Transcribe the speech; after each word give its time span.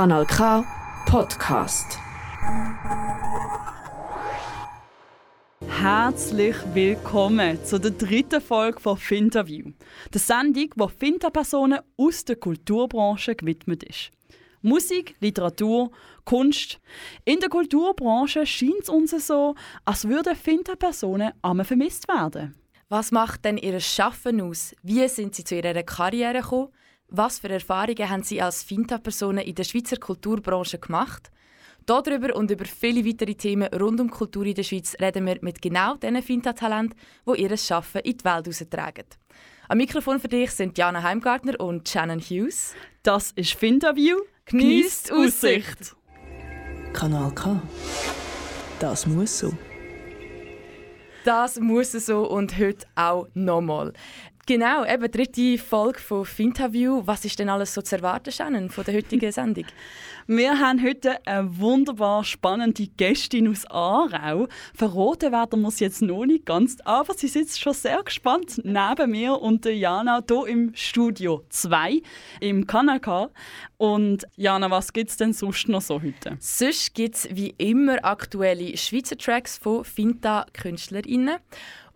Kanal 0.00 0.24
K 0.24 0.64
Podcast. 1.04 1.98
Herzlich 5.68 6.56
willkommen 6.72 7.62
zu 7.66 7.78
der 7.78 7.90
dritten 7.90 8.40
Folge 8.40 8.80
von 8.80 8.96
Finterview, 8.96 9.72
der 10.10 10.20
Sendung, 10.22 10.70
wo 10.76 10.88
Finterpersonen 10.88 11.80
aus 11.98 12.24
der 12.24 12.36
Kulturbranche 12.36 13.34
gewidmet 13.34 13.82
ist. 13.82 14.10
Musik, 14.62 15.16
Literatur, 15.20 15.90
Kunst. 16.24 16.80
In 17.26 17.38
der 17.40 17.50
Kulturbranche 17.50 18.46
scheint 18.46 18.84
es 18.84 18.88
uns 18.88 19.10
so, 19.26 19.54
als 19.84 20.08
würden 20.08 20.34
Finterpersonen 20.34 21.32
einmal 21.42 21.66
vermisst 21.66 22.08
werden. 22.08 22.54
Was 22.88 23.12
macht 23.12 23.44
denn 23.44 23.58
ihr 23.58 23.78
Schaffen 23.80 24.40
aus? 24.40 24.74
Wie 24.82 25.06
sind 25.08 25.34
sie 25.34 25.44
zu 25.44 25.56
ihrer 25.56 25.82
Karriere 25.82 26.40
gekommen? 26.40 26.70
Was 27.12 27.40
für 27.40 27.48
Erfahrungen 27.48 28.08
haben 28.08 28.22
sie 28.22 28.40
als 28.40 28.62
Finta-Personen 28.62 29.44
in 29.44 29.56
der 29.56 29.64
Schweizer 29.64 29.96
Kulturbranche 29.96 30.78
gemacht? 30.78 31.32
Darüber 31.84 32.36
und 32.36 32.52
über 32.52 32.64
viele 32.64 33.04
weitere 33.04 33.34
Themen 33.34 33.68
rund 33.74 34.00
um 34.00 34.10
Kultur 34.10 34.46
in 34.46 34.54
der 34.54 34.62
Schweiz 34.62 34.94
reden 35.00 35.26
wir 35.26 35.38
mit 35.40 35.60
genau 35.60 35.96
diesen 35.96 36.22
Finta-Talenten, 36.22 36.96
die 37.26 37.42
ihr 37.42 37.56
Schaffen 37.56 38.02
in 38.02 38.16
die 38.16 38.24
Welt 38.24 38.46
heraustragen. 38.46 39.06
Am 39.68 39.78
Mikrofon 39.78 40.20
für 40.20 40.28
dich 40.28 40.52
sind 40.52 40.78
Jana 40.78 41.02
Heimgartner 41.02 41.58
und 41.58 41.88
Shannon 41.88 42.20
Hughes. 42.20 42.74
Das 43.02 43.32
ist 43.32 43.54
Finterview. 43.54 44.18
Genießt 44.44 45.10
Aussicht! 45.10 45.96
Kanal 46.92 47.34
K. 47.34 47.60
Das 48.78 49.06
muss 49.06 49.36
so. 49.36 49.52
Das 51.24 51.58
muss 51.58 51.92
so 51.92 52.28
und 52.30 52.56
heute 52.56 52.86
auch 52.94 53.26
nochmal. 53.34 53.94
Genau, 54.50 54.84
eben 54.84 55.08
dritte 55.08 55.58
Folge 55.58 56.00
von 56.00 56.24
Finterview. 56.24 57.02
Was 57.04 57.24
ist 57.24 57.38
denn 57.38 57.48
alles 57.48 57.72
so 57.72 57.82
zu 57.82 57.94
erwarten, 57.94 58.32
Shannon, 58.32 58.68
von 58.68 58.82
der 58.82 58.94
heutigen 58.94 59.30
Sendung? 59.40 59.66
Wir 60.26 60.58
haben 60.58 60.82
heute 60.82 61.24
eine 61.24 61.56
wunderbar 61.56 62.24
spannende 62.24 62.88
Gästin 62.88 63.46
aus 63.46 63.64
Aarau. 63.66 64.48
Verraten 64.74 65.30
werden 65.30 65.60
wir 65.60 65.68
es 65.68 65.78
jetzt 65.78 66.02
noch 66.02 66.26
nicht 66.26 66.46
ganz, 66.46 66.78
aber 66.84 67.14
sie 67.14 67.28
sitzt 67.28 67.60
schon 67.60 67.74
sehr 67.74 68.02
gespannt 68.02 68.60
neben 68.64 69.12
mir 69.12 69.40
und 69.40 69.66
Jana 69.66 70.20
hier 70.28 70.46
im 70.48 70.72
Studio 70.74 71.44
2 71.50 72.02
im 72.40 72.66
Kanal 72.66 73.30
Und 73.76 74.26
Jana, 74.34 74.68
was 74.68 74.92
gibt 74.92 75.10
es 75.10 75.16
denn 75.16 75.32
sonst 75.32 75.68
noch 75.68 75.80
so 75.80 76.02
heute? 76.02 76.36
Sonst 76.40 76.92
gibt 76.94 77.14
es 77.14 77.28
wie 77.30 77.54
immer 77.56 78.04
aktuelle 78.04 78.76
Schweizer 78.76 79.16
Tracks 79.16 79.58
von 79.58 79.84
Finta-KünstlerInnen. 79.84 81.36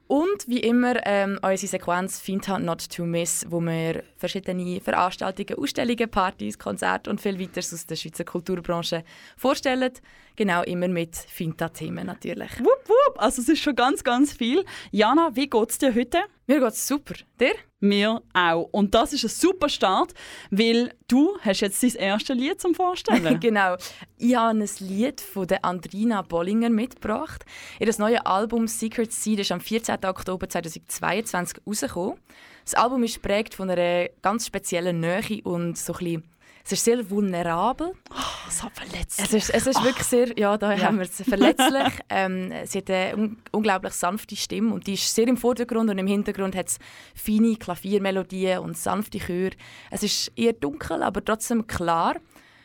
Und 0.07 0.47
wie 0.47 0.61
immer 0.61 0.97
ähm, 1.07 1.39
unsere 1.43 1.67
Sequenz 1.67 2.21
Finta 2.21 2.59
Not 2.59 2.91
To 2.91 3.05
Miss, 3.05 3.47
wo 3.49 3.61
wir 3.61 4.03
verschiedene 4.25 4.81
Veranstaltungen, 4.81 5.59
Ausstellungen, 5.59 6.11
Partys, 6.11 6.59
Konzerte 6.59 7.11
und 7.11 7.21
viel 7.21 7.39
weiteres 7.39 7.75
aus 7.75 7.87
der 7.87 7.97
Schweizer 7.97 8.25
Kulturbranche 8.25 9.05
vorstellen. 9.37 9.93
Genau, 10.35 10.63
immer 10.63 10.89
mit 10.89 11.15
Finta-Themen 11.15 12.07
natürlich. 12.07 12.59
Wupp, 12.59 12.89
wupp, 12.89 13.23
also 13.23 13.43
es 13.43 13.49
ist 13.51 13.61
schon 13.61 13.77
ganz, 13.77 14.03
ganz 14.03 14.33
viel. 14.33 14.65
Jana, 14.91 15.31
wie 15.35 15.49
geht 15.49 15.71
es 15.71 15.79
dir 15.79 15.95
heute? 15.95 16.21
Mir 16.47 16.61
geht 16.61 16.73
es 16.73 16.89
super. 16.89 17.15
Dir? 17.39 17.55
Mir 17.81 18.23
auch. 18.33 18.69
Und 18.73 18.95
das 18.95 19.13
ist 19.13 19.25
ein 19.25 19.29
super 19.29 19.69
Start, 19.69 20.15
weil 20.51 20.95
du 21.07 21.37
hast 21.43 21.61
jetzt 21.61 21.83
dein 21.83 21.95
erstes 21.97 22.37
Lied 22.37 22.61
zum 22.61 22.75
Vorstellen. 22.75 23.39
genau. 23.41 23.77
Ich 24.17 24.35
habe 24.35 24.59
ein 24.59 24.69
Lied 24.81 25.21
von 25.21 25.47
der 25.47 25.65
Andrina 25.65 26.23
Bollinger 26.23 26.71
mitgebracht. 26.71 27.45
Ihr 27.79 27.93
neues 27.99 28.21
Album 28.25 28.69
Secret 28.69 29.13
Seed 29.13 29.41
ist 29.41 29.53
am 29.53 29.61
14. 29.61 30.05
Oktober 30.05 30.49
2022 30.49 31.59
rausgekommen. 31.67 32.19
Das 32.65 32.75
Album 32.75 33.03
ist 33.03 33.15
geprägt 33.15 33.55
von 33.55 33.71
einer 33.71 34.09
ganz 34.23 34.47
speziellen 34.47 35.01
Nähe 35.01 35.43
und 35.45 35.77
so 35.77 35.93
ein 35.93 35.99
bisschen 35.99 36.35
es 36.67 36.73
ist 36.73 36.85
sehr 36.85 37.11
vulnerabel. 37.11 37.93
Oh, 38.11 38.51
so 38.51 38.69
verletzlich. 38.73 39.27
Es 39.27 39.35
ist, 39.35 39.51
es 39.51 39.67
ist 39.67 39.81
oh. 39.81 39.85
wirklich 39.85 40.07
sehr, 40.07 40.39
ja, 40.39 40.57
da 40.57 40.73
ja. 40.73 40.85
haben 40.85 40.97
wir 40.97 41.05
es, 41.05 41.23
verletzlich. 41.23 41.93
ähm, 42.09 42.53
sie 42.65 42.79
hat 42.79 42.91
eine 42.91 43.17
un 43.17 43.37
unglaublich 43.53 43.93
sanfte 43.93 44.35
Stimme 44.35 44.73
und 44.73 44.87
die 44.87 44.95
ist 44.95 45.15
sehr 45.15 45.29
im 45.29 45.37
Vordergrund 45.37 45.91
und 45.91 45.99
im 45.99 46.07
Hintergrund 46.07 46.57
hat 46.57 46.69
es 46.69 46.79
feine 47.15 47.57
Klaviermelodien 47.57 48.61
und 48.61 48.79
sanfte 48.79 49.19
Chöre. 49.19 49.51
Es 49.91 50.03
ist 50.03 50.33
eher 50.37 50.55
dunkel, 50.55 51.03
aber 51.03 51.23
trotzdem 51.23 51.67
klar. 51.67 52.17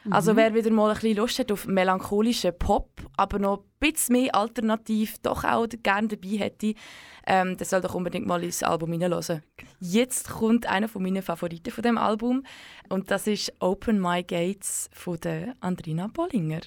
Also 0.09 0.33
mhm. 0.33 0.37
wer 0.37 0.53
wieder 0.53 0.71
mal 0.71 0.89
ein 0.89 0.95
bisschen 0.95 1.17
Lust 1.17 1.39
hat 1.39 1.51
auf 1.51 1.67
melancholischen 1.67 2.57
Pop, 2.57 2.89
aber 3.17 3.39
noch 3.39 3.59
ein 3.59 3.63
bisschen 3.79 4.13
mehr 4.13 4.33
alternativ 4.33 5.17
doch 5.21 5.43
auch 5.43 5.67
gerne 5.83 6.07
dabei 6.07 6.37
hätte, 6.37 6.73
ähm, 7.27 7.57
der 7.57 7.65
soll 7.65 7.81
doch 7.81 7.95
unbedingt 7.95 8.25
mal 8.25 8.43
ins 8.43 8.63
Album 8.63 8.91
hineinhören. 8.93 9.43
Jetzt 9.79 10.29
kommt 10.29 10.65
einer 10.67 10.87
von 10.87 11.03
meinen 11.03 11.21
Favoriten 11.21 11.71
von 11.71 11.83
dem 11.83 11.97
Album 11.97 12.43
und 12.87 13.11
das 13.11 13.27
ist 13.27 13.53
Open 13.59 13.99
My 13.99 14.23
Gates 14.23 14.89
von 14.93 15.19
der 15.19 15.53
Andrina 15.59 16.07
Bollinger. 16.07 16.61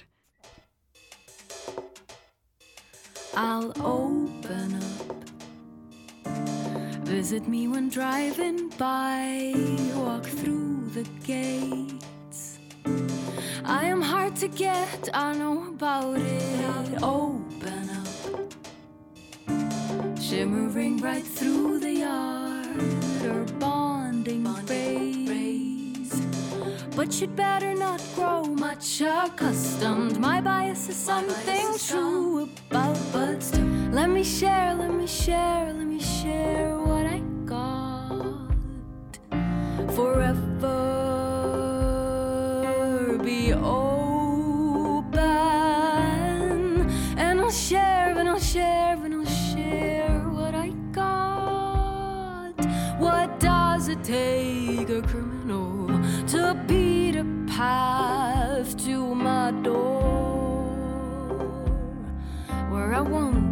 I'll 3.35 3.73
open 3.81 4.75
up. 4.75 5.23
Visit 7.07 7.47
me 7.47 7.67
when 7.67 7.89
driving 7.89 8.69
by. 8.77 9.53
Walk 9.95 10.23
through 10.23 10.89
the 10.93 11.03
gates. 11.25 12.12
I 13.65 13.85
am 13.85 14.01
hard 14.01 14.35
to 14.37 14.47
get, 14.49 15.09
I 15.13 15.33
know 15.33 15.69
about 15.69 16.17
it. 16.17 17.01
Open 17.01 17.89
up. 17.89 18.07
Shimmering 20.19 20.97
right 20.97 21.23
through 21.23 21.79
the 21.79 21.91
yard. 21.91 22.77
Or 23.23 23.45
bonding, 23.59 24.43
bonding 24.43 25.27
rays. 25.27 26.21
But 26.95 27.21
you'd 27.21 27.35
better 27.37 27.73
not 27.73 28.01
grow 28.15 28.43
much 28.43 29.01
accustomed. 29.01 30.19
My 30.19 30.41
bias 30.41 30.89
is 30.89 30.97
something 30.97 31.77
true 31.77 32.49
about, 32.69 32.97
but 33.13 33.41
still. 33.41 33.65
Let 33.91 34.09
me 34.09 34.23
share, 34.25 34.75
let 34.75 34.93
me 34.93 35.07
share, 35.07 35.71
let 35.71 35.87
me 35.87 35.99
share 35.99 36.77
what 36.79 37.05
I 37.05 37.19
got. 37.45 38.49
Forever 39.95 41.02
take 54.03 54.89
a 54.89 55.01
criminal 55.01 55.87
to 56.27 56.61
beat 56.67 57.15
a 57.15 57.25
path 57.47 58.75
to 58.85 59.15
my 59.15 59.51
door? 59.63 60.73
Where 62.69 62.93
I 62.93 62.99
won't 62.99 63.42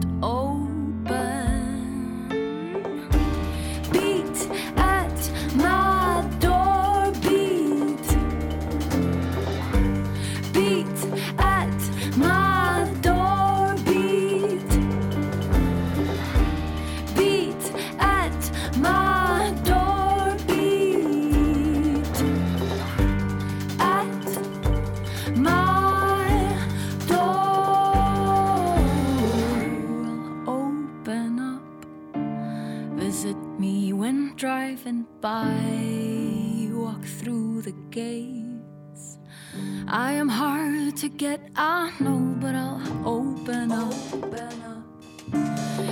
hard 41.22 41.40
get, 41.40 41.52
I 41.56 41.92
know, 42.00 42.36
but 42.40 42.56
I'll 42.56 42.82
open 43.08 43.72
up. 43.72 43.94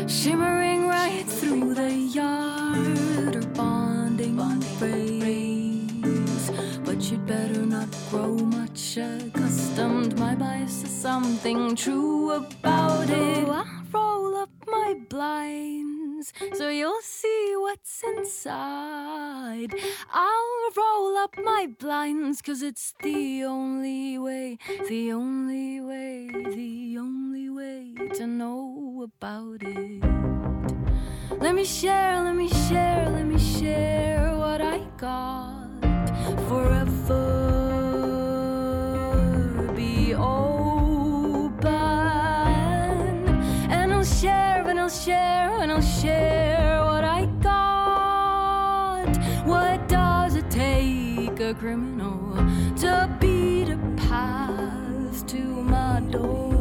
Shimmering 0.10 0.88
right 0.88 1.26
through 1.26 1.76
the 1.76 1.94
yard 1.94 3.36
or 3.36 3.48
bonding, 3.54 4.38
rays. 4.80 6.52
But 6.84 7.12
you'd 7.12 7.26
better 7.28 7.66
not 7.66 7.90
grow 8.10 8.34
much 8.36 8.98
accustomed. 8.98 10.18
My 10.18 10.36
bias 10.36 10.84
is 10.84 10.90
something 10.90 11.76
true 11.76 12.32
about 12.32 13.10
it. 13.10 13.48
I 13.48 13.64
ah. 13.66 13.84
roll 13.94 14.36
up 14.38 14.50
my 14.68 14.96
so 16.54 16.70
you'll 16.70 17.02
see 17.02 17.54
what's 17.58 18.04
inside. 18.04 19.74
I'll 20.12 20.72
roll 20.76 21.18
up 21.18 21.36
my 21.44 21.68
blinds 21.80 22.42
cause 22.42 22.62
it's 22.62 22.94
the 23.02 23.44
only 23.44 24.18
way, 24.18 24.58
the 24.88 25.12
only 25.14 25.82
way, 25.82 26.30
the 26.32 26.98
only 26.98 27.50
way 27.50 27.94
to 28.14 28.28
know 28.28 29.02
about 29.04 29.62
it. 29.62 30.04
Let 31.40 31.56
me 31.56 31.66
share, 31.66 32.22
let 32.24 32.36
me 32.36 32.50
share, 32.50 33.10
let 33.10 33.26
me 33.26 33.40
share 33.40 34.36
what 34.36 34.62
I 34.62 34.80
got 34.98 35.70
forever 36.48 37.50
share 44.20 44.68
and 44.68 44.78
I'll 44.80 44.90
share 44.90 45.62
and 45.62 45.72
I'll 45.72 45.82
share 45.82 46.84
what 46.84 47.06
I 47.06 47.26
got. 47.42 49.16
What 49.46 49.88
does 49.88 50.36
it 50.36 50.52
take 50.52 51.40
a 51.40 51.54
criminal 51.54 52.36
to 52.82 53.18
beat 53.22 53.70
a 53.70 53.78
path 53.96 55.26
to 55.28 55.38
my 55.38 56.02
door? 56.12 56.52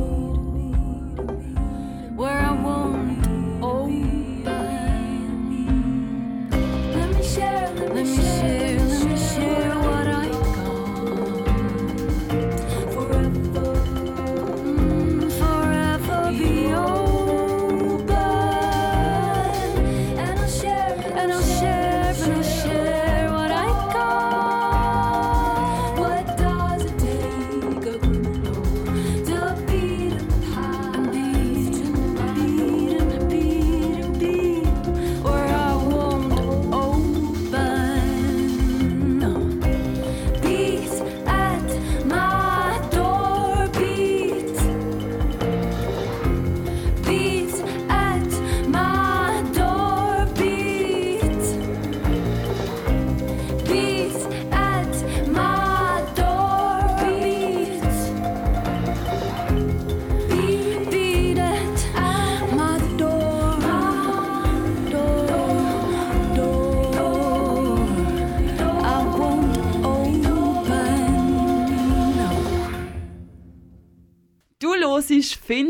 Where 2.15 2.39
I 2.39 2.53
won't 2.53 3.27
open. 3.61 4.45
Let 6.95 7.11
me 7.17 7.23
share, 7.25 7.75
let 7.75 7.93
me 7.95 8.17
share. 8.17 8.58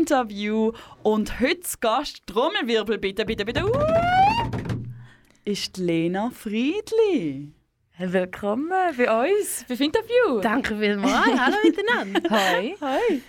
Hörst 0.09 0.29
Finterview 0.29 0.71
und 1.03 1.39
heute 1.39 1.61
zu 1.61 1.77
Gast, 1.79 2.25
Trommelwirbel 2.25 2.97
bitte, 2.97 3.25
bitte, 3.25 3.45
bitte, 3.45 3.65
uh, 3.65 3.71
ist 5.45 5.77
Lena 5.77 6.31
Friedli. 6.31 7.53
Willkommen 7.99 8.69
bei 8.69 9.29
uns, 9.29 9.65
bei 9.67 9.75
Interview. 9.75 10.39
Danke 10.41 10.77
vielmals. 10.77 11.39
Hallo 11.39 11.57
miteinander. 11.63 12.29
Hi. 12.29 12.75
Hi. 12.79 13.21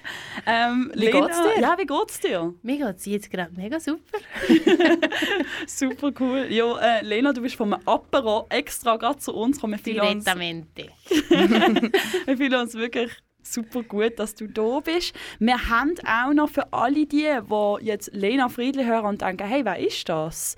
Ähm, 0.47 0.93
Wie 0.94 1.06
Lena, 1.06 1.27
geht's 1.27 1.43
dir? 1.43 1.61
Ja, 1.61 1.77
wie 1.77 1.87
geht's 1.87 2.21
dir? 2.21 2.55
Mir 2.62 2.79
geht 2.79 2.97
es 2.97 3.06
jetzt 3.06 3.31
gerade 3.31 3.53
mega 3.56 3.81
super. 3.81 4.19
Super 5.67 6.12
cool. 6.21 6.47
Ja, 6.50 6.79
äh, 6.79 7.05
Lena, 7.05 7.33
du 7.33 7.43
bist 7.43 7.56
vom 7.56 7.75
Apero 7.85 8.47
extra 8.49 8.97
gerade 8.97 9.19
zu 9.19 9.35
uns 9.35 9.56
gekommen. 9.56 9.81
Direttamente. 9.85 10.87
wir 11.11 12.37
fühlen 12.37 12.55
uns 12.55 12.75
wirklich 12.75 13.11
super 13.43 13.83
gut, 13.83 14.19
dass 14.19 14.35
du 14.35 14.47
da 14.47 14.81
bist. 14.81 15.15
Wir 15.39 15.69
haben 15.69 15.95
auch 16.07 16.33
noch 16.33 16.49
für 16.51 16.73
alle 16.73 17.07
die, 17.07 17.27
die 17.27 17.85
jetzt 17.85 18.11
Lena 18.13 18.49
Friedli 18.49 18.85
hören 18.85 19.07
und 19.07 19.23
denken, 19.23 19.47
hey, 19.47 19.65
wer 19.65 19.79
ist 19.79 20.09
das? 20.09 20.57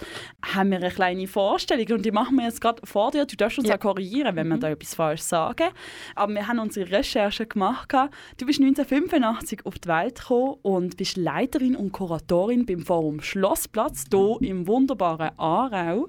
Haben 0.55 0.71
wir 0.71 0.79
eine 0.79 0.91
kleine 0.91 1.27
Vorstellung 1.27 1.87
und 1.97 2.05
die 2.05 2.11
machen 2.11 2.37
wir 2.37 2.45
jetzt 2.45 2.61
gerade 2.61 2.81
vor 2.87 3.11
dir. 3.11 3.25
Du 3.27 3.37
darfst 3.37 3.59
uns 3.59 3.69
Ja. 3.69 3.77
auch 3.77 3.81
korrigieren, 3.81 4.37
wenn 4.37 4.49
wir 4.49 4.59
da 4.59 4.69
etwas 4.71 4.95
falsch 4.95 5.23
sagen. 5.23 5.69
Aber 6.15 6.35
wir 6.35 6.47
haben 6.49 6.59
unsere 6.59 6.91
Recherche 6.91 7.47
gemacht. 7.47 7.93
Du 7.93 8.47
bist 8.47 8.61
1985 8.61 9.65
auf 9.67 9.79
die 9.79 9.89
Welt 9.89 10.21
gekommen 10.21 10.57
und 10.63 10.97
bist 10.97 11.17
Leiterin 11.17 11.77
und 11.77 11.93
Kuratorin 11.93 12.67
beim 12.67 12.81
Forum 12.81 13.21
Schlossplatz 13.21 14.05
hier 14.11 14.37
im 14.43 14.67
wunderbaren 14.67 15.31
Aarau. 15.39 16.09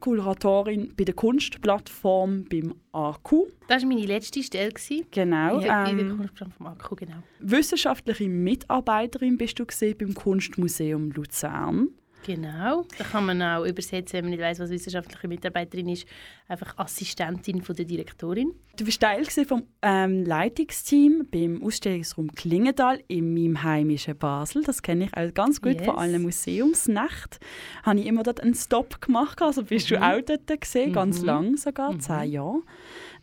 Kuratorin 0.00 0.92
bei 0.96 1.04
der 1.04 1.14
Kunstplattform 1.14 2.44
beim 2.44 2.74
AQ. 2.92 3.48
Das 3.68 3.82
war 3.82 3.88
meine 3.88 4.06
letzte 4.06 4.42
Stelle. 4.42 4.72
Genau. 5.10 5.60
Ja, 5.60 5.86
in 5.86 5.98
der 5.98 6.06
ähm, 6.06 6.16
Kunstplan 6.16 6.52
vom 6.52 6.66
Akku, 6.66 6.96
genau. 6.96 7.16
wissenschaftliche 7.40 8.28
Mitarbeiterin 8.28 9.38
bist 9.38 9.58
du 9.58 9.66
gesehen 9.66 9.96
beim 9.98 10.14
Kunstmuseum 10.14 11.10
Luzern. 11.12 11.88
Genau. 12.26 12.84
Da 12.98 13.04
kann 13.04 13.24
man 13.24 13.40
auch 13.40 13.64
übersetzen, 13.64 14.14
wenn 14.14 14.24
man 14.24 14.30
nicht 14.32 14.42
weiß, 14.42 14.58
was 14.58 14.70
wissenschaftliche 14.70 15.28
Mitarbeiterin 15.28 15.88
ist, 15.90 16.06
einfach 16.48 16.76
Assistentin 16.76 17.62
von 17.62 17.76
der 17.76 17.84
Direktorin. 17.84 18.52
Du 18.76 18.84
bist 18.84 19.00
Teil 19.00 19.24
vom 19.24 19.62
ähm, 19.80 20.24
Leitungsteam 20.24 21.28
beim 21.30 21.62
Ausstellungsraum 21.62 22.32
Klingenthal 22.32 23.00
in 23.06 23.32
meinem 23.32 23.62
heimischen 23.62 24.18
Basel. 24.18 24.64
Das 24.64 24.82
kenne 24.82 25.04
ich 25.04 25.16
auch 25.16 25.32
ganz 25.34 25.62
gut 25.62 25.76
Yes. 25.76 25.84
von 25.84 25.98
allen 25.98 26.22
Museumsnächten. 26.22 27.38
Habe 27.84 28.00
ich 28.00 28.06
immer 28.06 28.24
dort 28.24 28.40
einen 28.40 28.54
Stop 28.54 29.00
gemacht. 29.00 29.40
Also 29.40 29.62
bist 29.62 29.90
du 29.92 30.02
auch 30.02 30.20
dort 30.20 30.60
gesehen, 30.60 30.92
ganz 30.92 31.22
lang 31.22 31.56
sogar, 31.56 31.96
zehn 32.00 32.32
Jahre. 32.32 32.62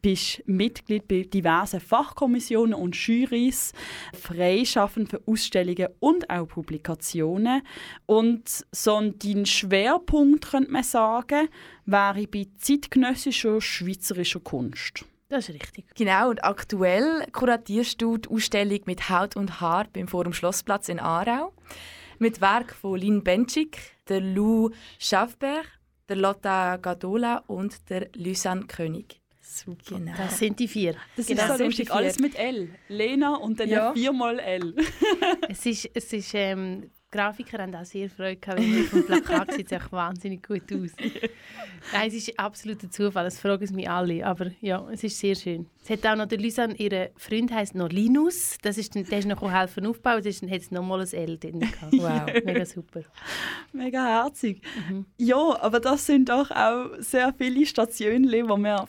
Bist 0.04 0.44
Mitglied 0.48 1.08
bei 1.08 1.22
diversen 1.24 1.80
Fachkommissionen 1.80 2.74
und 2.74 2.94
Jurys, 2.94 3.72
freischaffend 4.14 5.10
für 5.10 5.24
Ausstellungen 5.26 5.88
und 6.02 6.30
auch 6.30 6.46
Publikationen. 6.46 7.62
Und 8.06 8.66
so 8.72 8.96
ein- 8.98 9.18
dein 9.18 9.46
Schwerpunkt, 9.46 10.52
könnte 10.52 10.72
man 10.72 10.84
sagen, 10.84 11.48
wäre 11.86 12.28
bei 12.28 12.48
zeitgenössischer 12.60 13.62
schweizerischer 13.62 14.42
Kunst. 14.42 15.06
Das 15.30 15.48
ist 15.48 15.56
richtig. 15.56 15.86
Genau, 15.96 16.30
und 16.32 16.44
aktuell 16.44 17.26
kuratierst 17.32 18.02
du 18.02 18.18
die 18.18 18.28
Ausstellung 18.28 18.82
mit 18.86 19.10
Haut 19.10 19.38
und 19.38 19.62
Haar 19.62 19.88
beim 19.94 20.10
Forum 20.10 20.34
Schlossplatz 20.34 20.90
in 20.90 21.00
Aarau. 21.00 21.54
Mit 22.20 22.42
Werk 22.42 22.76
von 22.76 23.00
Lynn 23.00 23.24
Benchik, 23.24 23.78
der 24.10 24.20
Lou 24.20 24.70
Schaffberg, 25.00 25.66
der 26.10 26.18
Lotta 26.18 26.76
Gadola 26.76 27.38
und 27.48 27.90
der 27.90 28.10
Lysan 28.16 28.68
König. 28.68 29.23
Super. 29.56 29.98
Genau. 30.00 30.14
Das 30.18 30.40
sind 30.40 30.60
die 30.60 30.68
vier. 30.68 30.96
Das 31.16 31.28
Genau, 31.28 31.44
ist 31.52 31.58
so 31.58 31.64
lustig. 31.66 31.92
Alles 31.92 32.20
mit 32.20 32.36
L. 32.36 32.70
Lena 32.88 33.36
und 33.36 33.60
dann 33.60 33.70
Ja. 33.70 33.94
viermal 33.94 34.40
L. 34.40 34.76
es 35.50 35.66
ist, 35.66 35.90
es 35.94 36.12
ist 36.12 36.32
ähm, 36.34 36.90
Grafiker 37.14 37.60
haben 37.60 37.76
auch 37.76 37.86
sehr 37.86 38.10
Freude 38.10 38.38
gehabt, 38.38 38.60
wenn 38.60 38.74
wir 38.74 38.82
auf 38.82 38.90
dem 38.90 39.06
Plakat 39.06 39.54
sieht 39.54 39.72
es 39.72 39.82
auch 39.82 39.92
wahnsinnig 39.92 40.46
gut 40.46 40.64
aus. 40.74 40.92
Nein, 41.94 42.08
es 42.08 42.14
ist 42.16 42.40
absoluter 42.40 42.90
Zufall, 42.90 43.26
das 43.26 43.40
fragen 43.40 43.64
es 43.64 43.72
mich 43.72 43.88
alle, 43.88 44.26
aber 44.26 44.48
ja, 44.62 44.88
es 44.92 45.04
ist 45.04 45.20
sehr 45.20 45.36
schön. 45.36 45.68
Es 45.84 45.90
hat 45.90 46.06
auch 46.06 46.16
noch 46.16 46.28
der 46.28 46.40
Lysan, 46.40 46.76
ihr 46.76 47.12
Freund 47.18 47.52
heißt 47.52 47.76
noch 47.76 47.90
Linus, 47.90 48.58
das 48.62 48.78
ist, 48.78 48.96
der 48.96 49.20
ist 49.20 49.28
noch 49.28 49.42
helfen 49.52 49.86
aufbauen, 49.86 50.18
das 50.18 50.28
ist, 50.28 50.42
dann 50.42 50.50
hat 50.50 50.62
es 50.62 50.72
nochmal 50.72 51.02
ein 51.02 51.14
L 51.14 51.38
drin 51.38 51.60
gehabt. 51.60 51.94
Wow, 52.04 52.44
mega 52.46 52.66
super. 52.66 53.02
Mega 53.74 54.24
herzig. 54.24 54.62
Ja, 55.18 55.62
aber 55.62 55.80
das 55.80 56.06
sind 56.06 56.30
doch 56.30 56.50
auch 56.52 56.90
sehr 57.00 57.34
viele 57.38 57.66
Stationen, 57.66 58.50
wo 58.50 58.58
wir 58.58 58.86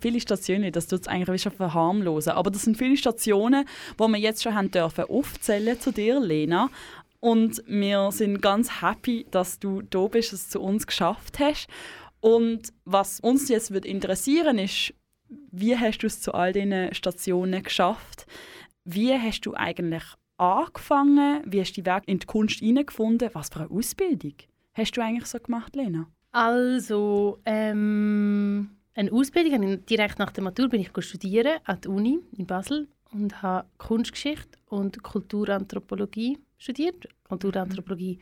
viele 0.00 0.20
Stationen, 0.20 0.72
das 0.72 0.86
tut 0.86 1.02
es 1.02 1.08
eigentlich 1.08 1.42
schon 1.42 1.52
verharmlosen, 1.52 2.32
aber 2.32 2.50
das 2.50 2.62
sind 2.62 2.78
viele 2.78 2.96
Stationen, 2.96 3.66
wo 3.98 4.08
wir 4.08 4.18
jetzt 4.18 4.42
schon 4.42 4.54
haben 4.54 4.70
dürfen 4.70 5.04
aufzählen 5.04 5.78
zu 5.78 5.92
dir, 5.92 6.20
Lena. 6.20 6.70
Und 7.26 7.60
wir 7.66 8.12
sind 8.12 8.40
ganz 8.40 8.80
happy, 8.80 9.26
dass 9.32 9.58
du 9.58 9.82
da 9.82 10.06
bist, 10.06 10.32
dass 10.32 10.42
du 10.42 10.44
es 10.44 10.50
zu 10.50 10.60
uns 10.60 10.86
geschafft 10.86 11.40
hast. 11.40 11.66
Und 12.20 12.72
was 12.84 13.18
uns 13.18 13.48
jetzt 13.48 13.72
wird 13.72 13.84
interessieren 13.84 14.58
ist, 14.58 14.94
wie 15.50 15.76
hast 15.76 15.98
du 15.98 16.06
es 16.06 16.20
zu 16.20 16.34
all 16.34 16.52
diesen 16.52 16.94
Stationen 16.94 17.64
geschafft? 17.64 18.28
Wie 18.84 19.12
hast 19.12 19.40
du 19.40 19.54
eigentlich 19.54 20.04
angefangen? 20.36 21.42
Wie 21.44 21.60
hast 21.60 21.72
du 21.72 21.82
den 21.82 21.92
Weg 21.92 22.04
in 22.06 22.20
die 22.20 22.26
Kunst 22.26 22.60
hineingefunden? 22.60 23.30
Was 23.32 23.48
für 23.48 23.62
eine 23.62 23.72
Ausbildung 23.72 24.34
hast 24.74 24.92
du 24.92 25.00
eigentlich 25.00 25.26
so 25.26 25.40
gemacht, 25.40 25.74
Lena? 25.74 26.06
Also, 26.30 27.40
ähm, 27.44 28.70
eine 28.94 29.10
Ausbildung, 29.10 29.84
direkt 29.84 30.20
nach 30.20 30.30
der 30.30 30.44
Matur 30.44 30.68
bin 30.68 30.80
ich 30.80 30.92
studieren 31.00 31.58
an 31.64 31.80
der 31.80 31.90
Uni 31.90 32.20
in 32.36 32.46
Basel 32.46 32.86
und 33.10 33.42
habe 33.42 33.66
Kunstgeschichte 33.78 34.60
und 34.66 35.02
Kulturanthropologie 35.02 36.38
studiert. 36.58 37.08
Kulturanthropologie 37.28 38.18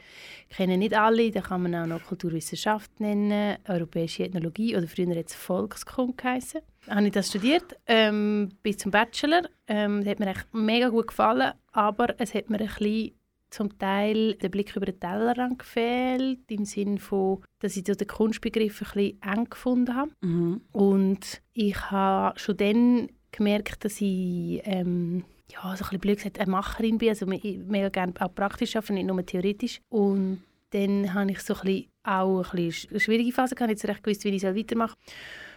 kennen 0.48 0.78
nicht 0.78 0.94
alle, 0.94 1.30
da 1.30 1.40
kann 1.40 1.62
man 1.62 1.74
auch 1.74 1.86
noch 1.86 2.04
Kulturwissenschaft 2.04 3.00
nennen, 3.00 3.58
europäische 3.68 4.24
Ethnologie 4.24 4.76
oder 4.76 4.86
früher 4.86 5.14
jetzt 5.14 5.34
Volkskunde 5.34 6.14
geheissen. 6.16 6.60
Habe 6.88 7.06
ich 7.06 7.12
das 7.12 7.28
studiert 7.28 7.76
ähm, 7.86 8.50
bis 8.62 8.78
zum 8.78 8.90
Bachelor. 8.90 9.42
Ähm, 9.66 10.00
das 10.00 10.10
hat 10.10 10.20
mir 10.20 10.28
echt 10.28 10.52
mega 10.52 10.88
gut 10.88 11.08
gefallen, 11.08 11.52
aber 11.72 12.14
es 12.18 12.34
hat 12.34 12.50
mir 12.50 12.60
ein 12.60 12.66
bisschen 12.66 13.12
zum 13.50 13.78
Teil 13.78 14.34
der 14.34 14.48
Blick 14.48 14.74
über 14.74 14.86
den 14.86 14.98
Tellerrand 14.98 15.60
gefehlt, 15.60 16.50
im 16.50 16.64
Sinne 16.64 16.98
von, 16.98 17.42
dass 17.60 17.76
ich 17.76 17.84
so 17.86 17.94
den 17.94 18.08
Kunstbegriff 18.08 18.82
ein 18.82 18.88
bisschen 18.92 19.22
eng 19.22 19.48
gefunden 19.48 19.94
habe. 19.94 20.10
Mhm. 20.22 20.60
Und 20.72 21.40
ich 21.52 21.90
habe 21.90 22.38
schon 22.38 22.56
dann 22.56 23.08
gemerkt, 23.30 23.84
dass 23.84 24.00
ich 24.00 24.60
ähm, 24.64 25.24
ja, 25.52 25.60
so 25.62 25.68
ein 25.68 25.76
bisschen 25.76 26.00
blöd 26.00 26.16
gesagt, 26.18 26.40
eine 26.40 26.50
Macherin 26.50 26.98
bin, 26.98 27.10
also 27.10 27.26
me- 27.26 27.40
mega 27.66 27.88
gerne 27.90 28.14
auch 28.20 28.34
praktisch 28.34 28.76
arbeiten, 28.76 28.94
nicht 28.94 29.06
nur 29.06 29.24
theoretisch. 29.24 29.80
Und 29.88 30.42
dann 30.70 31.12
habe 31.14 31.30
ich 31.30 31.40
so 31.40 31.54
ein 31.54 31.60
bisschen 31.60 31.86
auch 32.02 32.52
ein 32.52 32.66
bisschen 32.66 32.90
eine 32.90 33.00
schwierige 33.00 33.32
Phase 33.32 33.54
gehabt, 33.54 33.70
nicht 33.70 33.80
so 33.80 33.88
recht 33.88 34.02
gewusst, 34.02 34.24
wie 34.24 34.28
ich 34.30 34.42
soll 34.42 34.56
weitermachen 34.56 34.96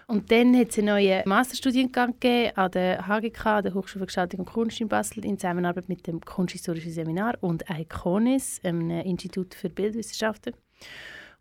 Und 0.08 0.32
dann 0.32 0.56
hat 0.58 0.70
es 0.70 0.78
einen 0.78 0.88
neuen 0.88 1.24
Masterstudiengang 1.28 2.14
gegeben 2.20 2.56
an 2.56 2.72
der 2.72 3.08
HGK, 3.08 3.62
der 3.64 3.74
Hochschule 3.74 4.02
für 4.02 4.06
Gestaltung 4.08 4.42
und 4.42 4.46
Kunst 4.46 4.80
in 4.80 4.88
Basel, 4.88 5.26
in 5.26 5.38
Zusammenarbeit 5.40 5.90
mit 5.90 6.06
dem 6.08 6.22
Kunsthistorischen 6.22 6.92
Seminar 6.92 7.36
und 7.42 7.66
ICONIS, 7.70 8.62
einem 8.64 8.90
Institut 8.92 9.56
für 9.56 9.70
Bildwissenschaften. 9.70 10.54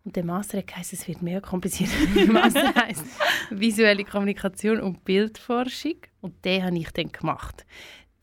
Und 0.04 0.14
der 0.16 0.24
Master 0.24 0.62
geheißen, 0.62 0.98
es 1.00 1.06
wird 1.08 1.20
mehr 1.20 1.40
kompliziert. 1.40 1.90
der 2.16 2.26
Master 2.32 2.74
heisst 2.74 3.04
Visuelle 3.50 4.04
Kommunikation 4.04 4.80
und 4.80 5.04
Bildforschung. 5.04 5.96
Und 6.20 6.44
den 6.44 6.64
habe 6.64 6.78
ich 6.78 6.90
dann 6.92 7.10
gemacht. 7.10 7.66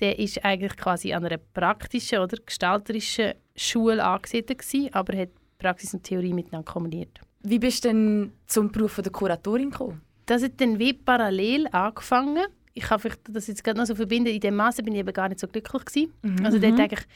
Der 0.04 0.20
ist 0.20 0.44
eigentlich 0.44 0.76
quasi 0.76 1.14
an 1.14 1.24
einer 1.24 1.38
praktischen 1.38 2.20
oder 2.20 2.36
gestalterischen 2.46 3.36
Schule 3.56 4.04
angesiedelt 4.04 4.60
gewesen, 4.60 4.94
aber 4.94 5.18
hat 5.18 5.30
Praxis 5.58 5.94
und 5.94 6.04
Theorie 6.04 6.34
miteinander 6.34 6.70
kombiniert. 6.70 7.22
Wie 7.42 7.58
bist 7.58 7.86
du 7.86 7.88
denn 7.88 8.34
zum 8.46 8.70
Beruf 8.70 9.00
der 9.02 9.14
Kuratorin 9.14 9.72
gekommen? 9.72 10.02
Das 10.26 10.44
hat 10.44 10.60
dann 10.60 10.78
wie 10.78 10.92
parallel 10.92 11.68
angefangen. 11.72 12.46
Ich 12.74 12.84
kann 12.84 13.00
vielleicht 13.00 13.22
das 13.30 13.48
jetzt 13.48 13.64
gerade 13.64 13.80
noch 13.80 13.86
so 13.86 13.96
verbinden. 13.96 14.28
In 14.28 14.42
dem 14.42 14.58
Maße 14.58 14.84
bin 14.84 14.94
ich 14.94 15.00
eben 15.00 15.14
gar 15.14 15.30
nicht 15.30 15.40
so 15.40 15.48
glücklich 15.48 15.86
gewesen. 15.86 16.12
Also 16.44 16.60
dort 16.60 16.80
eigentlich 16.80 17.08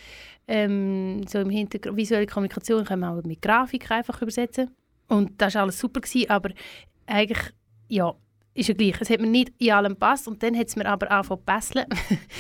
ähm, 0.48 1.27
so 1.27 1.39
im 1.39 1.50
Hintergrund 1.50 1.98
visuelle 1.98 2.25
Kommunikation 2.25 2.86
kann 2.86 3.01
man 3.01 3.20
auch 3.20 3.24
mit 3.24 3.41
Grafik 3.41 3.91
einfach 3.91 4.22
übersetzen. 4.22 4.72
Und 5.10 5.41
das 5.41 5.56
war 5.56 5.63
alles 5.63 5.77
super 5.77 6.00
gewesen, 6.00 6.29
aber 6.29 6.51
eigentlich 7.06 7.51
ja 7.89 8.13
ist 8.57 8.67
ja 8.69 8.73
gleich. 8.73 8.99
Es 8.99 9.09
hat 9.09 9.19
mir 9.21 9.27
nicht 9.27 9.51
in 9.57 9.71
allem 9.71 9.93
gepasst 9.93 10.27
und 10.27 10.41
dann 10.43 10.57
hat 10.57 10.67
es 10.67 10.75
mir 10.75 10.85
aber 10.85 11.09
angefangen 11.11 11.41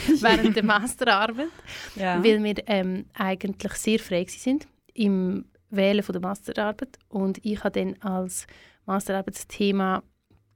zu 0.05 0.21
während 0.21 0.55
der 0.55 0.63
Masterarbeit, 0.73 1.47
Ja. 1.95 2.23
weil 2.23 2.43
wir 2.43 2.55
ähm, 2.67 3.05
eigentlich 3.13 3.73
sehr 3.73 3.99
frei 3.99 4.25
sind 4.27 4.67
im 4.93 5.45
Wählen 5.69 6.01
von 6.03 6.13
der 6.13 6.21
Masterarbeit 6.21 6.97
und 7.09 7.43
ich 7.45 7.63
habe 7.63 7.79
dann 7.79 7.95
als 8.01 8.47
Masterarbeitsthema 8.85 10.03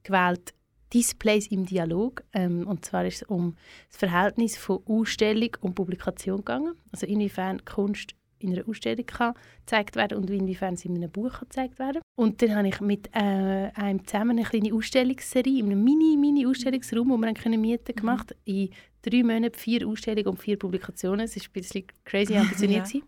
gewählt 0.03 0.53
Displays 0.93 1.47
im 1.47 1.65
Dialog. 1.65 2.23
Ähm, 2.33 2.67
und 2.67 2.83
zwar 2.85 3.05
ist 3.05 3.21
es 3.21 3.23
um 3.23 3.55
das 3.89 3.97
Verhältnis 3.97 4.57
von 4.57 4.81
Ausstellung 4.85 5.51
und 5.61 5.75
Publikation 5.75 6.37
gegangen. 6.37 6.73
Also 6.91 7.05
inwiefern 7.05 7.63
Kunst 7.63 8.11
in 8.41 8.53
einer 8.53 8.67
Ausstellung 8.67 9.05
kann 9.05 9.33
gezeigt 9.59 9.95
werden 9.95 10.17
und 10.17 10.29
inwiefern 10.29 10.75
sie 10.75 10.87
in 10.89 10.95
einem 10.95 11.11
Buch 11.11 11.39
gezeigt 11.39 11.79
werden 11.79 12.01
Und 12.15 12.41
dann 12.41 12.55
habe 12.55 12.67
ich 12.67 12.81
mit 12.81 13.07
äh, 13.13 13.19
einem 13.73 14.05
zusammen 14.05 14.37
eine 14.37 14.43
kleine 14.43 14.73
Ausstellungsserie 14.73 15.59
in 15.59 15.67
einem 15.67 15.83
mini-mini-Ausstellungsraum, 15.83 17.09
wo 17.09 17.17
wir 17.17 17.25
dann 17.27 17.35
können 17.35 17.61
mieten 17.61 17.95
gemacht 17.95 18.35
In 18.45 18.69
drei 19.01 19.23
Monaten 19.23 19.57
vier 19.57 19.87
Ausstellungen 19.87 20.27
und 20.27 20.39
vier 20.39 20.57
Publikationen. 20.57 21.25
Es 21.25 21.35
war 21.35 21.43
ein 21.43 21.51
bisschen 21.53 21.85
crazy 22.05 22.35
ambitioniert. 22.37 22.91
Ja. 22.93 23.01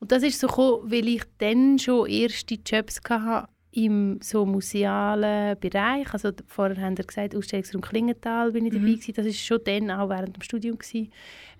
Und 0.00 0.10
das 0.10 0.24
ist 0.24 0.40
so 0.40 0.48
gekommen, 0.48 0.90
weil 0.90 1.06
ich 1.06 1.22
dann 1.38 1.78
schon 1.78 2.08
erste 2.08 2.56
Jobs 2.66 3.00
hatte 3.08 3.48
im 3.72 4.20
so 4.22 4.44
musealen 4.44 5.58
Bereich. 5.58 6.12
Also 6.12 6.30
vorher 6.46 6.80
haben 6.80 6.96
wir 6.96 7.04
gesagt, 7.04 7.34
Ausstellungsraum 7.34 7.80
Klingenthal 7.80 8.52
bin 8.52 8.66
ich 8.66 8.72
dabei 8.72 8.92
gewesen. 8.92 9.14
Das 9.14 9.26
ist 9.26 9.40
schon 9.40 9.60
dann, 9.64 9.90
auch 9.90 10.08
während 10.08 10.36
dem 10.36 10.42
Studium 10.42 10.78
gewesen. 10.78 11.10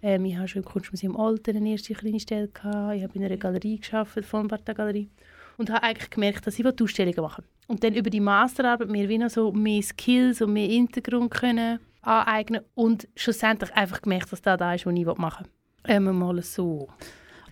Ähm, 0.02 0.24
ich 0.26 0.36
habe 0.36 0.46
schon 0.46 0.62
im 0.62 0.68
Kunstmuseum 0.68 1.16
Olten 1.16 1.56
eine 1.56 1.70
erste 1.70 1.94
kleine 1.94 2.20
Stelle 2.20 2.48
gehabt. 2.48 2.96
Ich 2.96 3.02
habe 3.02 3.12
in 3.14 3.24
einer 3.24 3.36
Galerie 3.36 3.78
gearbeitet, 3.78 4.26
von 4.26 4.46
Bartha 4.46 4.72
Galerie. 4.72 5.08
Und 5.56 5.70
habe 5.70 5.82
eigentlich 5.82 6.10
gemerkt, 6.10 6.46
dass 6.46 6.58
ich 6.58 6.64
will 6.64 6.74
Ausstellungen 6.80 7.20
machen 7.20 7.44
Und 7.66 7.82
dann 7.84 7.94
über 7.94 8.10
die 8.10 8.20
Masterarbeit 8.20 8.88
mir 8.88 9.08
wie 9.08 9.18
noch 9.18 9.30
so 9.30 9.52
mehr 9.52 9.82
Skills 9.82 10.42
und 10.42 10.52
mehr 10.52 10.68
Hintergrund 10.68 11.30
können 11.30 11.78
aneignen 12.02 12.62
und 12.74 13.08
schlussendlich 13.14 13.72
einfach 13.74 14.02
gemerkt, 14.02 14.32
dass 14.32 14.42
das 14.42 14.58
da 14.58 14.74
ist, 14.74 14.86
was 14.86 14.94
ich 14.94 15.06
machen 15.06 15.46
will. 15.84 15.94
Ähm, 15.94 16.18
mal 16.18 16.42
so. 16.42 16.88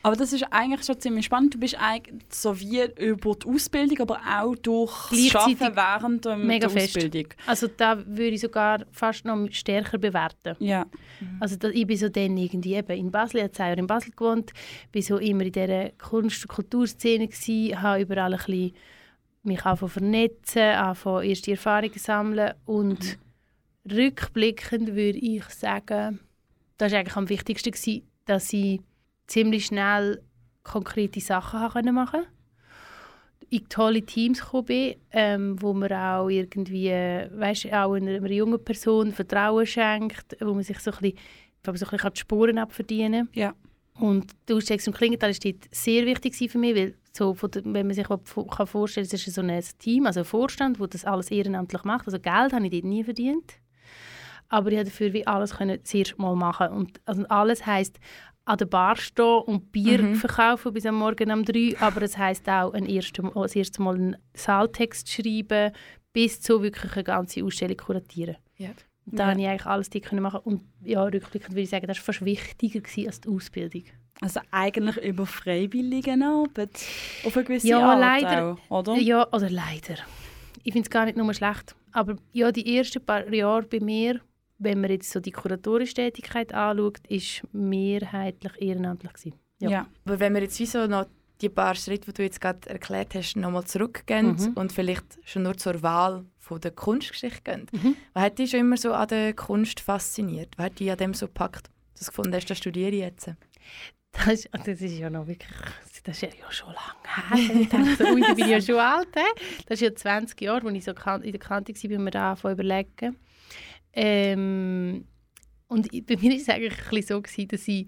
Aber 0.02 0.16
das 0.16 0.32
ist 0.32 0.44
eigentlich 0.50 0.84
schon 0.84 0.98
ziemlich 0.98 1.26
spannend. 1.26 1.54
Du 1.54 1.58
bist 1.58 1.76
eigentlich 1.78 2.24
so 2.30 2.58
wie 2.58 2.82
über 2.96 3.34
die 3.34 3.46
Ausbildung, 3.46 4.00
aber 4.00 4.20
auch 4.26 4.56
durch 4.56 4.92
das 5.10 5.34
Arbeiten 5.36 5.76
während 5.76 6.24
dem, 6.24 6.46
mega 6.46 6.68
der 6.68 6.80
fest. 6.80 6.96
Ausbildung. 6.96 7.32
Also 7.46 7.68
da 7.68 7.98
würde 8.06 8.30
ich 8.30 8.40
sogar 8.40 8.84
fast 8.92 9.24
noch 9.24 9.46
stärker 9.50 9.98
bewerten. 9.98 10.56
Ja. 10.58 10.86
Also 11.38 11.56
da, 11.56 11.68
ich 11.68 11.86
bin 11.86 11.96
so 11.96 12.08
dann 12.08 12.36
irgendwie 12.36 12.74
eben 12.74 12.96
in 12.96 13.10
Basel, 13.10 13.50
ich 13.52 13.60
habe 13.60 13.78
in 13.78 13.86
Basel 13.86 14.12
gewohnt, 14.12 14.52
bin 14.90 15.02
so 15.02 15.18
immer 15.18 15.44
in 15.44 15.52
dieser 15.52 15.90
Kunst- 15.90 16.44
und 16.44 16.48
Kulturszene 16.48 17.28
gsi, 17.28 17.74
habe 17.76 18.02
überall 18.02 18.32
ein 18.32 18.38
bisschen 18.38 18.72
mich 19.42 19.62
zu 19.62 19.88
vernetzen, 19.88 20.62
angefangen 20.62 21.28
erste 21.28 21.50
Erfahrungen 21.52 21.98
sammeln 21.98 22.54
und 22.64 23.18
rückblickend 23.90 24.88
würde 24.88 25.18
ich 25.18 25.44
sagen, 25.44 26.20
das 26.76 26.92
war 26.92 27.00
eigentlich 27.00 27.16
am 27.16 27.28
wichtigsten, 27.28 27.70
gewesen, 27.70 28.02
dass 28.26 28.52
ich 28.52 28.80
ziemlich 29.30 29.66
schnell 29.66 30.22
konkrete 30.62 31.20
Sachen 31.20 31.68
können 31.70 31.94
machen 31.94 32.22
in 33.50 33.68
tolle 33.68 34.02
Teams 34.02 34.40
gekommen 34.40 34.66
bin, 34.66 34.94
ähm, 35.10 35.60
wo 35.60 35.72
man 35.72 35.92
auch 35.92 36.28
irgendwie, 36.28 36.88
weißt, 36.88 37.72
auch 37.72 37.94
einer, 37.94 38.16
einer 38.16 38.30
jungen 38.30 38.62
Person 38.64 39.12
Vertrauen 39.12 39.66
schenkt, 39.66 40.36
wo 40.40 40.54
man 40.54 40.62
sich 40.62 40.78
so 40.78 40.92
ein 40.92 40.98
bisschen, 41.00 41.18
so 41.64 41.72
ein 41.72 41.74
bisschen 41.74 42.12
die 42.14 42.20
Spuren 42.20 42.58
abverdienen 42.58 43.26
kann. 43.26 43.40
Ja. 43.40 43.54
Und 43.98 44.30
die 44.48 44.54
Ausstellungs- 44.54 44.86
und 44.86 44.96
Klingenthal 44.96 45.30
war 45.30 45.52
sehr 45.72 46.06
wichtig 46.06 46.50
für 46.50 46.58
mich, 46.58 46.76
weil 46.76 46.94
so 47.12 47.34
der, 47.34 47.64
wenn 47.64 47.88
man 47.88 47.94
sich 47.94 48.06
kann 48.06 48.66
vorstellen 48.66 49.06
kann, 49.06 49.16
es 49.16 49.26
ist 49.26 49.34
so 49.34 49.42
ein 49.42 49.62
Team, 49.78 50.06
also 50.06 50.20
ein 50.20 50.26
Vorstand, 50.26 50.78
der 50.78 50.86
das 50.86 51.04
alles 51.04 51.30
ehrenamtlich 51.30 51.82
macht. 51.82 52.06
Also 52.06 52.20
Geld 52.20 52.52
habe 52.52 52.64
ich 52.64 52.70
dort 52.70 52.84
nie 52.84 53.04
verdient. 53.04 53.54
Aber 54.48 54.70
ich 54.70 54.76
konnte 54.76 54.90
dafür 54.90 55.12
wie 55.12 55.26
alles 55.26 55.56
können 55.56 55.84
zuerst 55.84 56.18
mal 56.18 56.34
machen. 56.34 56.68
Und 56.68 57.00
also 57.04 57.24
alles 57.28 57.66
heisst, 57.66 57.98
an 58.44 58.58
der 58.58 58.66
Bar 58.66 58.96
stehen 58.96 59.42
und 59.46 59.70
Bier 59.72 60.14
verkaufen 60.16 60.72
bis 60.72 60.86
am 60.86 60.96
Morgen 60.96 61.30
um 61.30 61.44
drei, 61.44 61.76
aber 61.80 62.02
es 62.02 62.16
heisst 62.18 62.48
auch 62.48 62.72
ein 62.72 62.86
erste, 62.86 63.22
Mal- 63.22 63.32
das 63.34 63.54
erste 63.54 63.82
Mal 63.82 63.94
einen 63.94 64.16
Saaltext 64.34 65.08
schreiben, 65.10 65.72
bis 66.12 66.40
zu 66.40 66.62
wirklich 66.62 66.92
eine 66.94 67.04
ganze 67.04 67.44
Ausstellung 67.44 67.76
kuratieren. 67.76 68.36
Ja. 68.56 68.70
Und 69.06 69.18
da 69.18 69.32
Ja. 69.32 69.38
ich 69.38 69.46
eigentlich 69.48 69.66
alles 69.66 69.90
dort 69.90 70.04
können 70.04 70.22
machen 70.22 70.40
und 70.44 70.62
ja, 70.82 71.02
rückblickend 71.02 71.50
würde 71.52 71.62
ich 71.62 71.70
sagen, 71.70 71.86
das 71.86 71.98
war 71.98 72.04
fast 72.04 72.24
wichtiger 72.24 72.80
als 73.06 73.20
die 73.20 73.28
Ausbildung. 73.28 73.84
Also 74.20 74.40
eigentlich 74.50 74.96
über 74.98 75.24
Freiwilligenarbeit 75.26 76.84
auf 77.24 77.36
eine 77.36 77.44
gewisse 77.46 77.68
Ja, 77.68 77.80
Art 77.80 78.00
leider. 78.00 78.58
auch, 78.68 78.78
oder? 78.80 78.96
Ja, 78.96 79.26
oder 79.32 79.48
leider. 79.50 79.96
Ich 80.62 80.72
finde 80.72 80.86
es 80.86 80.90
gar 80.90 81.04
nicht 81.06 81.16
nur 81.16 81.32
schlecht. 81.32 81.74
Aber 81.92 82.16
ja, 82.32 82.52
die 82.52 82.76
ersten 82.76 83.04
paar 83.04 83.26
Jahre 83.32 83.62
bei 83.62 83.80
mir, 83.80 84.20
wenn 84.60 84.80
man 84.80 84.90
jetzt 84.90 85.10
so 85.10 85.18
die 85.20 85.32
kuratorische 85.32 85.94
Tätigkeit 85.94 86.52
anschaut, 86.54 86.98
ist 87.08 87.42
mehrheitlich 87.52 88.52
ehrenamtlich 88.60 89.12
gewesen. 89.12 89.34
Ja. 89.58 89.70
Ja. 89.70 89.86
Aber 90.04 90.20
wenn 90.20 90.34
wir 90.34 90.42
jetzt 90.42 90.58
wie 90.60 90.66
so 90.66 90.86
noch 90.86 91.06
die 91.40 91.48
paar 91.48 91.74
Schritte, 91.74 92.06
die 92.06 92.12
du 92.14 92.22
jetzt 92.22 92.40
gerade 92.40 92.68
erklärt 92.68 93.14
hast, 93.14 93.34
nochmal 93.36 93.64
zurückgehen 93.64 94.36
Mhm. 94.36 94.52
und 94.54 94.72
vielleicht 94.72 95.18
schon 95.24 95.42
nur 95.42 95.56
zur 95.56 95.82
Wahl 95.82 96.24
von 96.38 96.60
der 96.60 96.70
Kunstgeschichte 96.72 97.40
gehen. 97.42 97.66
Mhm. 97.72 97.96
Was 98.12 98.22
hat 98.24 98.38
dich 98.38 98.50
schon 98.50 98.60
immer 98.60 98.76
so 98.76 98.92
an 98.92 99.08
der 99.08 99.32
Kunst 99.34 99.80
fasziniert? 99.80 100.48
Was 100.58 100.66
hat 100.66 100.80
dich 100.80 100.90
an 100.90 100.98
dem 100.98 101.14
so 101.14 101.26
gepackt? 101.26 101.70
dass 101.94 102.06
du 102.06 102.10
gefunden 102.12 102.34
hast, 102.34 102.46
das 102.48 102.56
studiere 102.58 102.90
ich 102.90 103.00
jetzt? 103.00 103.30
Das 104.12 104.26
ist, 104.28 104.48
das 104.52 104.80
ist 104.80 104.98
ja 104.98 105.10
noch 105.10 105.26
wirklich, 105.26 105.50
das 106.04 106.22
ist 106.22 106.34
ja 106.34 106.50
schon 106.50 106.74
lange 106.74 107.44
her. 107.46 107.60
Ich 107.60 107.68
dachte 107.68 107.96
so, 107.96 108.04
ui, 108.12 108.20
da 108.22 108.34
bin 108.34 108.44
ich 108.46 108.50
ja 108.50 108.60
schon 108.60 108.76
alt. 108.76 109.08
He? 109.14 109.42
Das 109.66 109.80
ist 109.80 109.82
ja 109.82 109.94
20 109.94 110.40
Jahre, 110.40 110.66
als 110.66 110.76
ich 110.76 110.84
so 110.84 110.90
in 110.92 110.94
der 111.32 111.38
Kante 111.38 111.72
war, 111.74 111.90
wenn 111.90 112.04
wir 112.04 112.10
da 112.10 112.36
überlegen. 112.50 113.16
Ähm, 113.92 115.04
und 115.68 115.90
bei 116.06 116.16
mir 116.16 116.30
war 116.30 116.36
es 116.36 116.48
eigentlich 116.48 116.72
ein 116.78 116.90
bisschen 116.90 117.06
so, 117.16 117.22
gewesen, 117.22 117.48
dass 117.48 117.68
ich 117.68 117.86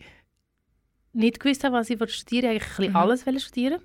nicht 1.12 1.40
gewusst 1.40 1.64
habe, 1.64 1.76
was 1.76 1.90
ich 1.90 1.98
studieren 2.14 2.50
wollte. 2.50 2.64
Eigentlich 2.66 2.88
Mhm. 2.90 2.96
alles 2.96 3.24
studieren. 3.44 3.80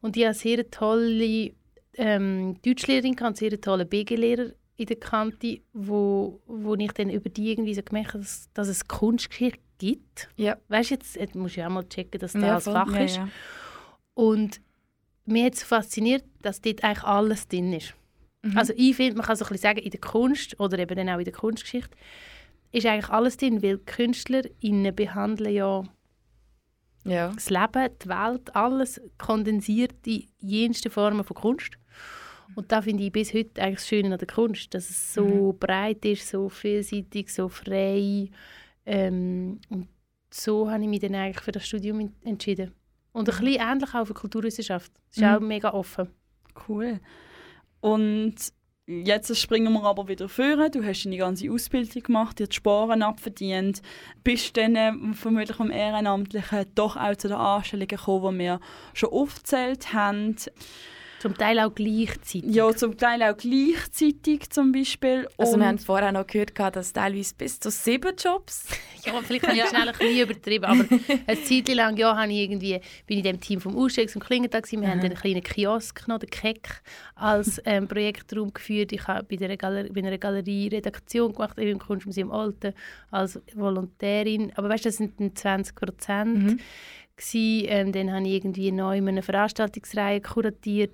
Und 0.00 0.16
ich 0.16 0.22
hatte 0.24 0.30
eine 0.30 0.34
sehr 0.34 0.70
tolle 0.70 1.52
ähm, 1.94 2.56
Deutschlehrerin, 2.64 3.16
gehabt, 3.16 3.40
einen 3.42 3.50
sehr 3.50 3.60
tollen 3.60 3.88
BG-Lehrer 3.88 4.52
in 4.76 4.86
der 4.86 4.96
Kante, 4.96 5.60
wo, 5.72 6.40
wo 6.46 6.74
ich 6.76 6.92
dann 6.92 7.10
über 7.10 7.28
die 7.28 7.50
irgendwie 7.50 7.74
so 7.74 7.82
gemerkt 7.82 8.10
habe, 8.14 8.20
dass, 8.22 8.48
dass 8.54 8.68
es 8.68 8.86
Kunstgeschichte 8.86 9.58
gibt. 9.78 10.28
Ja. 10.36 10.56
Weißt 10.68 10.90
du, 10.90 10.94
jetzt, 10.94 11.16
jetzt 11.16 11.34
musst 11.34 11.56
du 11.56 11.60
ja 11.60 11.66
auch 11.66 11.72
mal 11.72 11.88
checken, 11.88 12.20
dass 12.20 12.32
das 12.34 12.42
Ja, 12.42 12.54
als. 12.54 12.64
Fach 12.64 12.94
Ja, 12.94 13.04
ist. 13.04 13.16
ja. 13.16 13.28
Und 14.14 14.60
mich 15.24 15.44
hat 15.44 15.54
es 15.54 15.62
fasziniert, 15.64 16.24
dass 16.42 16.60
dort 16.60 16.84
eigentlich 16.84 17.04
alles 17.04 17.48
drin 17.48 17.72
ist. 17.72 17.94
Mhm. 18.42 18.56
Also 18.56 18.72
ich 18.76 18.94
finde, 18.96 19.16
man 19.16 19.26
kann 19.26 19.36
so 19.36 19.44
ein 19.44 19.48
bisschen 19.48 19.62
sagen, 19.62 19.78
in 19.80 19.90
der 19.90 20.00
Kunst 20.00 20.58
oder 20.60 20.78
eben 20.78 20.94
dann 20.96 21.08
auch 21.08 21.18
in 21.18 21.24
der 21.24 21.32
Kunstgeschichte 21.34 21.96
ist 22.70 22.86
eigentlich 22.86 23.08
alles 23.08 23.36
drin, 23.36 23.62
weil 23.62 23.78
KünstlerInnen 23.78 24.94
behandeln 24.94 25.54
ja 25.54 25.84
ja. 27.04 27.32
das 27.32 27.48
Leben, 27.48 27.88
die 28.02 28.08
Welt, 28.08 28.54
alles 28.54 29.00
kondensiert 29.16 29.94
in 30.06 30.26
jensten 30.40 30.90
Formen 30.90 31.24
von 31.24 31.36
Kunst. 31.36 31.78
Und 32.54 32.70
da 32.72 32.82
finde 32.82 33.04
ich 33.04 33.12
bis 33.12 33.32
heute 33.32 33.62
eigentlich 33.62 33.76
das 33.76 33.88
Schöne 33.88 34.12
an 34.12 34.18
der 34.18 34.26
Kunst, 34.26 34.74
dass 34.74 34.90
es 34.90 35.14
so 35.14 35.54
breit 35.58 36.04
ist, 36.04 36.28
so 36.28 36.48
vielseitig, 36.48 37.32
so 37.32 37.48
frei. 37.48 38.28
Ähm, 38.84 39.60
und 39.70 39.88
so 40.30 40.70
habe 40.70 40.82
ich 40.82 40.88
mich 40.88 41.00
dann 41.00 41.14
eigentlich 41.14 41.42
für 41.44 41.52
das 41.52 41.66
Studium 41.66 42.00
en- 42.00 42.14
entschieden. 42.24 42.72
Und 43.12 43.28
ein 43.28 43.38
bisschen 43.38 43.60
ähnlich 43.60 43.94
auch 43.94 44.04
für 44.06 44.14
Kulturwissenschaft. 44.14 44.92
Es 45.10 45.16
ist 45.18 45.22
Mhm. 45.22 45.28
auch 45.28 45.40
mega 45.40 45.72
offen. 45.72 46.08
Cool. 46.68 47.00
Und 47.80 48.36
jetzt 48.86 49.36
springen 49.36 49.72
wir 49.72 49.84
aber 49.84 50.08
wieder 50.08 50.28
vor. 50.28 50.68
Du 50.70 50.84
hast 50.84 51.04
deine 51.04 51.18
ganze 51.18 51.50
Ausbildung 51.50 52.02
gemacht, 52.02 52.38
dir 52.38 52.46
die 52.46 52.56
Sporen 52.56 53.02
abverdient, 53.02 53.82
bist 54.24 54.56
dann 54.56 54.76
äh, 54.76 54.92
vermutlich 55.14 55.56
vom 55.56 55.70
Ehrenamtlichen 55.70 56.66
doch 56.74 56.96
auch 56.96 57.16
zu 57.16 57.28
den 57.28 57.36
Anstellungen 57.36 57.88
gekommen, 57.88 58.38
die 58.38 58.44
wir 58.44 58.60
schon 58.94 59.10
aufgezählt 59.10 59.92
haben. 59.92 60.36
Zum 61.20 61.36
Teil 61.36 61.58
auch 61.58 61.74
gleichzeitig. 61.74 62.44
Ja, 62.54 62.70
zum 62.74 62.96
Teil 62.96 63.22
auch 63.24 63.36
gleichzeitig 63.36 64.50
zum 64.50 64.70
Beispiel. 64.72 65.26
Also 65.36 65.54
Und- 65.54 65.60
wir 65.60 65.66
haben 65.66 65.78
vorher 65.78 66.12
noch 66.12 66.26
gehört, 66.26 66.52
dass 66.76 66.92
teilweise 66.92 67.34
bis 67.36 67.58
zu 67.58 67.70
sieben 67.70 68.14
Jobs. 68.16 68.66
Ja, 69.06 69.14
vielleicht 69.22 69.46
habe 69.46 69.56
ich 69.56 69.64
schnell 69.64 69.88
ein 69.88 69.96
bisschen 69.96 70.20
übertrieben, 70.20 70.64
aber 70.66 70.84
eine 71.26 71.42
Zeit 71.42 71.68
lang 71.74 71.96
ja, 71.96 72.14
habe 72.14 72.30
ich 72.30 72.38
irgendwie, 72.40 72.78
bin 73.06 73.18
ich 73.18 73.18
in 73.18 73.22
dem 73.22 73.40
Team 73.40 73.58
vom 73.60 73.74
Ausstellungs- 73.74 74.14
und 74.16 74.24
Klingentag. 74.24 74.70
Wir 74.70 74.86
haben 74.86 75.00
einen 75.00 75.14
kleinen 75.14 75.42
Kiosk 75.42 76.06
noch, 76.08 76.18
den 76.18 76.28
Keck, 76.28 76.82
als 77.14 77.58
ähm, 77.64 77.88
Projektraum 77.88 78.52
geführt. 78.52 78.92
Ich 78.92 79.06
habe 79.06 79.22
bei, 79.24 79.36
der 79.36 79.56
Galer 79.56 79.84
bei 79.84 80.00
einer 80.02 80.18
Galerie 80.18 80.68
Redaktion 80.68 81.32
gemacht, 81.32 81.58
eben 81.58 81.70
im 81.70 81.78
Kunstmuseum 81.78 82.30
Olten, 82.30 82.74
als 83.10 83.40
Volontärin. 83.54 84.52
Aber 84.56 84.68
weißt 84.68 84.84
du, 84.84 84.88
das 84.90 84.96
sind 84.96 85.18
dann 85.20 85.34
20 85.34 85.74
Prozent. 85.74 86.36
Mhm. 86.42 86.60
Ähm, 87.32 87.92
dann 87.92 88.12
habe 88.12 88.26
ich 88.26 88.34
irgendwie 88.34 88.70
neu 88.72 88.96
eine 88.98 89.22
Veranstaltungsreihe 89.22 90.20
kuratiert 90.20 90.92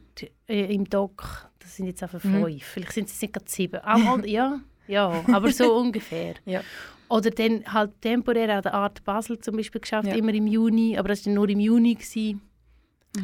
äh, 0.48 0.74
im 0.74 0.84
Doc. 0.88 1.48
Das 1.58 1.76
sind 1.76 1.86
jetzt 1.86 2.02
einfach 2.02 2.22
Mhm. 2.24 2.42
fünf. 2.44 2.64
Vielleicht 2.64 2.92
sind 2.92 3.08
es 3.08 3.20
nicht 3.20 3.32
gerade 3.34 3.46
sieben. 3.48 3.80
Mal- 3.84 4.26
ja, 4.28 4.60
ja, 4.86 5.24
aber 5.32 5.50
so 5.50 5.74
ungefähr. 5.78 6.34
Ja. 6.44 6.62
Oder 7.08 7.30
dann 7.30 7.64
halt 7.72 8.00
temporär 8.00 8.56
an 8.56 8.62
der 8.62 8.74
Art 8.74 9.04
Basel 9.04 9.38
zum 9.38 9.56
Beispiel 9.56 9.80
geschafft, 9.80 10.08
Ja. 10.08 10.14
immer 10.14 10.32
im 10.34 10.46
Juni. 10.46 10.96
Aber 10.98 11.08
das 11.08 11.20
war 11.20 11.24
dann 11.26 11.34
nur 11.34 11.48
im 11.48 11.60
Juni. 11.60 11.94
Gewesen. 11.94 12.40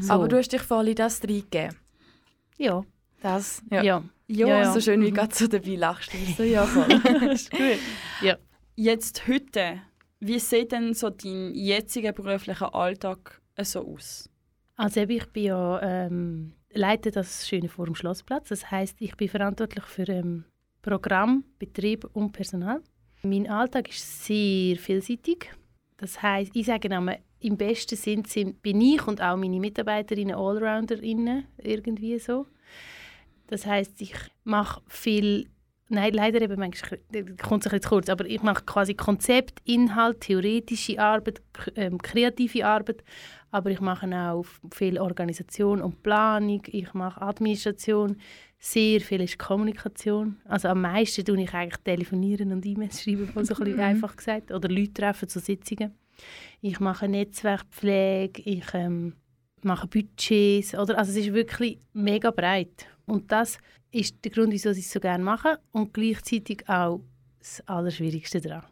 So. 0.00 0.12
Aber 0.12 0.28
du 0.28 0.36
hast 0.38 0.52
dich 0.52 0.60
voll 0.62 0.88
in 0.88 0.94
das 0.94 1.22
reingegeben. 1.22 1.76
Ja, 2.58 2.84
Das, 3.22 3.62
ja. 3.70 3.82
ja. 3.82 4.02
ja, 4.28 4.46
Ja. 4.46 4.72
So 4.72 4.80
schön, 4.80 5.00
wie 5.00 5.06
du 5.06 5.12
gerade 5.12 5.34
so 5.34 5.46
dabei 5.48 5.74
lachst. 5.76 6.10
So, 6.36 6.42
ja, 6.42 6.64
voll. 6.66 6.84
ist 7.32 7.50
gut. 7.50 7.60
Ja. 8.22 8.36
Jetzt 8.76 9.26
heute, 9.26 9.80
wie 10.20 10.38
sieht 10.38 10.72
denn 10.72 10.94
so 10.94 11.10
dein 11.10 11.54
jetziger 11.54 12.12
beruflicher 12.12 12.74
Alltag 12.74 13.40
äh, 13.56 13.64
so 13.64 13.86
aus? 13.86 14.28
Also 14.76 15.00
ich 15.00 15.26
bin 15.26 15.44
ja 15.44 15.80
ähm, 15.82 16.52
leite 16.72 17.10
das 17.10 17.48
schöne 17.48 17.68
Forum 17.68 17.94
Schlossplatz. 17.94 18.48
Das 18.48 18.70
heißt, 18.70 19.00
ich 19.00 19.16
bin 19.16 19.28
verantwortlich 19.28 19.84
für 19.84 20.08
ähm, 20.08 20.44
Programm, 20.82 21.44
Betrieb 21.58 22.08
und 22.12 22.32
Personal. 22.32 22.80
Mein 23.22 23.48
Alltag 23.48 23.90
ist 23.90 24.24
sehr 24.24 24.76
vielseitig. 24.76 25.50
Das 25.96 26.22
heißt, 26.22 26.52
ich 26.54 26.66
sage 26.66 26.90
einmal, 26.90 27.18
im 27.40 27.56
besten 27.56 27.96
Sinn 27.96 28.24
sind, 28.24 28.62
bin 28.62 28.80
ich 28.80 29.06
und 29.06 29.20
auch 29.20 29.36
meine 29.36 29.60
Mitarbeiterinnen 29.60 30.34
Allrounderinnen 30.34 31.46
irgendwie 31.58 32.18
so. 32.18 32.46
Das 33.46 33.66
heißt, 33.66 34.00
ich 34.00 34.14
mache 34.44 34.80
viel, 34.88 35.48
nein, 35.90 36.12
leider 36.14 36.40
eben 36.40 36.58
manchmal 36.58 37.00
äh, 37.12 37.24
kommt 37.42 37.66
es 37.66 37.72
ein 37.72 37.82
zu 37.82 37.88
kurz, 37.88 38.08
aber 38.08 38.24
ich 38.26 38.42
mache 38.42 38.64
quasi 38.64 38.94
Konzept, 38.94 39.60
Inhalt, 39.64 40.20
theoretische 40.22 40.98
Arbeit, 40.98 41.42
ähm, 41.76 41.98
kreative 41.98 42.64
Arbeit, 42.64 43.04
aber 43.50 43.70
ich 43.70 43.80
mache 43.80 44.06
auch 44.06 44.44
viel 44.72 44.98
Organisation 44.98 45.82
und 45.82 46.02
Planung, 46.02 46.62
ich 46.66 46.94
mache 46.94 47.20
Administration, 47.20 48.16
sehr 48.58 49.00
viel 49.00 49.22
ist 49.22 49.38
Kommunikation. 49.38 50.36
Also 50.44 50.68
am 50.68 50.82
meisten 50.82 51.24
tue 51.24 51.42
ich 51.42 51.52
eigentlich 51.54 51.82
telefonieren 51.82 52.52
und 52.52 52.64
E-Mails 52.64 53.02
schreiben, 53.02 53.26
so 53.26 53.40
ein 53.40 53.46
bisschen 53.46 53.80
einfach 53.80 54.16
gesagt, 54.16 54.52
oder 54.52 54.68
Leute 54.68 54.92
treffen 54.92 55.28
zu 55.28 55.40
Sitzungen. 55.40 55.94
Ich 56.60 56.78
mache 56.78 57.08
Netzwerkpflege, 57.08 58.42
ich 58.42 58.66
ähm, 58.74 59.14
mache 59.62 59.86
Budgets, 59.86 60.74
oder? 60.74 60.98
Also 60.98 61.12
es 61.12 61.26
ist 61.26 61.32
wirklich 61.32 61.78
mega 61.94 62.30
breit. 62.30 62.86
Und 63.10 63.30
das 63.32 63.58
ist 63.90 64.24
der 64.24 64.30
Grund, 64.30 64.52
wieso 64.52 64.70
ich 64.70 64.78
es 64.78 64.92
so 64.92 65.00
gerne 65.00 65.22
mache 65.24 65.58
und 65.72 65.92
gleichzeitig 65.92 66.68
auch 66.68 67.00
das 67.38 67.62
Allerschwierigste 67.66 68.40
daran. 68.40 68.64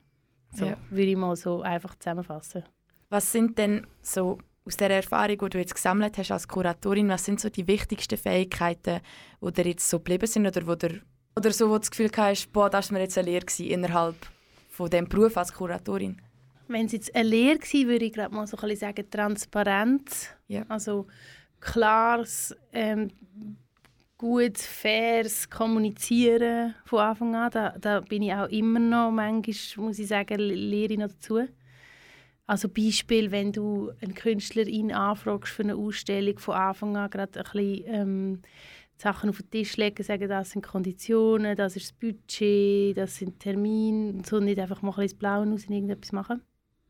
So 0.54 0.66
Ja. 0.66 0.76
würde 0.90 1.10
ich 1.10 1.16
mal 1.16 1.34
so 1.36 1.62
einfach 1.62 1.96
zusammenfassen. 1.98 2.62
Was 3.10 3.32
sind 3.32 3.58
denn 3.58 3.86
so 4.02 4.38
aus 4.64 4.76
der 4.76 4.90
Erfahrung, 4.90 5.38
die 5.38 5.48
du 5.48 5.58
jetzt 5.58 5.74
gesammelt 5.74 6.18
hast 6.18 6.30
als 6.30 6.46
Kuratorin, 6.46 7.08
was 7.08 7.24
sind 7.24 7.40
so 7.40 7.48
die 7.48 7.66
wichtigsten 7.66 8.18
Fähigkeiten, 8.18 9.00
die 9.40 9.52
dir 9.52 9.66
jetzt 9.66 9.88
so 9.88 9.98
geblieben 9.98 10.26
sind 10.26 10.46
oder 10.46 10.66
wo 10.66 10.74
dir, 10.74 11.00
oder 11.36 11.52
so, 11.52 11.68
wo 11.68 11.74
du 11.74 11.78
das 11.80 11.90
Gefühl 11.90 12.10
hast, 12.16 12.52
boah, 12.52 12.68
das 12.70 12.90
war 12.90 12.98
mir 12.98 13.04
jetzt 13.04 13.16
eine 13.18 13.30
Lehre 13.30 13.46
gewesen 13.46 13.66
innerhalb 13.66 14.16
von 14.68 14.90
dem 14.90 15.08
Beruf 15.08 15.36
als 15.36 15.52
Kuratorin? 15.52 16.20
Wenn 16.68 16.86
es 16.86 16.92
jetzt 16.92 17.14
eine 17.14 17.28
Lehre 17.28 17.58
gewesen 17.58 17.88
würde 17.88 18.04
ich 18.04 18.12
glaube 18.12 18.34
mal 18.34 18.46
so 18.46 18.56
ein 18.58 18.60
bisschen 18.68 18.80
sagen 18.94 19.10
Transparenz. 19.10 20.28
Ja. 20.48 20.64
Also 20.68 21.06
klares, 21.60 22.54
ähm, 22.72 23.10
gutes, 24.18 24.66
faires 24.66 25.48
Kommunizieren 25.48 26.74
von 26.84 26.98
Anfang 26.98 27.36
an. 27.36 27.50
Da, 27.52 27.74
da 27.78 28.00
bin 28.00 28.22
ich 28.22 28.34
auch 28.34 28.48
immer 28.48 28.80
noch, 28.80 29.12
manchmal 29.12 29.86
muss 29.86 29.98
ich 29.98 30.08
sagen, 30.08 30.40
lehre 30.40 30.92
ich 30.92 30.98
noch 30.98 31.08
dazu. 31.08 31.46
Also 32.46 32.68
Beispiel, 32.68 33.30
wenn 33.30 33.52
du 33.52 33.92
eine 34.00 34.14
Künstlerin 34.14 34.90
anfragst 34.92 35.52
für 35.52 35.62
eine 35.62 35.76
Ausstellung 35.76 36.38
von 36.38 36.54
Anfang 36.54 36.96
an 36.96 37.10
gerade 37.10 37.38
ein 37.38 37.44
bisschen 37.44 37.84
ähm, 37.86 38.42
Sachen 38.96 39.30
auf 39.30 39.38
den 39.38 39.50
Tisch 39.50 39.76
legen, 39.76 40.02
sagen, 40.02 40.28
das 40.28 40.50
sind 40.50 40.62
Konditionen, 40.62 41.56
das 41.56 41.76
ist 41.76 41.90
das 41.90 41.92
Budget, 41.92 42.96
das 42.96 43.16
sind 43.16 43.38
Termine 43.38 44.14
und 44.14 44.26
so 44.26 44.40
nicht 44.40 44.58
einfach 44.58 44.82
mal 44.82 44.90
ein 44.90 44.94
bisschen 44.94 45.10
ins 45.10 45.18
Blaue 45.18 45.46
raus 45.46 45.64
in 45.64 45.74
irgendetwas 45.74 46.12
machen. 46.12 46.42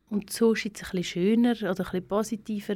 Und 0.09 0.31
so 0.31 0.53
ist 0.53 0.65
es 0.65 0.65
ein 0.65 0.73
bisschen 0.73 1.03
schöner 1.03 1.51
oder 1.51 1.69
ein 1.69 1.75
bisschen 1.75 2.07
positiver, 2.07 2.75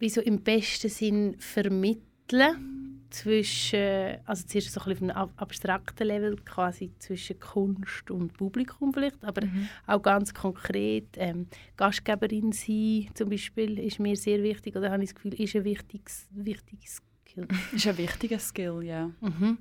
wie 0.00 0.08
so 0.08 0.20
im 0.22 0.42
besten 0.42 0.88
Sinn 0.88 1.36
vermitteln 1.38 2.79
zwischen, 3.10 4.18
also 4.24 4.46
zuerst 4.46 4.72
so 4.72 4.80
ein 4.80 4.88
bisschen 4.88 5.10
auf 5.10 5.16
einem 5.16 5.30
ab- 5.30 5.32
abstrakten 5.36 6.06
Level, 6.06 6.36
quasi 6.44 6.92
zwischen 6.98 7.38
Kunst 7.38 8.10
und 8.10 8.32
Publikum 8.32 8.92
vielleicht, 8.92 9.22
aber 9.24 9.42
auch 9.86 10.02
ganz 10.02 10.32
konkret. 10.32 11.08
Ähm, 11.16 11.46
Gastgeberin 11.76 12.52
sein 12.52 13.08
zum 13.14 13.30
Beispiel 13.30 13.78
ist 13.78 13.98
mir 13.98 14.16
sehr 14.16 14.42
wichtig 14.42 14.76
oder 14.76 14.90
habe 14.90 15.02
ich 15.02 15.10
das 15.10 15.14
Gefühl, 15.16 15.34
ist 15.34 15.56
ein 15.56 15.64
wichtiges, 15.64 16.28
wichtiges 16.30 17.00
Skill. 17.26 17.48
ist 17.72 17.86
ein 17.86 17.98
wichtiger 17.98 18.38
Skill, 18.38 18.82
ja. 18.82 19.10
Mhm. 19.20 19.58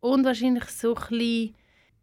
Und 0.00 0.24
wahrscheinlich 0.24 0.64
so 0.66 0.94
ein 0.94 1.08
bisschen 1.08 1.54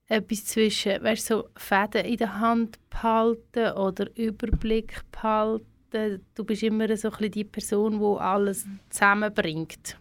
etwas 0.07 0.45
zwischen, 0.45 1.01
weißt 1.03 1.29
du, 1.29 1.35
so 1.35 1.49
Fäden 1.55 2.05
in 2.05 2.17
der 2.17 2.39
Hand 2.39 2.79
behalten 2.89 3.71
oder 3.77 4.07
Überblick 4.17 5.01
behalten. 5.11 6.25
Du 6.35 6.43
bist 6.43 6.63
immer 6.63 6.85
so 6.97 7.09
ein 7.09 7.11
bisschen 7.11 7.31
die 7.31 7.43
Person, 7.43 7.99
die 7.99 8.19
alles 8.19 8.65
zusammenbringt. 8.89 9.97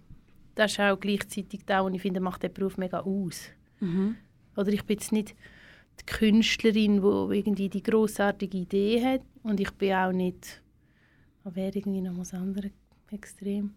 Das 0.60 0.72
ist 0.72 0.80
auch 0.80 1.00
gleichzeitig 1.00 1.64
das, 1.64 1.82
was 1.84 1.94
ich 1.94 2.02
finde, 2.02 2.20
macht 2.20 2.42
den 2.42 2.52
Beruf 2.52 2.76
mega 2.76 3.00
aus. 3.00 3.44
Mhm. 3.80 4.16
Oder 4.56 4.68
ich 4.72 4.84
bin 4.84 4.98
jetzt 4.98 5.10
nicht 5.10 5.34
die 6.00 6.04
Künstlerin, 6.04 7.00
die 7.00 7.36
irgendwie 7.38 7.68
die 7.70 7.82
grossartige 7.82 8.58
Idee 8.58 9.02
hat 9.04 9.22
und 9.42 9.58
ich 9.58 9.70
bin 9.72 9.94
auch 9.94 10.12
nicht, 10.12 10.60
was 11.44 11.54
wäre 11.56 11.72
irgendwie 11.74 12.02
noch 12.02 12.18
was 12.18 12.34
anderes 12.34 12.70
extrem. 13.10 13.72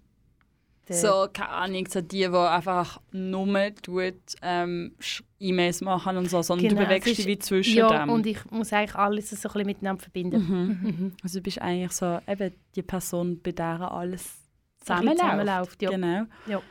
Der- 0.90 0.98
So, 0.98 1.28
keine 1.32 1.50
Ahnung, 1.52 1.88
so 1.90 2.02
die, 2.02 2.28
die 2.28 2.36
einfach 2.36 3.00
nur 3.14 3.74
tut, 3.82 4.16
ähm, 4.42 4.94
E-Mails 5.40 5.80
machen 5.80 6.18
und 6.18 6.30
so, 6.30 6.42
sondern 6.42 6.68
Genau, 6.68 6.82
du 6.82 6.88
bewegst 6.88 7.08
es 7.08 7.16
dich 7.16 7.20
ist- 7.20 7.28
wie 7.28 7.40
zwischen 7.40 7.78
ja, 7.78 7.88
dem. 8.06 8.10
und 8.10 8.26
ich 8.26 8.40
muss 8.52 8.74
eigentlich 8.74 8.96
alles 8.96 9.30
so 9.30 9.36
ein 9.38 9.42
bisschen 9.54 9.66
miteinander 9.68 10.02
verbinden. 10.02 10.42
mhm. 10.46 10.90
Mhm. 10.90 11.12
Also 11.24 11.40
du 11.40 11.44
bist 11.44 11.62
eigentlich 11.62 11.94
so 11.94 12.20
eben 12.28 12.52
die 12.76 12.82
Person, 12.82 13.40
bei 13.42 13.54
der 13.54 13.90
alles 13.90 14.36
zusammenläuft. 14.84 15.20
zusammenläuft, 15.20 15.82
ja. 15.82 15.90
Genau. 15.90 16.24
Ja. 16.48 16.62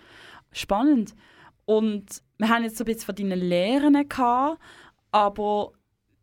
Spannend. 0.52 1.14
Und 1.64 2.22
wir 2.38 2.48
haben 2.48 2.64
jetzt 2.64 2.76
so 2.76 2.84
ein 2.84 2.86
bisschen 2.86 3.06
von 3.06 3.14
deinen 3.14 3.38
Lehren 3.38 4.08
gehabt, 4.08 4.58
aber 5.10 5.72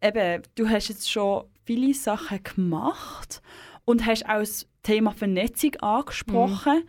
eben, 0.01 0.43
du 0.55 0.69
hast 0.69 0.89
jetzt 0.89 1.09
schon 1.11 1.45
viele 1.65 1.93
Sachen 1.93 2.43
gemacht 2.43 3.41
und 3.85 4.05
hast 4.05 4.25
auch 4.25 4.39
das 4.39 4.67
Thema 4.83 5.11
Vernetzung 5.11 5.75
angesprochen. 5.77 6.83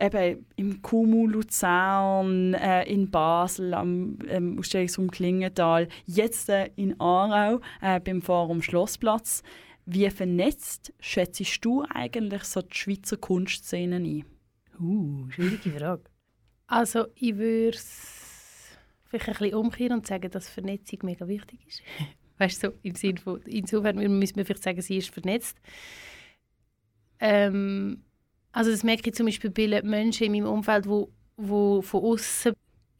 Eben 0.00 0.46
im 0.56 0.82
KUMU 0.82 1.28
Luzern, 1.28 2.54
äh, 2.54 2.84
in 2.84 3.10
Basel, 3.10 3.72
am 3.72 4.18
ähm, 4.26 4.58
Ausstellungsraum 4.58 5.10
Klingenthal, 5.10 5.86
jetzt 6.06 6.48
äh, 6.48 6.70
in 6.74 6.98
Aarau 6.98 7.60
äh, 7.80 8.00
beim 8.00 8.20
Forum 8.20 8.62
Schlossplatz. 8.62 9.42
Wie 9.86 10.10
vernetzt 10.10 10.92
schätzt 10.98 11.64
du 11.64 11.84
eigentlich 11.88 12.42
so 12.44 12.62
die 12.62 12.74
Schweizer 12.74 13.16
Kunstszene 13.16 13.96
ein? 13.96 14.24
Uh, 14.82 15.30
schwierige 15.30 15.70
Frage. 15.70 16.02
Also 16.66 17.06
ich 17.14 17.36
würde 17.36 17.76
es 17.76 18.76
vielleicht 19.04 19.28
ein 19.28 19.34
bisschen 19.34 19.54
umkehren 19.54 19.98
und 19.98 20.06
sagen, 20.06 20.30
dass 20.30 20.48
Vernetzung 20.48 21.00
mega 21.02 21.28
wichtig 21.28 21.60
ist. 21.66 21.82
weißt 22.38 22.64
du, 22.64 22.68
so 22.68 22.74
im 22.82 22.94
Sinne 22.94 23.20
von, 23.20 23.40
insofern 23.42 23.96
müssen 24.18 24.36
wir 24.36 24.44
vielleicht 24.44 24.64
sagen, 24.64 24.80
sie 24.82 24.96
ist 24.96 25.10
vernetzt. 25.10 25.56
Ähm, 27.20 28.02
also 28.50 28.70
das 28.70 28.82
merke 28.82 29.10
ich 29.10 29.14
zum 29.14 29.26
Beispiel 29.26 29.50
bei 29.50 29.82
Menschen 29.82 30.26
in 30.26 30.32
meinem 30.32 30.52
Umfeld, 30.52 30.88
wo, 30.88 31.10
wo 31.36 31.80
von 31.82 32.02
außen 32.02 32.52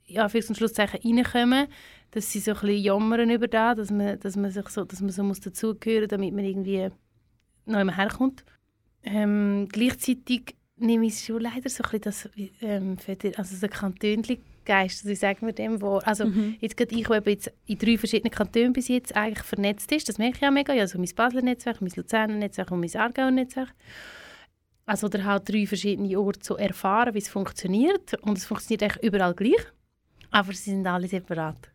ja, 0.07 0.29
für 0.29 0.39
und 0.47 0.57
Schlusszeichen 0.57 1.01
reinkommen, 1.03 1.67
dass 2.13 2.31
sie 2.31 2.41
so 2.41 2.53
ein 2.53 2.61
bisschen 2.61 2.83
jammern 2.83 3.31
über 3.31 3.49
das, 3.49 3.77
dass 3.77 3.91
man, 3.91 4.21
dass 4.21 4.37
man 4.37 4.51
sich 4.51 4.69
so, 4.69 4.85
dass 4.85 5.01
man 5.01 5.11
so 5.11 5.25
muss 5.25 5.41
dazugehören, 5.41 6.09
damit 6.09 6.35
man 6.35 6.45
irgendwie 6.45 6.89
noch 7.65 7.85
mal 7.85 7.97
herkommt. 7.97 8.45
Ähm, 9.03 9.69
gleichzeitig 9.71 10.55
nehme 10.83 11.07
ich 11.07 11.19
schon 11.21 11.41
leider 11.41 11.69
so 11.69 11.83
ein 11.85 11.91
bisschen 11.91 12.01
das, 12.01 12.29
ähm, 12.61 12.97
also 13.37 13.57
so 13.57 13.69
Kantönli-Geist, 13.69 15.05
also 15.05 15.15
sagen 15.15 15.47
wir 15.47 15.53
dem, 15.53 15.81
wo, 15.81 15.99
also 15.99 16.25
jetzt 16.61 16.77
gerade 16.77 16.95
ich, 16.95 17.07
der 17.07 17.23
jetzt 17.27 17.53
in 17.67 17.79
drei 17.79 17.97
verschiedenen 17.97 18.31
Kantonen 18.31 18.73
bis 18.73 18.89
jetzt 18.89 19.17
eigentlich 19.17 19.45
vernetzt 19.45 19.91
ist, 19.93 20.09
das 20.09 20.19
merke 20.19 20.39
ich 20.41 20.47
auch 20.47 20.53
mega, 20.53 20.73
also 20.73 20.99
mein 20.99 21.11
Basler 21.15 21.43
Netzwerk, 21.43 21.81
mein 21.81 21.93
Luzerner 21.95 22.35
Netzwerk 22.35 22.71
und 22.71 22.81
mein 22.81 22.95
Aargauer 22.95 23.31
Netzwerk. 23.31 23.75
Also 24.85 25.07
oder 25.07 25.25
halt 25.25 25.49
drei 25.49 25.67
verschiedene 25.67 26.19
Orte 26.19 26.41
zu 26.41 26.57
erfahren, 26.57 27.15
wie 27.15 27.19
es 27.19 27.29
funktioniert. 27.29 28.15
Und 28.23 28.37
es 28.37 28.45
funktioniert 28.45 28.83
eigentlich 28.83 29.03
überall 29.05 29.33
gleich. 29.33 29.65
Aber 30.31 30.53
sie 30.53 30.71
sind 30.71 30.87
alle 30.87 31.07
separat. 31.07 31.72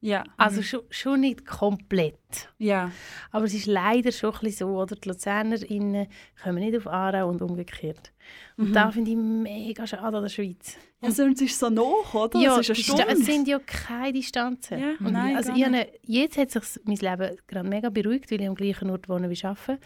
Ja. 0.00 0.22
Also 0.36 0.62
schon, 0.62 0.82
schon 0.90 1.20
nicht 1.20 1.44
komplett. 1.44 2.48
ja. 2.58 2.92
Aber 3.32 3.46
es 3.46 3.54
ist 3.54 3.66
leider 3.66 4.12
schon 4.12 4.32
ein 4.32 4.40
bisschen 4.40 4.68
so, 4.68 4.80
oder? 4.80 4.94
Die 4.94 5.08
LuzernerInnen 5.08 6.06
kommen 6.42 6.58
nicht 6.60 6.76
auf 6.76 6.86
Aarau 6.86 7.28
und 7.28 7.42
umgekehrt. 7.42 8.12
Und 8.56 8.68
Mhm. 8.70 8.72
da 8.74 8.90
finde 8.92 9.10
ich 9.10 9.16
mega 9.16 9.86
schade 9.86 10.16
an 10.16 10.22
der 10.22 10.28
Schweiz. 10.30 10.76
Also, 11.00 11.26
es 11.26 11.40
ist 11.40 11.58
so 11.58 11.68
nach, 11.70 12.14
oder? 12.14 12.38
Ja, 12.38 12.58
es 12.60 12.68
ist 12.68 12.88
es 12.90 13.24
sind 13.26 13.48
ja 13.48 13.58
keine 13.60 14.12
Distanzen. 14.12 14.78
Ja, 14.78 14.90
und 15.00 15.12
nein, 15.12 15.36
also 15.36 15.52
ich 15.52 15.64
habe, 15.64 15.86
jetzt 16.02 16.36
hat 16.38 16.50
sich 16.50 16.80
mein 16.84 16.96
Leben 16.96 17.36
gerade 17.46 17.68
mega 17.68 17.88
beruhigt, 17.90 18.30
weil 18.30 18.40
ich 18.40 18.48
am 18.48 18.54
gleichen 18.54 18.90
Ort 18.90 19.08
wohne 19.08 19.30
wie 19.30 19.44
arbeite. 19.44 19.78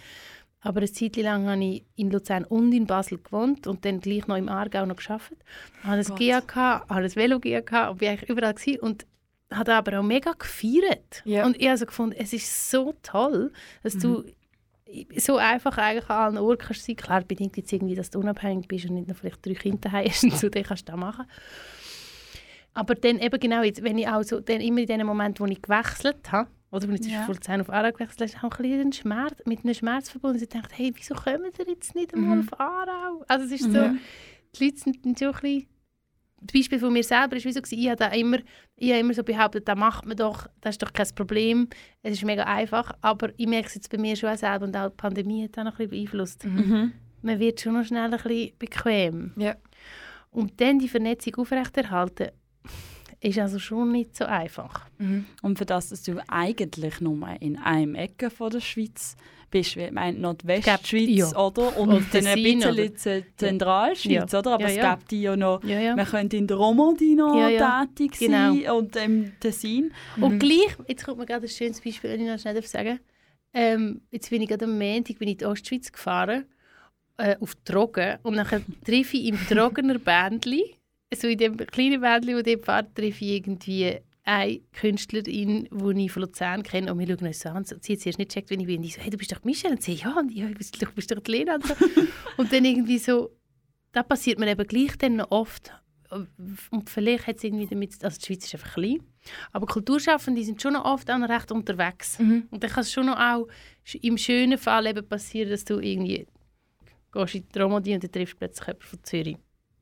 Aber 0.64 0.78
eine 0.78 0.92
Zeit 0.92 1.16
lang 1.16 1.48
habe 1.48 1.64
ich 1.64 1.84
in 1.96 2.10
Luzern 2.10 2.44
und 2.44 2.72
in 2.72 2.86
Basel 2.86 3.18
gewohnt 3.18 3.66
und 3.66 3.84
dann 3.84 4.00
gleich 4.00 4.26
noch 4.28 4.36
im 4.36 4.48
Aargau 4.48 4.86
noch 4.86 4.96
gearbeitet. 4.96 5.38
Ich 5.82 5.84
hatte 5.88 6.12
ein. 6.12 6.16
GA, 6.18 6.80
hatte 6.88 6.94
ein 6.94 7.16
Velo 7.16 7.40
GA 7.40 7.60
gehabt 7.60 7.90
und 7.92 7.98
bin 7.98 8.08
eigentlich 8.10 8.30
überall 8.30 8.54
gewesen 8.54 8.80
und 8.80 9.06
habe 9.56 9.74
aber 9.74 9.98
auch 10.00 10.02
mega 10.04 10.32
gefeiert. 10.32 11.22
Ja. 11.24 11.44
Und 11.46 11.60
ich 11.60 11.66
habe 11.68 11.78
so 11.78 11.86
gefunden, 11.86 12.16
es 12.18 12.32
ist 12.32 12.70
so 12.70 12.94
toll, 13.02 13.52
dass 13.82 13.96
du 13.98 14.24
so 15.16 15.36
einfach 15.36 15.78
eigentlich 15.78 16.08
an 16.10 16.16
allen 16.36 16.38
Orten 16.38 16.66
kannst 16.66 16.84
sein. 16.84 16.96
Klar 16.96 17.22
bedingt 17.22 17.56
jetzt 17.56 17.72
irgendwie, 17.72 17.94
dass 17.94 18.10
du 18.10 18.18
unabhängig 18.20 18.68
bist 18.68 18.86
und 18.86 18.94
nicht 18.94 19.08
noch 19.08 19.16
vielleicht 19.16 19.44
drei 19.44 19.54
Kinder 19.54 19.90
hast 19.90 20.24
und 20.24 20.36
so, 20.36 20.48
dann 20.50 20.62
kannst 20.64 20.88
du 20.88 20.92
das 20.92 21.00
machen. 21.00 21.24
Aber 22.74 22.94
dann 22.94 23.18
eben 23.18 23.38
genau 23.40 23.62
jetzt, 23.62 23.82
wenn 23.82 23.98
ich 23.98 24.08
auch 24.08 24.22
so, 24.22 24.40
dann 24.40 24.60
immer 24.60 24.80
in 24.80 24.86
den 24.86 25.06
Momenten, 25.06 25.44
wo 25.46 25.50
ich 25.50 25.60
gewechselt 25.60 26.30
habe, 26.32 26.48
oder 26.70 26.88
wenn 26.88 26.94
ich 26.94 27.06
Ja. 27.06 27.20
ja. 27.20 27.24
von 27.26 27.34
Luzern 27.34 27.60
auf 27.60 27.68
Aarau 27.70 27.92
gewechselt 27.92 28.20
habe, 28.20 28.24
ist 28.30 28.38
auch 28.38 28.58
ein 28.58 28.62
bisschen 28.62 28.80
ein 28.88 28.92
Schmerz, 28.92 29.34
mit 29.44 29.62
einem 29.64 29.74
Schmerz 29.74 30.08
verbunden. 30.10 30.42
Ich 30.42 30.48
dachte, 30.48 30.74
hey, 30.74 30.90
wieso 30.94 31.14
kommen 31.14 31.50
wir 31.54 31.66
jetzt 31.68 31.94
nicht 31.94 32.14
einmal 32.14 32.36
Mhm. 32.38 32.48
auf 32.50 32.60
Aarau? 32.60 33.24
Also 33.28 33.44
es 33.46 33.52
ist 33.60 33.64
so, 33.64 33.68
Mhm. 33.88 33.98
die 34.56 34.64
Leute 34.64 34.76
sind 34.78 35.04
dann 35.04 35.14
so 35.14 35.26
ein 35.26 35.32
bisschen... 35.32 35.66
Das 36.44 36.52
Beispiel 36.52 36.78
von 36.78 36.92
mir 36.92 37.04
selber 37.04 37.36
ist 37.36 37.44
wie 37.44 37.52
so, 37.52 37.60
ich 37.70 37.88
habe 37.88 38.16
immer, 38.16 38.38
ich 38.76 38.90
habe 38.90 39.00
immer 39.00 39.14
so 39.14 39.22
behauptet, 39.22 39.68
das 39.68 39.76
macht 39.78 40.06
man 40.06 40.16
doch, 40.16 40.48
das 40.60 40.74
ist 40.74 40.82
doch 40.82 40.92
kein 40.92 41.06
Problem, 41.14 41.68
es 42.02 42.14
ist 42.14 42.24
mega 42.24 42.44
einfach, 42.44 42.92
aber 43.00 43.30
ich 43.36 43.46
merke 43.46 43.68
es 43.68 43.76
jetzt 43.76 43.90
bei 43.90 43.98
mir 43.98 44.16
schon 44.16 44.30
auch 44.30 44.36
selber 44.36 44.64
und 44.64 44.76
auch 44.76 44.90
die 44.90 44.96
Pandemie 44.96 45.44
hat 45.44 45.58
auch 45.58 45.64
noch 45.64 45.78
ein 45.78 45.88
bisschen 45.88 45.90
beeinflusst. 45.90 46.44
Mhm. 46.44 46.92
Man 47.22 47.38
wird 47.38 47.60
schon 47.60 47.74
noch 47.74 47.84
schnell 47.84 48.04
ein 48.04 48.10
bisschen 48.10 48.52
bequem. 48.58 49.32
Ja. 49.36 49.54
Und 50.30 50.60
dann 50.60 50.80
die 50.80 50.88
Vernetzung 50.88 51.36
aufrechterhalten, 51.36 52.30
ist 53.20 53.38
also 53.38 53.58
schon 53.58 53.92
nicht 53.92 54.16
so 54.16 54.24
einfach. 54.24 54.88
Mhm. 54.98 55.26
Und 55.42 55.58
für 55.58 55.66
das, 55.66 55.90
dass 55.90 56.02
du 56.02 56.20
eigentlich 56.26 57.00
nur 57.00 57.28
in 57.40 57.56
einem 57.58 57.94
Ecke 57.94 58.30
von 58.30 58.50
der 58.50 58.60
Schweiz 58.60 59.16
bist, 59.52 59.76
ich 59.76 59.92
meine 59.92 60.18
Nordwestschweiz, 60.18 61.08
Ja. 61.08 61.28
oder? 61.36 61.76
Und 61.78 61.90
Oder 61.90 62.02
dann 62.12 62.26
ein 62.26 62.42
bisschen 62.42 62.72
oder? 62.72 63.22
Zentralschweiz, 63.36 64.32
Ja. 64.32 64.38
oder? 64.40 64.50
Aber 64.54 64.62
Ja, 64.64 64.68
es 64.68 64.76
ja. 64.76 64.94
gibt 64.96 65.10
die 65.12 65.22
ja 65.22 65.36
noch, 65.36 65.62
man 65.62 66.04
könnte 66.06 66.36
in 66.36 66.46
der 66.48 66.56
Romandie 66.56 67.14
noch 67.14 67.36
tätig 67.96 68.18
Genau. 68.18 68.54
sein 68.54 68.70
und 68.72 68.96
im 68.96 69.32
Tessin. 69.38 69.92
Und 70.20 70.40
gleich, 70.40 70.76
jetzt 70.88 71.04
kommt 71.04 71.18
mir 71.18 71.26
gerade 71.26 71.46
ein 71.46 71.48
schönes 71.48 71.80
Beispiel, 71.80 72.10
wenn 72.10 72.20
ich 72.22 72.26
noch 72.26 72.38
schnell 72.40 72.60
sagen 72.64 72.98
ähm, 73.54 74.00
Jetzt 74.10 74.30
bin 74.30 74.42
ich 74.42 74.48
gerade 74.48 74.64
am 74.64 74.76
Montag 74.78 75.18
bin 75.18 75.28
ich 75.28 75.34
in 75.34 75.38
die 75.38 75.44
Ostschweiz 75.46 75.92
gefahren, 75.92 76.46
äh, 77.18 77.36
auf 77.38 77.54
Drogen. 77.64 78.16
Und 78.22 78.36
dann 78.36 78.46
treffe 78.84 79.16
ich 79.16 79.26
im 79.28 79.38
Drogener 79.48 79.98
Bändli, 79.98 80.74
so 81.14 81.28
in 81.28 81.38
dem 81.38 81.56
kleinen 81.58 82.00
Bändli, 82.00 82.34
wo 82.34 82.42
dort 82.42 82.64
fährt, 82.64 82.94
treffe 82.94 83.24
ich 83.24 83.30
irgendwie 83.32 83.98
eine 84.24 84.60
Künstlerin, 84.72 85.68
die 85.70 86.04
ich 86.04 86.12
von 86.12 86.22
Luzern 86.22 86.62
kenne. 86.62 86.92
Und 86.92 86.98
wir 86.98 87.06
schauen 87.06 87.26
uns 87.26 87.40
so 87.40 87.48
an. 87.48 87.64
Sie 87.64 87.74
hat 87.74 88.00
zuerst 88.00 88.18
nicht 88.18 88.28
gecheckt, 88.30 88.50
wenn 88.50 88.60
ich 88.60 88.66
bin. 88.66 88.78
Und 88.78 88.84
ich 88.84 88.94
so, 88.94 89.00
hey, 89.00 89.10
du 89.10 89.18
bist 89.18 89.32
doch 89.32 89.42
Michelle. 89.44 89.74
Und 89.74 89.82
sie, 89.82 89.94
ja, 89.94 90.16
und 90.18 90.30
ich, 90.30 90.38
ja, 90.38 90.46
du 90.46 90.54
bist, 90.54 91.10
doch 91.10 91.20
die 91.20 91.30
Lena. 91.30 91.56
Und, 91.56 91.66
so. 91.66 91.74
und 92.36 92.52
dann 92.52 92.64
irgendwie 92.64 92.98
so, 92.98 93.30
da 93.92 94.02
passiert 94.02 94.38
mir 94.38 94.48
eben 94.48 94.66
gleich 94.66 94.96
dann 94.96 95.16
noch 95.16 95.30
oft. 95.30 95.72
Und 96.70 96.90
vielleicht 96.90 97.26
hat 97.26 97.36
es 97.36 97.44
irgendwie 97.44 97.66
damit, 97.66 98.04
also 98.04 98.18
die 98.18 98.26
Schweiz 98.26 98.44
ist 98.44 98.54
einfach 98.54 98.74
klein. 98.74 99.02
Aber 99.50 99.66
Kulturschaffende 99.66 100.44
sind 100.44 100.60
schon 100.60 100.74
noch 100.74 100.84
oft 100.84 101.10
auch 101.10 101.18
noch 101.18 101.28
recht 101.28 101.50
unterwegs. 101.50 102.18
Mhm. 102.18 102.48
Und 102.50 102.62
dann 102.62 102.70
kann 102.70 102.82
es 102.82 102.92
schon 102.92 103.06
noch 103.06 103.18
auch 103.18 103.48
im 104.00 104.18
schönen 104.18 104.58
Fall 104.58 104.86
eben 104.86 105.08
passieren, 105.08 105.50
dass 105.50 105.64
du 105.64 105.78
irgendwie 105.78 106.26
gehst 107.12 107.34
in 107.34 107.48
die 107.48 107.58
Romandie 107.58 107.94
und 107.94 108.04
dann 108.04 108.12
triffst 108.12 108.38
plötzlich 108.38 108.66
jemanden 108.66 108.86
von 108.86 109.04
Zürich. 109.04 109.36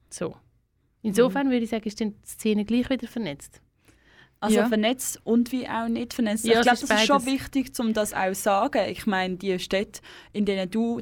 So. 0.08 0.36
Insofern 1.02 1.50
würde 1.50 1.64
ich 1.64 1.70
sagen, 1.70 1.84
ist 1.84 2.00
dann 2.00 2.14
die 2.14 2.28
Szene 2.28 2.64
gleich 2.64 2.88
wieder 2.90 3.08
vernetzt. 3.08 3.60
Also 4.42 4.56
Ja. 4.56 4.66
vernetzt 4.68 5.20
und 5.24 5.52
wie 5.52 5.68
auch 5.68 5.88
nicht 5.88 6.14
vernetzt. 6.14 6.46
Ja, 6.46 6.56
ich 6.58 6.62
glaube, 6.62 6.74
ist 6.74 6.90
das 6.90 7.00
ist 7.02 7.06
schon 7.06 7.18
beides. 7.24 7.32
wichtig, 7.40 7.70
um 7.78 7.92
das 7.92 8.14
auch 8.14 8.28
zu 8.32 8.34
sagen. 8.34 8.82
Ich 8.88 9.06
meine, 9.06 9.36
die 9.36 9.58
Städte, 9.58 10.00
in 10.32 10.46
denen 10.46 10.70
du 10.70 11.00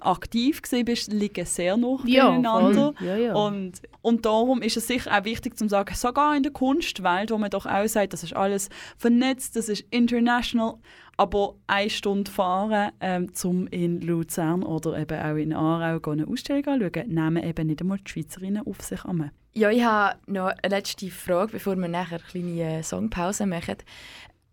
aktiv 0.00 0.60
gewesen 0.62 0.84
bist, 0.84 1.12
liegen 1.12 1.46
sehr 1.46 1.76
nah 1.76 1.96
beieinander. 1.96 2.92
voll. 2.98 3.06
Ja, 3.06 3.16
ja. 3.16 3.34
Und, 3.34 3.80
und 4.02 4.26
darum 4.26 4.60
ist 4.62 4.76
es 4.76 4.86
sicher 4.86 5.10
auch 5.18 5.24
wichtig 5.24 5.56
zu 5.56 5.68
sagen, 5.68 5.94
sogar 5.94 6.36
in 6.36 6.42
der 6.42 6.52
Kunstwelt, 6.52 7.30
wo 7.30 7.38
man 7.38 7.50
doch 7.50 7.66
auch 7.66 7.86
sagt, 7.86 8.12
das 8.12 8.22
ist 8.22 8.34
alles 8.36 8.68
vernetzt, 8.98 9.56
das 9.56 9.68
ist 9.68 9.84
international, 9.90 10.74
aber 11.16 11.54
eine 11.66 11.88
Stunde 11.88 12.30
fahren, 12.30 12.90
ähm, 13.00 13.28
um 13.44 13.66
in 13.68 14.00
Luzern 14.02 14.62
oder 14.62 14.98
eben 14.98 15.18
auch 15.18 15.36
in 15.36 15.52
Aarau 15.54 16.10
eine 16.10 16.26
Ausstellung 16.28 16.66
anzuschauen, 16.66 17.08
nehmen 17.08 17.42
eben 17.42 17.66
nicht 17.68 17.80
einmal 17.80 17.98
die 17.98 18.10
Schweizerinnen 18.10 18.66
auf 18.66 18.82
sich 18.82 19.02
an. 19.04 19.30
Ja, 19.56 19.70
ich 19.70 19.82
habe 19.82 20.18
noch 20.26 20.48
eine 20.48 20.76
letzte 20.76 21.10
Frage, 21.10 21.52
bevor 21.52 21.76
wir 21.76 21.88
nachher 21.88 22.18
eine 22.18 22.28
kleine 22.28 22.80
äh, 22.80 22.82
Songpause 22.82 23.46
machen. 23.46 23.78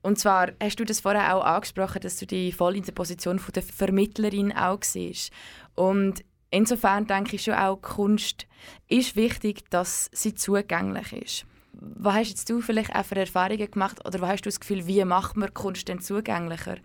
Und 0.01 0.17
zwar 0.17 0.53
hast 0.61 0.79
du 0.79 0.85
das 0.85 1.01
vorher 1.01 1.35
auch 1.35 1.43
angesprochen, 1.43 1.99
dass 1.99 2.15
du 2.15 2.25
dich 2.25 2.55
voll 2.55 2.77
in 2.77 2.83
der 2.83 2.93
Position 2.93 3.37
der 3.53 3.63
Vermittlerin 3.63 4.53
auch 4.53 4.81
siehst. 4.81 5.33
Und 5.75 6.23
insofern 6.51 7.05
denke 7.05 7.35
ich 7.35 7.43
schon 7.43 7.55
auch, 7.55 7.81
Kunst 7.81 8.47
ist 8.87 9.17
wichtig, 9.17 9.69
dass 9.69 10.09
sie 10.13 10.35
zugänglich 10.35 11.11
ist. 11.11 11.45
Was 11.73 12.13
hast 12.13 12.29
jetzt 12.29 12.49
du 12.49 12.61
vielleicht 12.61 12.95
auch 12.95 13.03
für 13.03 13.17
Erfahrungen 13.17 13.69
gemacht 13.69 13.99
oder 14.07 14.21
was 14.21 14.29
hast 14.29 14.45
du 14.45 14.51
das 14.51 14.61
Gefühl, 14.61 14.87
wie 14.87 15.03
macht 15.03 15.35
man 15.35 15.53
Kunst 15.53 15.89
denn 15.89 15.99
zugänglicher? 15.99 16.77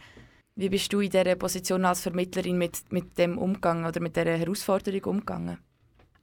Wie 0.57 0.71
bist 0.71 0.93
du 0.93 0.99
in 0.99 1.11
dieser 1.11 1.37
Position 1.37 1.85
als 1.85 2.01
Vermittlerin 2.01 2.59
mit, 2.59 2.83
mit 2.91 3.17
dem 3.17 3.39
umgegangen 3.39 3.87
oder 3.87 4.01
mit 4.01 4.17
dieser 4.17 4.37
Herausforderung 4.37 5.05
umgegangen? 5.05 5.59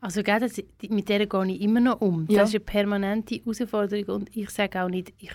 Also 0.02 0.22
gell, 0.24 0.40
das, 0.40 0.54
die- 0.54 0.90
mit 0.90 1.10
der 1.10 1.26
gehe 1.26 1.48
ich 1.52 1.62
immer 1.62 1.80
noch 1.80 2.02
um. 2.02 2.28
Ja. 2.30 2.40
Das 2.42 2.50
ist 2.50 2.56
eine 2.56 2.64
permanente 2.66 3.36
Herausforderung 3.36 4.16
und 4.16 4.36
ich 4.36 4.50
sage 4.52 4.82
auch 4.84 4.90
nicht, 4.90 5.14
ich 5.18 5.32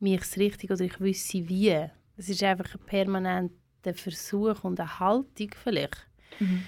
mich 0.00 0.20
es 0.20 0.36
richtig 0.38 0.70
oder 0.70 0.82
ich 0.82 0.98
wüsste 1.00 1.48
wie. 1.48 1.76
Es 2.16 2.28
ist 2.28 2.42
einfach 2.42 2.74
ein 2.74 2.80
permanenter 2.86 3.94
Versuch 3.94 4.64
und 4.64 4.80
eine 4.80 4.98
Haltung 5.00 5.50
vielleicht. 5.62 6.06
Mhm. 6.40 6.62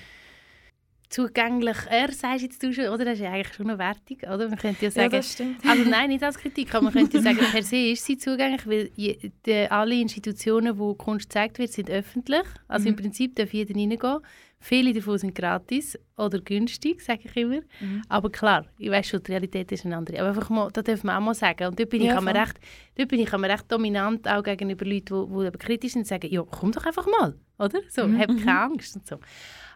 Zugänglicher, 1.11 2.13
sagst 2.13 2.43
jetzt 2.43 2.63
du 2.63 2.71
schon, 2.71 2.89
oder? 2.89 3.07
Das 3.07 3.15
ist 3.15 3.21
ja 3.21 3.33
eigentlich 3.33 3.55
schon 3.55 3.71
eine 3.71 3.79
Wertung, 3.79 4.19
oder? 4.31 4.47
Man 4.51 4.59
könnte 4.59 4.85
ja 4.85 4.91
sagen, 4.91 5.23
stimmt. 5.23 5.65
also 5.67 5.85
nein, 5.89 6.11
nicht 6.11 6.23
als 6.23 6.37
Kritik, 6.37 6.75
aber 6.75 6.85
man 6.85 6.93
könnte 6.93 7.17
ja 7.17 7.23
sagen, 7.23 7.39
per 7.51 7.63
se 7.63 7.77
ist 7.93 8.05
sie 8.05 8.19
zugänglich, 8.19 8.67
weil 8.67 8.91
je, 8.95 9.31
die, 9.47 9.71
alle 9.71 9.95
Institutionen, 9.95 10.79
wo 10.79 10.93
Kunst 10.95 11.31
gezeigt 11.31 11.59
wird, 11.59 11.73
sind 11.73 11.89
öffentlich. 11.89 12.43
Also 12.69 12.83
Mhm. 12.83 12.89
im 12.91 12.97
Prinzip 12.97 13.37
darf 13.37 13.55
jeder 13.55 13.75
reingehen. 13.75 14.19
Viele 14.61 14.93
davon 14.93 15.19
sind 15.19 15.35
gratis 15.37 15.97
oder 16.17 16.41
günstig, 16.41 17.01
sage 17.01 17.21
ich 17.25 17.37
immer. 17.37 17.61
Mhm. 17.81 18.03
Aber 18.09 18.29
klar, 18.31 18.67
ich 18.79 18.91
weiß 18.91 19.07
schon, 19.09 19.23
die 19.23 19.31
Realität 19.31 19.71
ist 19.71 19.87
eine 19.87 19.97
andere. 19.97 20.19
Aber 20.21 20.29
einfach 20.31 20.51
mal, 20.51 20.69
das 20.73 20.83
darf 20.85 21.05
man 21.05 21.17
auch 21.17 21.21
mal 21.27 21.35
sagen. 21.35 21.69
Und 21.69 21.79
dort 21.79 21.89
bin, 21.91 22.03
Ja, 22.03 22.15
ich, 22.19 22.21
voll. 22.25 22.33
recht, 22.33 22.59
dort 22.97 23.09
bin 23.09 23.21
ich 23.21 23.33
aber 23.33 23.49
recht 23.49 23.71
dominant 23.71 24.27
auch 24.29 24.43
gegenüber 24.43 24.85
Leuten, 24.85 25.29
die, 25.45 25.51
die 25.53 25.59
kritisch 25.59 25.93
sind 25.93 26.01
und 26.03 26.07
sagen, 26.09 26.29
ja, 26.31 26.43
komm 26.43 26.73
doch 26.73 26.85
einfach 26.85 27.07
mal, 27.07 27.37
oder? 27.59 27.81
So, 27.89 28.07
Mhm. 28.07 28.19
hab 28.19 28.29
keine 28.29 28.61
Angst 28.63 28.97
und 28.97 29.07
so. 29.07 29.19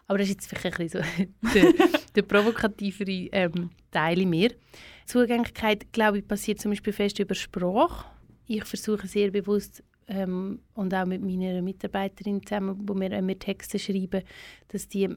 Aber 0.07 0.17
das 0.17 0.27
ist 0.27 0.33
jetzt 0.33 0.47
vielleicht 0.49 0.77
ein 0.79 0.85
bisschen 0.87 1.03
so 1.03 1.53
der, 1.53 1.73
der 2.15 2.21
provokativere 2.23 3.29
ähm, 3.31 3.69
Teil 3.89 4.19
in 4.19 4.29
mir. 4.31 4.51
Zugänglichkeit, 5.05 5.91
glaube 5.93 6.19
ich, 6.19 6.27
passiert 6.27 6.59
zum 6.59 6.71
Beispiel 6.71 6.93
fest 6.93 7.19
über 7.19 7.35
Sprache. 7.35 8.05
Ich 8.47 8.63
versuche 8.65 9.07
sehr 9.07 9.31
bewusst 9.31 9.83
ähm, 10.07 10.59
und 10.73 10.93
auch 10.93 11.05
mit 11.05 11.21
meiner 11.21 11.61
Mitarbeiterin 11.61 12.45
zusammen, 12.45 12.87
wo 12.87 12.93
wir, 12.93 13.11
wenn 13.11 13.27
wir 13.27 13.39
Texte 13.39 13.79
schreiben, 13.79 14.23
dass 14.69 14.87
die 14.87 15.09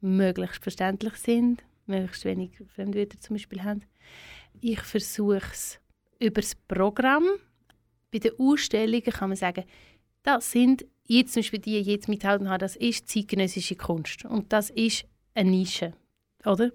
möglichst 0.00 0.62
verständlich 0.62 1.14
sind, 1.14 1.64
möglichst 1.86 2.24
wenig 2.24 2.50
Fremdwörter 2.74 3.18
zum 3.20 3.34
Beispiel 3.34 3.62
haben. 3.62 3.82
Ich 4.60 4.80
versuche 4.80 5.50
es 5.52 5.80
über 6.18 6.40
das 6.40 6.54
Programm. 6.54 7.24
Bei 8.12 8.18
den 8.18 8.32
Ausstellungen 8.38 9.02
kann 9.02 9.30
man 9.30 9.36
sagen, 9.36 9.64
das 10.22 10.50
sind 10.50 10.84
jetzt 11.06 11.34
zum 11.34 11.40
Beispiel 11.40 11.60
die, 11.60 11.80
jetzt 11.80 12.08
mithalten 12.08 12.48
haben, 12.48 12.60
das 12.60 12.76
ist 12.76 13.08
zeitgenössische 13.08 13.76
Kunst 13.76 14.24
und 14.24 14.52
das 14.52 14.70
ist 14.70 15.04
eine 15.34 15.50
Nische, 15.50 15.92
oder? 16.44 16.70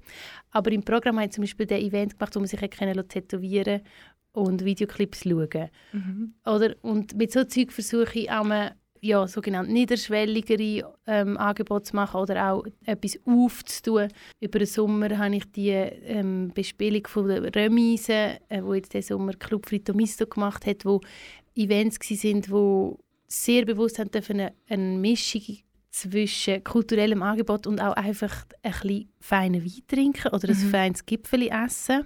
Aber 0.52 0.72
im 0.72 0.84
Programm 0.84 1.20
haben 1.20 1.32
zum 1.32 1.44
Beispiel 1.44 1.66
den 1.66 1.82
Event 1.82 2.18
gemacht, 2.18 2.36
wo 2.36 2.40
man 2.40 2.48
sich 2.48 2.60
tätowieren 2.60 3.82
und 4.40 4.66
Videoclips 4.66 5.24
schauen. 5.24 5.70
Mhm. 5.94 6.34
Oder? 6.46 6.76
Und 6.82 7.16
mit 7.18 7.32
so 7.32 7.44
Zeug 7.44 7.72
versuche 7.72 8.20
ich 8.20 8.32
auch 8.32 8.44
mal, 8.44 8.76
ja, 9.02 9.26
sogenannte 9.28 9.72
niederschwelligere 9.72 10.94
ähm, 11.08 11.38
Angebote 11.38 11.84
zu 11.84 11.96
machen 11.96 12.20
oder 12.20 12.52
auch 12.52 12.66
etwas 12.86 13.18
aufzutun. 13.26 14.10
Über 14.42 14.60
den 14.60 14.68
Sommer 14.68 15.18
habe 15.18 15.38
ich 15.38 15.50
die 15.52 15.70
ähm, 15.70 16.52
Bespielung 16.54 17.08
von 17.08 17.28
der 17.30 17.56
Remise, 17.56 18.12
äh, 18.50 18.62
wo 18.62 18.74
jetzt 18.74 18.94
der 18.94 19.02
Sommer 19.02 19.34
Club 19.34 19.68
Frito 19.68 19.94
Misto 19.94 20.28
gemacht 20.28 20.66
hat, 20.66 20.84
wo 20.84 21.00
Events 21.56 21.98
waren, 22.00 22.44
wo 22.50 23.00
sehr 23.28 23.64
bewusst 23.66 24.00
haben 24.00 24.12
dürfen, 24.12 24.40
eine, 24.42 24.54
eine 24.68 24.98
Mischung 24.98 25.44
zwischen 25.92 26.64
kulturellem 26.64 27.22
Angebot 27.24 27.68
und 27.68 27.82
auch 27.82 27.94
einfach 27.94 28.46
ein 28.64 28.72
bisschen 28.72 29.10
feinen 29.20 29.64
Wein 29.64 29.84
trinken 29.88 30.28
oder 30.34 30.50
ein 30.50 30.56
Mhm. 30.66 30.70
feines 30.72 31.06
Gipfeli 31.06 31.50
essen. 31.50 32.06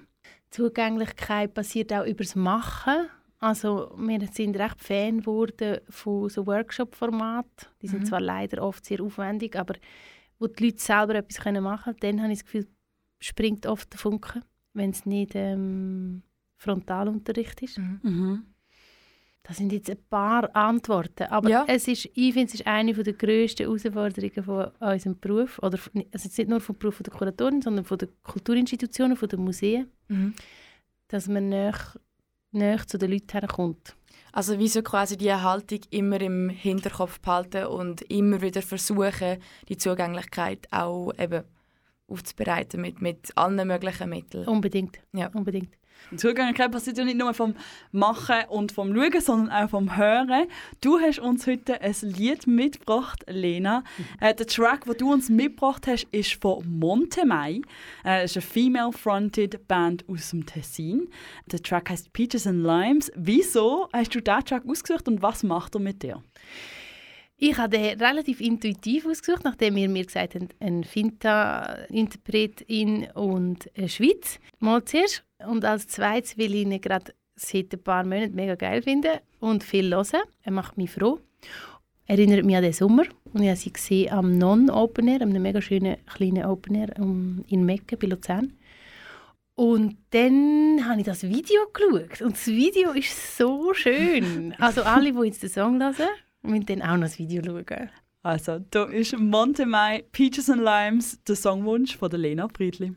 Die 0.54 0.58
Zugänglichkeit 0.58 1.54
passiert 1.54 1.92
auch 1.94 2.06
über 2.06 2.24
das 2.24 2.36
Machen. 2.36 3.08
Also 3.40 3.92
wir 3.98 4.26
sind 4.28 4.56
recht 4.58 4.80
Fan 4.82 5.20
geworden 5.20 5.80
von 5.90 6.30
so 6.30 6.46
Workshop-Formaten. 6.46 7.68
Die 7.82 7.88
sind 7.88 8.02
Mhm. 8.02 8.06
zwar 8.06 8.22
leider 8.22 8.64
oft 8.64 8.86
sehr 8.86 9.02
aufwendig, 9.02 9.56
aber 9.56 9.74
wo 10.40 10.48
die 10.48 10.66
Leute 10.66 10.80
selber 10.80 11.16
etwas 11.16 11.40
können 11.42 11.64
machen 11.64 11.96
können, 11.98 12.18
dann 12.18 12.24
habe 12.24 12.34
ich 12.34 12.40
das 12.40 12.46
Gefühl, 12.46 12.68
springt 13.20 13.66
oft 13.66 13.92
der 13.92 14.00
Funke, 14.00 14.42
wenn 14.74 14.92
es 14.92 15.06
nicht 15.06 15.32
ähm, 15.34 16.22
Frontalunterricht 16.58 17.62
ist. 17.64 17.80
Mhm. 17.80 18.00
Mhm. 18.04 18.53
Das 19.46 19.58
sind 19.58 19.74
jetzt 19.74 19.90
ein 19.90 19.98
paar 20.10 20.56
Antworten, 20.56 21.24
aber 21.26 21.50
Ja. 21.50 21.66
es 21.68 21.88
ist, 21.90 22.06
ich 22.14 22.34
finde, 22.34 22.46
es 22.48 22.54
ist 22.56 22.66
eine 22.66 22.94
der 22.94 23.14
grössten 23.14 23.64
Herausforderungen 23.64 24.44
von 24.44 24.68
unserem 24.80 25.20
Beruf, 25.20 25.60
oder 25.62 25.78
von- 25.78 26.06
also 26.14 26.30
nicht 26.30 26.50
nur 26.50 26.62
vom 26.62 26.78
Beruf 26.78 27.02
der 27.04 27.14
Kuratorin, 27.14 27.62
sondern 27.62 27.84
von 27.84 27.98
den 27.98 28.08
Kulturinstitutionen, 28.24 29.18
von 29.18 29.28
den 29.28 29.42
Museen, 29.42 29.92
Mhm. 30.08 30.34
dass 31.10 31.28
man 31.28 31.50
näher, 31.50 31.76
näher 32.52 32.88
zu 32.88 32.98
den 32.98 33.12
Leuten 33.12 33.32
herkommt. 33.38 33.96
Also 34.32 34.58
wie 34.60 34.70
so 34.70 34.82
quasi 34.82 35.18
die 35.18 35.34
Haltung 35.34 35.80
immer 35.90 36.22
im 36.22 36.50
Hinterkopf 36.50 37.20
behalten 37.20 37.66
und 37.66 38.02
immer 38.04 38.42
wieder 38.42 38.62
versuchen, 38.62 39.38
die 39.68 39.78
Zugänglichkeit 39.78 40.68
auch 40.72 41.12
eben 41.20 41.44
aufzubereiten 42.08 42.80
mit, 42.82 43.02
mit 43.02 43.32
allen 43.38 43.68
möglichen 43.68 44.10
Mitteln. 44.10 44.48
Unbedingt, 44.48 45.00
Ja. 45.14 45.28
unbedingt. 45.34 45.76
Zugänglichkeit 46.18 46.72
passiert 46.72 46.98
ja 46.98 47.04
nicht 47.04 47.18
nur 47.18 47.34
vom 47.34 47.56
Machen 47.92 48.46
und 48.50 48.72
vom 48.72 48.94
Schauen, 48.96 49.22
sondern 49.22 49.52
auch 49.52 49.70
vom 49.70 49.98
Hören. 49.98 50.48
Du 50.82 51.00
hast 51.00 51.20
uns 51.20 51.48
heute 51.48 51.82
ein 51.82 51.96
Lied 52.02 52.48
mitgebracht, 52.48 53.24
Lena. 53.28 53.84
Äh, 54.20 54.36
der 54.36 54.48
Track, 54.48 54.86
den 54.86 54.98
du 54.98 55.12
uns 55.12 55.30
mitgebracht 55.30 55.88
hast, 55.88 56.08
ist 56.12 56.42
von 56.42 56.64
Montemai. 56.80 57.62
Äh, 58.06 58.26
ist 58.26 58.38
eine 58.38 58.42
female-fronted 58.42 59.68
Band 59.68 60.06
aus 60.08 60.30
dem 60.30 60.46
Tessin. 60.46 61.10
Der 61.48 61.62
Track 61.62 61.90
heißt 61.90 62.14
Peaches 62.14 62.48
and 62.48 62.64
Limes. 62.64 63.12
Wieso 63.16 63.90
hast 63.92 64.14
du 64.14 64.22
diesen 64.22 64.46
Track 64.46 64.64
ausgesucht 64.68 65.08
und 65.08 65.22
was 65.22 65.44
macht 65.44 65.76
er 65.76 65.82
mit 65.82 66.04
dir? 66.04 66.22
Ich 67.46 67.58
habe 67.58 67.78
den 67.78 68.00
relativ 68.00 68.40
intuitiv 68.40 69.06
ausgesucht, 69.06 69.44
nachdem 69.44 69.76
ihr 69.76 69.90
mir 69.90 70.06
gesagt 70.06 70.36
habt, 70.36 70.56
ein 70.62 70.86
Finta-Interpretin 70.86 73.08
und 73.16 73.70
eine 73.76 73.90
Schweiz. 73.90 74.40
Mal 74.60 74.86
zuerst. 74.86 75.26
Und 75.46 75.66
als 75.66 75.90
zweites 75.90 76.38
will 76.38 76.56
ich 76.56 76.62
ihn 76.62 76.80
gerade 76.80 77.14
seit 77.36 77.74
ein 77.74 77.84
paar 77.84 78.06
Monaten 78.06 78.36
mega 78.36 78.56
geil 78.56 78.82
finden 78.82 79.20
und 79.42 79.66
viel 79.66 79.94
hören. 79.94 80.22
Er 80.44 80.54
macht 80.54 80.78
mich 80.78 80.92
froh. 80.92 81.20
Erinnert 82.06 82.46
mich 82.46 82.56
an 82.56 82.64
den 82.64 82.72
Sommer. 82.72 83.04
Und 83.34 83.42
ich 83.42 83.50
habe 83.50 83.58
sie 83.58 83.74
gesehen 83.74 84.14
am 84.14 84.38
Non-Open 84.38 85.10
einem 85.10 85.42
mega 85.42 85.62
schönen 85.62 85.98
kleinen 86.06 86.46
Open 86.46 87.44
in 87.50 87.66
Mecke 87.66 87.98
bei 87.98 88.08
Luzern. 88.08 88.54
Und 89.56 89.98
dann 90.12 90.88
habe 90.88 91.02
ich 91.02 91.06
das 91.06 91.24
Video 91.24 91.60
geschaut. 91.74 92.22
Und 92.22 92.36
das 92.36 92.48
Video 92.48 92.92
ist 92.92 93.36
so 93.36 93.74
schön. 93.74 94.56
Also 94.60 94.84
alle, 94.84 95.12
die 95.12 95.26
jetzt 95.26 95.44
den 95.44 95.50
Song 95.50 95.82
hören, 95.82 96.08
müssen 96.44 96.66
dann 96.66 96.82
auch 96.82 96.96
noch 96.96 97.04
das 97.04 97.20
Video 97.20 97.44
schauen. 97.44 97.90
Also, 98.22 98.60
da 98.72 98.86
ist 98.86 99.18
Montemai, 99.18 100.06
Peaches 100.12 100.50
and 100.50 100.62
Limes, 100.62 101.22
der 101.24 101.36
Songwunsch 101.36 101.98
von 101.98 102.10
der 102.10 102.20
Lena 102.20 102.48
Friedli. 102.48 102.96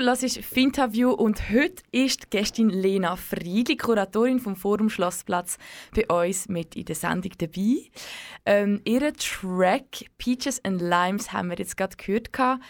Du 0.00 0.06
hörst 0.06 0.38
Finterview 0.38 1.10
und 1.10 1.50
heute 1.50 1.82
ist 1.92 2.22
die 2.22 2.30
Gästin 2.30 2.70
Lena 2.70 3.16
Friedli, 3.16 3.76
Kuratorin 3.76 4.40
vom 4.40 4.56
Forum 4.56 4.88
Schlossplatz, 4.88 5.58
bei 5.94 6.06
uns 6.06 6.48
mit 6.48 6.74
in 6.74 6.86
der 6.86 6.94
Sendung 6.94 7.32
dabei. 7.36 7.82
Ähm, 8.46 8.80
ihren 8.86 9.12
Track 9.14 10.06
«Peaches 10.16 10.64
and 10.64 10.80
Limes» 10.80 11.34
haben 11.34 11.50
wir 11.50 11.58
jetzt 11.58 11.76
gerade 11.76 11.98
gehört. 11.98 12.32
gehabt. 12.32 12.64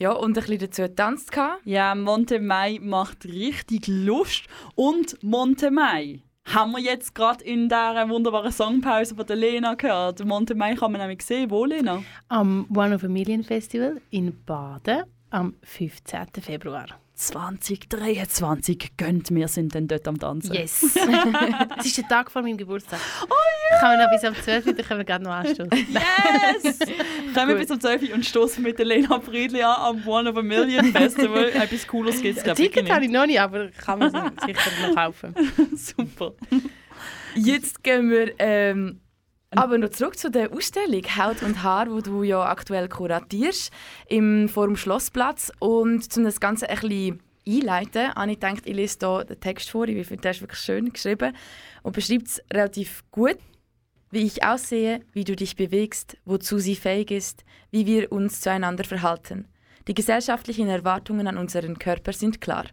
Ja, 0.00 0.10
und 0.10 0.30
ein 0.30 0.42
bisschen 0.42 0.58
dazu 0.58 0.82
getanzt. 0.82 1.30
gehabt. 1.30 1.60
Ja, 1.64 1.94
Monte 1.94 2.40
Mai 2.40 2.80
macht 2.82 3.26
richtig 3.26 3.86
Lust. 3.86 4.46
Und 4.74 5.22
Monte 5.22 5.70
Mai 5.70 6.24
haben 6.46 6.72
wir 6.72 6.80
jetzt 6.80 7.14
gerade 7.14 7.44
in 7.44 7.68
dieser 7.68 8.08
wunderbaren 8.08 8.50
Songpause 8.50 9.14
von 9.14 9.24
der 9.24 9.36
Lena 9.36 9.74
gehört. 9.74 10.24
Monte 10.24 10.56
Mai 10.56 10.74
kann 10.74 10.90
man 10.90 11.00
nämlich 11.00 11.22
sehen. 11.22 11.48
Wo, 11.48 11.64
Lena? 11.64 12.02
Am 12.26 12.66
One 12.74 12.92
of 12.92 13.04
a 13.04 13.08
Million 13.08 13.44
Festival 13.44 14.00
in 14.10 14.36
Baden 14.44 15.04
am 15.32 15.54
15. 15.62 16.26
Februar. 16.40 16.86
2023 17.14 18.96
gönnt 18.96 19.30
wir 19.30 19.46
sind 19.46 19.74
dann 19.74 19.86
dort 19.86 20.08
am 20.08 20.18
Tanzen. 20.18 20.54
Yes! 20.54 20.82
Es 21.78 21.86
ist 21.86 21.98
der 21.98 22.08
Tag 22.08 22.30
vor 22.30 22.42
meinem 22.42 22.56
Geburtstag. 22.56 22.98
Oh 23.24 23.34
ja! 23.70 23.80
Kann 23.80 23.96
man 23.96 24.04
noch 24.04 24.12
bis 24.12 24.24
am 24.24 24.34
12. 24.34 24.66
Uhr, 24.66 24.72
dann 24.72 24.86
können 24.86 25.00
wir 25.00 25.04
gerade 25.04 25.24
noch 25.24 25.32
anstoßen. 25.32 25.70
Yes! 25.72 26.78
Kommen 27.34 27.48
wir 27.48 27.56
bis 27.56 27.68
zum 27.68 27.80
12 27.80 28.02
Uhr 28.02 28.14
und 28.14 28.26
stoßen 28.26 28.62
mit 28.62 28.78
der 28.78 28.86
Lena 28.86 29.20
Friedli 29.20 29.62
an 29.62 29.76
am 29.76 30.08
One 30.08 30.30
of 30.30 30.36
a 30.36 30.42
Million 30.42 30.86
Festival. 30.86 31.48
Etwas 31.54 31.86
Cooles 31.86 32.20
gibt 32.20 32.38
es, 32.38 32.44
glaube 32.44 32.60
ich, 32.60 32.70
Ticket 32.70 32.90
habe 32.90 33.04
ich 33.04 33.10
noch 33.10 33.26
nicht, 33.26 33.40
aber 33.40 33.68
kann 33.68 34.00
man 34.00 34.10
sich 34.10 34.56
sicher 34.56 34.88
noch 34.88 34.96
kaufen. 34.96 35.34
Super. 35.76 36.32
Jetzt 37.34 37.82
gehen 37.84 38.10
wir 38.10 38.34
ähm, 38.38 39.01
aber 39.54 39.78
noch 39.78 39.90
zurück 39.90 40.18
zu 40.18 40.30
der 40.30 40.52
Ausstellung 40.52 41.02
«Haut 41.16 41.42
und 41.42 41.62
Haar», 41.62 41.90
wo 41.90 42.00
du 42.00 42.22
ja 42.22 42.42
aktuell 42.44 42.88
kuratierst 42.88 43.70
im 44.08 44.48
Forum 44.48 44.76
Schlossplatz. 44.76 45.52
Und 45.58 46.08
um 46.16 46.24
das 46.24 46.40
Ganze 46.40 46.68
ein 46.68 46.80
bisschen 46.80 47.20
einleiten, 47.46 48.14
habe 48.14 48.30
ich 48.30 48.40
gedacht, 48.40 48.62
ich 48.64 48.74
lese 48.74 48.98
hier 49.00 49.24
den 49.24 49.40
Text 49.40 49.70
vor. 49.70 49.86
Ich 49.88 50.06
finde, 50.06 50.22
der 50.22 50.30
ist 50.30 50.40
wirklich 50.40 50.60
schön 50.60 50.92
geschrieben 50.92 51.36
und 51.82 51.94
beschreibt 51.94 52.28
es 52.28 52.42
relativ 52.52 53.04
gut. 53.10 53.36
Wie 54.10 54.26
ich 54.26 54.44
aussehe, 54.44 55.00
wie 55.12 55.24
du 55.24 55.34
dich 55.34 55.56
bewegst, 55.56 56.18
wozu 56.24 56.58
sie 56.58 56.76
fähig 56.76 57.10
ist, 57.10 57.44
wie 57.70 57.86
wir 57.86 58.12
uns 58.12 58.40
zueinander 58.42 58.84
verhalten. 58.84 59.48
Die 59.88 59.94
gesellschaftlichen 59.94 60.68
Erwartungen 60.68 61.26
an 61.26 61.38
unseren 61.38 61.78
Körper 61.78 62.12
sind 62.12 62.40
klar. 62.40 62.66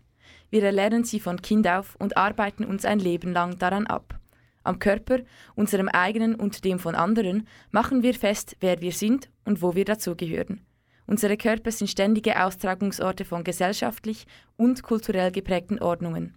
Wir 0.49 0.63
erlernen 0.63 1.03
sie 1.03 1.19
von 1.19 1.41
Kind 1.41 1.67
auf 1.67 1.95
und 1.97 2.17
arbeiten 2.17 2.65
uns 2.65 2.83
ein 2.85 2.99
Leben 2.99 3.33
lang 3.33 3.57
daran 3.57 3.87
ab. 3.87 4.18
Am 4.63 4.79
Körper, 4.79 5.19
unserem 5.55 5.87
eigenen 5.87 6.35
und 6.35 6.63
dem 6.65 6.79
von 6.79 6.95
anderen, 6.95 7.47
machen 7.71 8.03
wir 8.03 8.13
fest, 8.13 8.57
wer 8.59 8.81
wir 8.81 8.91
sind 8.91 9.29
und 9.45 9.61
wo 9.61 9.75
wir 9.75 9.85
dazugehören. 9.85 10.61
Unsere 11.07 11.37
Körper 11.37 11.71
sind 11.71 11.87
ständige 11.87 12.43
Austragungsorte 12.43 13.25
von 13.25 13.43
gesellschaftlich 13.43 14.27
und 14.57 14.83
kulturell 14.83 15.31
geprägten 15.31 15.79
Ordnungen. 15.79 16.35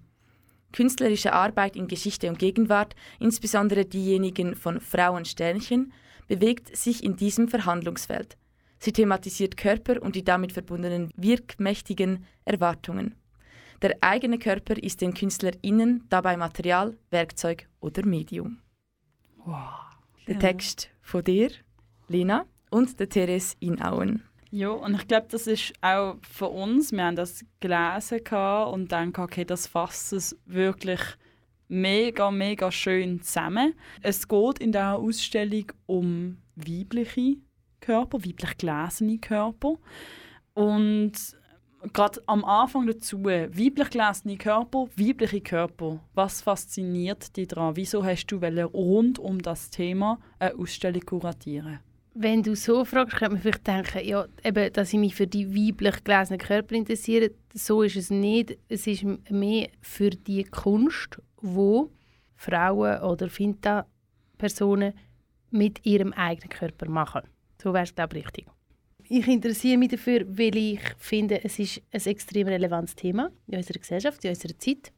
Künstlerische 0.72 1.34
Arbeit 1.34 1.76
in 1.76 1.88
Geschichte 1.88 2.30
und 2.30 2.38
Gegenwart, 2.38 2.94
insbesondere 3.20 3.84
diejenigen 3.84 4.54
von 4.54 4.80
Frauensternchen, 4.80 5.92
bewegt 6.26 6.74
sich 6.74 7.04
in 7.04 7.16
diesem 7.16 7.48
Verhandlungsfeld. 7.48 8.38
Sie 8.78 8.92
thematisiert 8.92 9.56
Körper 9.58 10.00
und 10.00 10.16
die 10.16 10.24
damit 10.24 10.52
verbundenen 10.52 11.10
wirkmächtigen 11.16 12.24
Erwartungen. 12.46 13.14
Der 13.82 13.96
eigene 14.00 14.38
Körper 14.38 14.82
ist 14.82 15.02
den 15.02 15.12
KünstlerInnen 15.12 16.06
dabei 16.08 16.36
Material, 16.36 16.96
Werkzeug 17.10 17.68
oder 17.82 18.06
Medium. 18.06 18.58
Der 20.26 20.34
Ja. 20.34 20.40
Text 20.40 20.90
von 21.02 21.24
dir, 21.24 21.50
Lena, 22.08 22.46
und 22.70 22.98
der 22.98 23.08
Therese 23.08 23.56
Inauen. 23.60 24.22
Ja, 24.50 24.68
und 24.68 24.94
ich 24.94 25.08
glaube, 25.08 25.26
das 25.30 25.46
ist 25.46 25.72
auch 25.80 26.16
für 26.22 26.48
uns, 26.48 26.92
wir 26.92 27.04
haben 27.04 27.16
das 27.16 27.44
gelesen 27.60 28.20
und 28.72 28.92
dann 28.92 29.14
okay, 29.16 29.44
das 29.44 29.66
fasst 29.66 30.12
es 30.12 30.38
wirklich 30.46 31.00
mega, 31.68 32.30
mega 32.30 32.70
schön 32.70 33.22
zusammen. 33.22 33.74
Es 34.02 34.28
geht 34.28 34.58
in 34.58 34.72
dieser 34.72 34.98
Ausstellung 34.98 35.72
um 35.86 36.36
weibliche 36.54 37.36
Körper, 37.80 38.18
weiblich 38.18 38.58
gelesene 38.58 39.18
Körper. 39.18 39.76
Und 40.54 41.12
gerade 41.92 42.22
am 42.26 42.44
Anfang 42.44 42.86
dazu, 42.86 43.24
weiblich 43.24 43.90
gelesene 43.90 44.36
Körper, 44.36 44.88
weibliche 44.96 45.40
Körper. 45.40 46.00
Was 46.14 46.42
fasziniert 46.42 47.36
dich 47.36 47.48
daran? 47.48 47.76
Wieso 47.76 48.04
hast 48.04 48.26
du 48.26 48.36
rund 48.36 49.18
um 49.18 49.40
das 49.40 49.70
Thema 49.70 50.18
eine 50.38 50.54
Ausstellung 50.56 51.02
kuratieren? 51.02 51.80
Wenn 52.14 52.42
du 52.42 52.54
so 52.54 52.84
fragst, 52.84 53.16
könnte 53.16 53.34
man 53.34 53.42
vielleicht 53.42 53.66
denken, 53.66 54.06
ja, 54.06 54.26
eben, 54.44 54.72
dass 54.74 54.92
ich 54.92 54.98
mich 54.98 55.14
für 55.14 55.26
die 55.26 55.48
weiblich 55.48 56.04
gelesenen 56.04 56.38
Körper 56.38 56.74
interessiere. 56.74 57.30
So 57.54 57.82
ist 57.82 57.96
es 57.96 58.10
nicht. 58.10 58.58
Es 58.68 58.86
ist 58.86 59.04
mehr 59.30 59.68
für 59.80 60.10
die 60.10 60.44
Kunst, 60.44 61.18
wo 61.40 61.90
Frauen 62.36 63.00
oder 63.00 63.30
Finta-Personen 63.30 64.92
mit 65.50 65.86
ihrem 65.86 66.12
eigenen 66.12 66.50
Körper 66.50 66.88
machen. 66.88 67.22
So 67.62 67.72
wäre 67.72 67.84
es, 67.84 67.94
glaube 67.94 68.18
ich, 68.18 68.24
richtig. 68.26 68.46
Ich 69.14 69.28
interessiere 69.28 69.76
mich 69.76 69.90
dafür, 69.90 70.24
weil 70.26 70.56
ich 70.56 70.80
finde, 70.96 71.44
es 71.44 71.58
ist 71.58 71.82
ein 71.92 72.00
extrem 72.00 72.48
relevantes 72.48 72.94
Thema 72.94 73.30
in 73.46 73.58
unserer 73.58 73.78
Gesellschaft, 73.78 74.24
in 74.24 74.30
unserer 74.30 74.58
Zeit. 74.58 74.90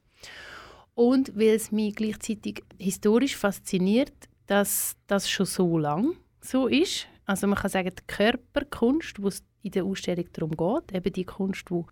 Und 0.93 1.37
weil 1.37 1.55
es 1.55 1.69
mich 1.73 1.93
gleichzeitig 1.93 2.63
historisch 2.79 3.35
fasziniert, 3.35 4.13
dass 4.47 4.95
das 5.07 5.29
schon 5.29 5.45
so 5.45 5.77
lang 5.77 6.15
so 6.39 6.67
ist. 6.67 7.07
Also 7.25 7.45
man 7.47 7.57
kann 7.59 7.69
sagen, 7.69 7.91
die 7.93 8.03
Körperkunst, 8.07 9.21
wo 9.21 9.27
es 9.27 9.43
in 9.63 9.71
der 9.71 9.83
Ausstellung 9.83 10.27
darum 10.31 10.51
geht, 10.51 10.95
eben 10.95 11.11
die 11.11 11.25
Kunst, 11.25 11.69
wo 11.69 11.85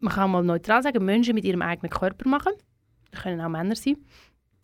man 0.00 0.12
kann 0.12 0.32
mal 0.32 0.44
neutral 0.44 0.82
sagen, 0.82 1.02
Menschen 1.02 1.34
mit 1.34 1.46
ihrem 1.46 1.62
eigenen 1.62 1.90
Körper 1.90 2.28
machen, 2.28 2.52
das 3.10 3.22
können 3.22 3.40
auch 3.40 3.48
Männer 3.48 3.74
sein, 3.74 3.96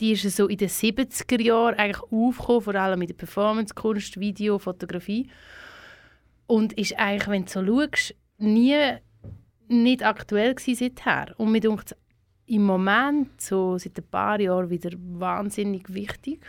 die 0.02 0.12
ist 0.12 0.36
so 0.36 0.48
in 0.48 0.58
den 0.58 0.68
70er 0.68 1.40
Jahren 1.40 1.76
eigentlich 1.76 2.02
aufgekommen, 2.12 2.60
vor 2.60 2.74
allem 2.74 2.98
mit 2.98 3.08
der 3.08 3.14
Performancekunst, 3.14 4.20
Video, 4.20 4.58
Fotografie. 4.58 5.30
Und 6.46 6.72
ist 6.74 6.98
eigentlich, 6.98 7.28
wenn 7.28 7.44
du 7.44 7.50
so 7.50 7.64
schaust, 7.64 8.14
nie 8.38 8.98
nicht 9.68 10.04
aktuell 10.04 10.54
gewesen 10.54 10.74
seither. 10.76 11.34
Und 11.38 11.52
mir 11.52 11.60
denkt 11.60 11.96
im 12.46 12.64
Moment, 12.64 13.40
so 13.40 13.76
seit 13.78 13.98
ein 13.98 14.08
paar 14.08 14.40
Jahren, 14.40 14.70
wieder 14.70 14.90
wahnsinnig 14.96 15.92
wichtig. 15.92 16.46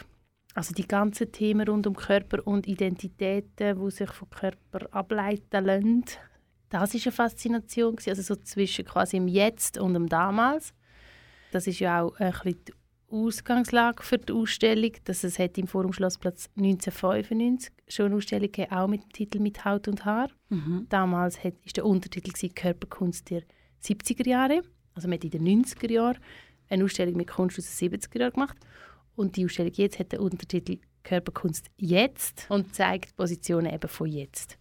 Also 0.53 0.73
die 0.73 0.87
ganzen 0.87 1.31
Themen 1.31 1.67
rund 1.67 1.87
um 1.87 1.95
Körper 1.95 2.45
und 2.45 2.67
Identitäten, 2.67 3.79
die 3.79 3.91
sich 3.91 4.11
vom 4.11 4.29
Körper 4.29 4.87
ableiten 4.91 5.65
lassen. 5.65 6.05
Das 6.69 6.93
war 6.93 7.01
eine 7.01 7.11
Faszination, 7.11 7.95
also 8.05 8.21
so 8.21 8.35
zwischen 8.35 8.85
quasi 8.85 9.17
im 9.17 9.27
Jetzt 9.27 9.77
und 9.77 9.93
dem 9.93 10.09
Damals. 10.09 10.73
Das 11.51 11.67
ist 11.67 11.79
ja 11.79 12.01
auch 12.01 12.15
ein 12.19 12.31
bisschen 12.31 12.65
die 12.67 12.73
Ausgangslage 13.09 14.03
für 14.03 14.17
die 14.17 14.33
Ausstellung, 14.33 14.91
dass 15.05 15.23
es 15.23 15.39
hat 15.39 15.57
im 15.57 15.67
Forum 15.67 15.93
Schlossplatz 15.93 16.49
1995 16.57 17.71
schon 17.87 18.07
eine 18.07 18.15
Ausstellung 18.15 18.51
gegeben, 18.51 18.71
auch 18.71 18.87
mit 18.87 19.03
dem 19.03 19.09
Titel 19.13 19.39
«Mit 19.39 19.63
Haut 19.63 19.87
und 19.87 20.03
Haar». 20.03 20.29
Damals 20.89 21.43
war 21.43 21.51
der 21.75 21.85
Untertitel 21.85 22.31
gewesen, 22.31 22.53
«Körperkunst 22.53 23.29
der 23.29 23.43
70er 23.81 24.27
Jahre». 24.27 24.61
Also 24.93 25.07
man 25.07 25.17
hat 25.17 25.23
in 25.23 25.29
den 25.31 25.63
90er 25.63 25.91
Jahren 25.91 26.17
eine 26.69 26.83
Ausstellung 26.83 27.15
mit 27.15 27.27
Kunst 27.27 27.57
aus 27.57 27.77
den 27.77 27.91
70er 27.91 28.19
Jahren 28.19 28.33
gemacht. 28.33 28.57
Und 29.15 29.35
die 29.37 29.45
Ausstellung 29.45 29.71
jetzt 29.75 29.99
hat 29.99 30.11
den 30.11 30.19
Untertitel 30.19 30.79
«Körperkunst 31.03 31.67
jetzt» 31.77 32.45
und 32.49 32.75
zeigt 32.75 33.15
Positionen 33.15 33.73
eben 33.73 33.87
von 33.87 34.07
jetzt. 34.07 34.57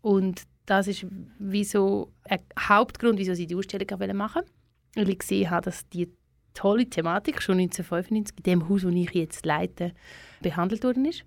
Und 0.00 0.42
das 0.64 0.88
ist 0.88 1.06
wie 1.38 1.64
so 1.64 2.12
ein 2.24 2.40
Hauptgrund, 2.58 3.18
wieso 3.18 3.34
sie 3.34 3.46
die 3.46 3.54
Ausstellung 3.54 3.86
machen 4.16 4.42
wollen. 4.42 4.50
Weil 4.96 5.10
ich 5.10 5.18
gesehen 5.20 5.50
habe, 5.50 5.66
dass 5.66 5.88
die 5.88 6.08
tolle 6.56 6.86
Thematik 6.86 7.42
schon 7.42 7.58
1995 7.58 8.36
in 8.38 8.42
dem 8.42 8.68
Haus, 8.68 8.82
das 8.82 8.92
ich 8.92 9.10
jetzt 9.12 9.46
leite, 9.46 9.92
behandelt 10.40 10.82
worden 10.84 11.04
ist. 11.04 11.24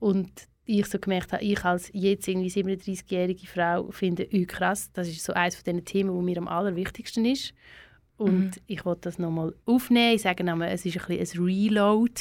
Und 0.00 0.30
ich 0.64 0.86
so 0.86 0.98
gemerkt 0.98 1.32
habe, 1.32 1.42
ich 1.42 1.64
als 1.64 1.90
jetzt 1.92 2.26
irgendwie 2.28 2.48
37-jährige 2.48 3.46
Frau 3.46 3.90
finde, 3.90 4.28
«Ui, 4.32 4.46
krass, 4.46 4.90
das 4.92 5.08
ist 5.08 5.24
so 5.24 5.32
eines 5.32 5.56
von 5.56 5.64
den 5.64 5.84
Themen, 5.84 6.12
wo 6.12 6.20
mir 6.20 6.38
am 6.38 6.48
allerwichtigsten 6.48 7.24
ist. 7.24 7.52
Und 8.16 8.60
ich 8.66 8.84
wollte 8.84 9.02
das 9.02 9.18
nochmal 9.18 9.54
aufnehmen. 9.66 10.14
Ich 10.14 10.22
sage 10.22 10.44
nochmal, 10.44 10.68
es 10.68 10.86
ist 10.86 10.96
ein, 10.98 11.18
bisschen 11.18 11.40
ein 11.40 11.46
Reload 11.46 12.12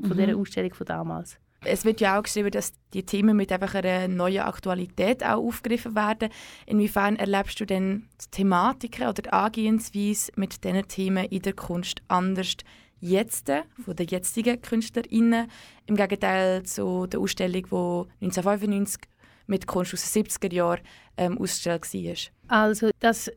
von 0.00 0.16
dieser 0.16 0.36
Ausstellung 0.36 0.74
von 0.74 0.86
damals. 0.86 1.38
Es 1.64 1.84
wird 1.84 2.00
ja 2.00 2.18
auch 2.18 2.22
geschrieben, 2.22 2.50
dass 2.50 2.72
die 2.92 3.04
Themen 3.04 3.36
mit 3.36 3.50
einfach 3.50 3.74
einer 3.74 4.08
neuen 4.08 4.40
Aktualität 4.40 5.24
auch 5.24 5.42
aufgegriffen 5.42 5.94
werden. 5.94 6.28
Inwiefern 6.66 7.16
erlebst 7.16 7.58
du 7.60 7.64
denn 7.64 8.08
die 8.20 8.30
Thematiken 8.30 9.08
oder 9.08 9.22
die 9.22 9.30
Angehensweise 9.30 10.32
mit 10.36 10.62
diesen 10.62 10.88
Themen 10.88 11.24
in 11.26 11.42
der 11.42 11.54
Kunst 11.54 12.02
anders 12.08 12.56
jetzt, 13.00 13.50
von 13.84 13.96
den 13.96 14.06
jetzigen 14.06 14.60
KünstlerInnen, 14.60 15.48
im 15.86 15.96
Gegenteil 15.96 16.62
zu 16.62 17.06
der 17.06 17.20
Ausstellung, 17.20 18.06
die 18.20 18.24
1995 18.24 19.02
mit 19.46 19.66
Kunst 19.66 19.94
aus 19.94 20.12
den 20.12 20.24
70er 20.24 20.52
Jahren 20.52 20.80
ähm, 21.16 21.38
ausgestellt 21.38 21.92
war? 21.92 22.58
Also 22.64 22.90
das 23.00 23.30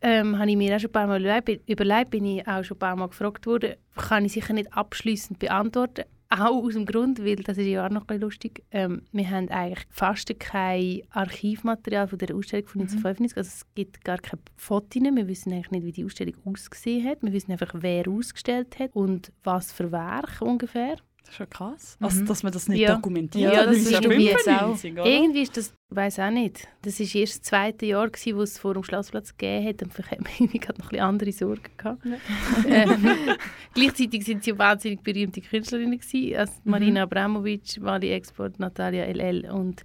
ähm, 0.00 0.38
habe 0.38 0.50
ich 0.50 0.56
mir 0.56 0.76
auch 0.76 0.80
schon 0.80 0.90
ein 0.90 0.92
paar 0.92 1.06
Mal 1.06 1.20
überlegt, 1.66 2.10
bin 2.10 2.24
ich 2.24 2.46
auch 2.46 2.62
schon 2.62 2.76
ein 2.76 2.80
paar 2.80 2.96
Mal 2.96 3.08
gefragt 3.08 3.46
worden, 3.46 3.74
kann 3.96 4.24
ich 4.24 4.32
sicher 4.32 4.52
nicht 4.52 4.72
abschließend 4.72 5.38
beantworten. 5.38 6.04
Auch 6.30 6.62
aus 6.62 6.74
dem 6.74 6.84
Grund, 6.84 7.24
weil, 7.24 7.36
das 7.36 7.58
ist 7.58 7.66
ja 7.66 7.86
auch 7.86 7.90
noch 7.90 8.02
ein 8.02 8.06
bisschen 8.06 8.22
lustig, 8.22 8.64
ähm, 8.70 9.02
wir 9.12 9.30
haben 9.30 9.48
eigentlich 9.48 9.86
fast 9.90 10.32
kein 10.38 11.02
Archivmaterial 11.10 12.08
von 12.08 12.18
der 12.18 12.34
Ausstellung 12.34 12.68
von 12.68 12.82
1995, 12.82 13.36
also 13.36 13.48
es 13.48 13.74
gibt 13.74 14.04
gar 14.04 14.18
keine 14.18 14.42
Fotos, 14.56 15.02
wir 15.02 15.28
wissen 15.28 15.52
eigentlich 15.52 15.70
nicht, 15.70 15.84
wie 15.84 15.92
die 15.92 16.04
Ausstellung 16.04 16.34
ausgesehen 16.44 17.06
hat, 17.06 17.22
wir 17.22 17.32
wissen 17.32 17.52
einfach, 17.52 17.74
wer 17.74 18.08
ausgestellt 18.08 18.78
hat 18.78 18.94
und 18.94 19.32
was 19.42 19.72
für 19.72 19.90
Werk 19.90 20.42
ungefähr. 20.42 20.96
Das 21.28 21.34
ist 21.34 21.36
schon 21.36 21.50
krass. 21.50 21.98
Also, 22.00 22.24
dass 22.24 22.42
man 22.42 22.52
das 22.52 22.68
nicht 22.68 22.80
Ja. 22.80 22.94
dokumentiert. 22.94 23.52
Ja, 23.52 23.66
das 23.66 23.76
ist 23.76 23.90
ist 23.90 23.92
irgendwie 24.02 24.24
jetzt 24.24 24.48
auch. 24.48 24.76
95, 24.76 24.92
oder? 24.94 25.04
Irgendwie 25.04 25.42
ist 25.42 25.56
das, 25.58 25.74
ich 25.90 25.96
weiß 25.96 26.20
auch 26.20 26.30
nicht, 26.30 26.66
das 26.80 26.98
war 26.98 27.20
erst 27.20 27.34
das 27.34 27.42
zweite 27.42 27.84
Jahr, 27.84 28.08
gewesen, 28.08 28.36
wo 28.38 28.42
es 28.42 28.58
vor 28.58 28.72
dem 28.72 28.82
Schlossplatz 28.82 29.36
gegeben 29.36 29.68
hat 29.68 29.82
und 29.82 29.92
vielleicht 29.92 30.10
hat 30.18 30.20
man 30.22 30.32
irgendwie 30.38 30.58
gerade 30.58 30.78
noch 30.80 30.86
ein 30.86 30.90
bisschen 30.90 31.04
andere 31.04 31.32
Sorgen 31.32 31.62
gehabt. 31.76 32.02
ähm, 32.66 33.06
gleichzeitig 33.74 34.24
sind 34.24 34.42
sie 34.42 34.58
wahnsinnig 34.58 35.02
berühmte 35.02 35.42
Künstlerinnen 35.42 35.98
gewesen, 35.98 36.34
also 36.36 36.52
Marina 36.64 37.02
Abramovic, 37.02 37.76
Wally 37.82 38.10
Export, 38.12 38.58
Natalia 38.58 39.04
LL 39.04 39.50
und 39.50 39.84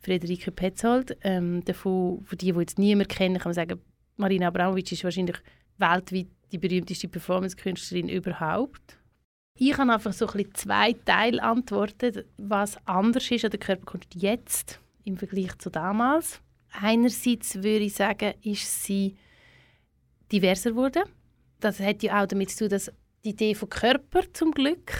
Friederike 0.00 0.50
Petzold. 0.50 1.16
Ähm, 1.22 1.64
davon, 1.64 2.22
für 2.24 2.36
die, 2.36 2.52
die 2.52 2.58
jetzt 2.60 2.78
niemand 2.78 3.08
kennen, 3.08 3.38
kann 3.38 3.48
man 3.48 3.54
sagen, 3.54 3.80
Marina 4.18 4.48
Abramovic 4.48 4.92
ist 4.92 5.04
wahrscheinlich 5.04 5.36
weltweit 5.78 6.26
die 6.52 6.58
berühmteste 6.58 7.08
Performance-Künstlerin 7.08 8.10
überhaupt. 8.10 8.98
Ich 9.58 9.76
habe 9.76 9.92
einfach 9.92 10.12
so 10.12 10.26
ein 10.26 10.54
zwei 10.54 10.92
Teile 10.92 11.42
antwortet, 11.42 12.26
was 12.36 12.76
anders 12.86 13.30
ist 13.30 13.44
an 13.44 13.50
der 13.50 13.60
Körperkunst 13.60 14.14
jetzt 14.14 14.80
im 15.04 15.16
Vergleich 15.16 15.56
zu 15.58 15.70
damals. 15.70 16.40
Einerseits 16.72 17.56
würde 17.56 17.84
ich 17.84 17.94
sagen, 17.94 18.34
ist 18.42 18.84
sie 18.84 19.16
diverser 20.32 20.70
geworden. 20.70 21.04
Das 21.60 21.80
hat 21.80 22.02
ja 22.02 22.22
auch 22.22 22.26
damit 22.26 22.50
zu 22.50 22.64
tun, 22.64 22.70
dass 22.70 22.90
die 23.24 23.30
Idee 23.30 23.54
von 23.54 23.68
Körper 23.68 24.22
zum 24.32 24.52
Glück 24.52 24.90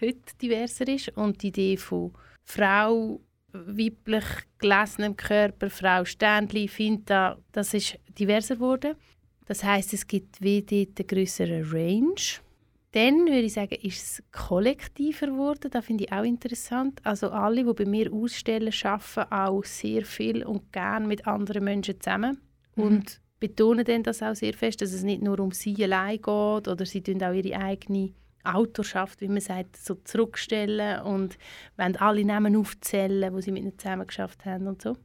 heute 0.00 0.36
diverser 0.40 0.86
ist 0.88 1.08
und 1.16 1.42
die 1.42 1.48
Idee 1.48 1.76
von 1.76 2.12
Frau, 2.44 3.20
weiblich 3.52 4.24
gelesenem 4.58 5.16
Körper, 5.16 5.70
Frau 5.70 6.04
Ständli, 6.04 6.68
Finta, 6.68 7.38
das 7.52 7.74
ist 7.74 7.98
diverser 8.18 8.56
geworden. 8.56 8.94
Das 9.46 9.64
heißt, 9.64 9.94
es 9.94 10.06
gibt 10.06 10.40
wie 10.40 10.62
dort 10.62 10.98
eine 10.98 11.06
größere 11.06 11.72
Range. 11.72 12.14
Dann 12.92 13.26
würde 13.26 13.40
ich 13.40 13.54
sagen, 13.54 13.74
ist 13.80 14.02
es 14.02 14.22
kollektiver 14.32 15.26
geworden. 15.28 15.70
Das 15.70 15.84
finde 15.84 16.04
ich 16.04 16.12
auch 16.12 16.24
interessant. 16.24 17.00
Also 17.04 17.30
alle, 17.30 17.64
die 17.64 17.72
bei 17.72 17.86
mir 17.86 18.12
ausstellen, 18.12 18.72
arbeiten 18.84 19.32
auch 19.32 19.64
sehr 19.64 20.04
viel 20.04 20.44
und 20.44 20.72
gerne 20.72 21.06
mit 21.06 21.26
anderen 21.26 21.64
Menschen 21.64 22.00
zusammen. 22.00 22.40
Und 22.76 23.20
betonen 23.40 23.84
dann 23.84 24.02
das 24.02 24.22
auch 24.22 24.34
sehr 24.34 24.54
fest, 24.54 24.82
dass 24.82 24.92
es 24.92 25.02
nicht 25.02 25.22
nur 25.22 25.40
um 25.40 25.50
sie 25.50 25.82
allein 25.82 26.18
geht 26.18 26.68
oder 26.68 26.86
sie 26.86 27.02
tun 27.02 27.22
auch 27.22 27.32
ihre 27.32 27.58
eigene 27.58 28.12
Autorschaft, 28.44 29.20
wie 29.20 29.28
man 29.28 29.40
sagt, 29.40 29.76
so 29.76 29.94
zurückstellen 29.96 31.02
und 31.02 31.38
wollen 31.76 31.96
alle 31.96 32.24
Namen 32.24 32.56
aufzählen, 32.56 33.32
wo 33.32 33.40
sie 33.40 33.52
mit 33.52 33.62
ihnen 33.62 33.78
zusammen 33.78 34.06
geschafft 34.06 34.44
haben 34.44 34.66
und 34.66 34.82
so. 34.82 34.96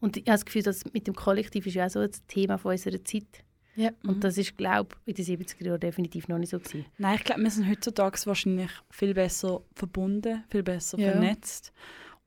Und 0.00 0.16
ich 0.16 0.22
habe 0.22 0.32
das 0.32 0.44
Gefühl, 0.44 0.62
dass 0.62 0.84
mit 0.92 1.06
dem 1.06 1.14
Kollektiv 1.14 1.66
ist 1.66 1.74
ja 1.74 1.86
auch 1.86 1.90
so 1.90 2.06
das 2.06 2.24
Thema 2.26 2.58
von 2.58 2.72
unserer 2.72 3.04
Zeit. 3.04 3.44
Ja. 3.76 3.90
Und 4.04 4.24
das 4.24 4.36
ist, 4.36 4.56
glaube 4.56 4.96
ich, 5.06 5.18
in 5.18 5.24
den 5.24 5.38
70er 5.40 5.64
Jahren 5.64 5.80
definitiv 5.80 6.28
noch 6.28 6.38
nicht 6.38 6.50
so 6.50 6.58
gewesen. 6.58 6.84
Nein, 6.98 7.16
ich 7.16 7.24
glaube, 7.24 7.42
wir 7.42 7.50
sind 7.50 7.68
heutzutage 7.68 8.18
wahrscheinlich 8.24 8.70
viel 8.90 9.14
besser 9.14 9.62
verbunden, 9.74 10.44
viel 10.48 10.62
besser 10.62 10.98
Ja. 10.98 11.12
vernetzt. 11.12 11.72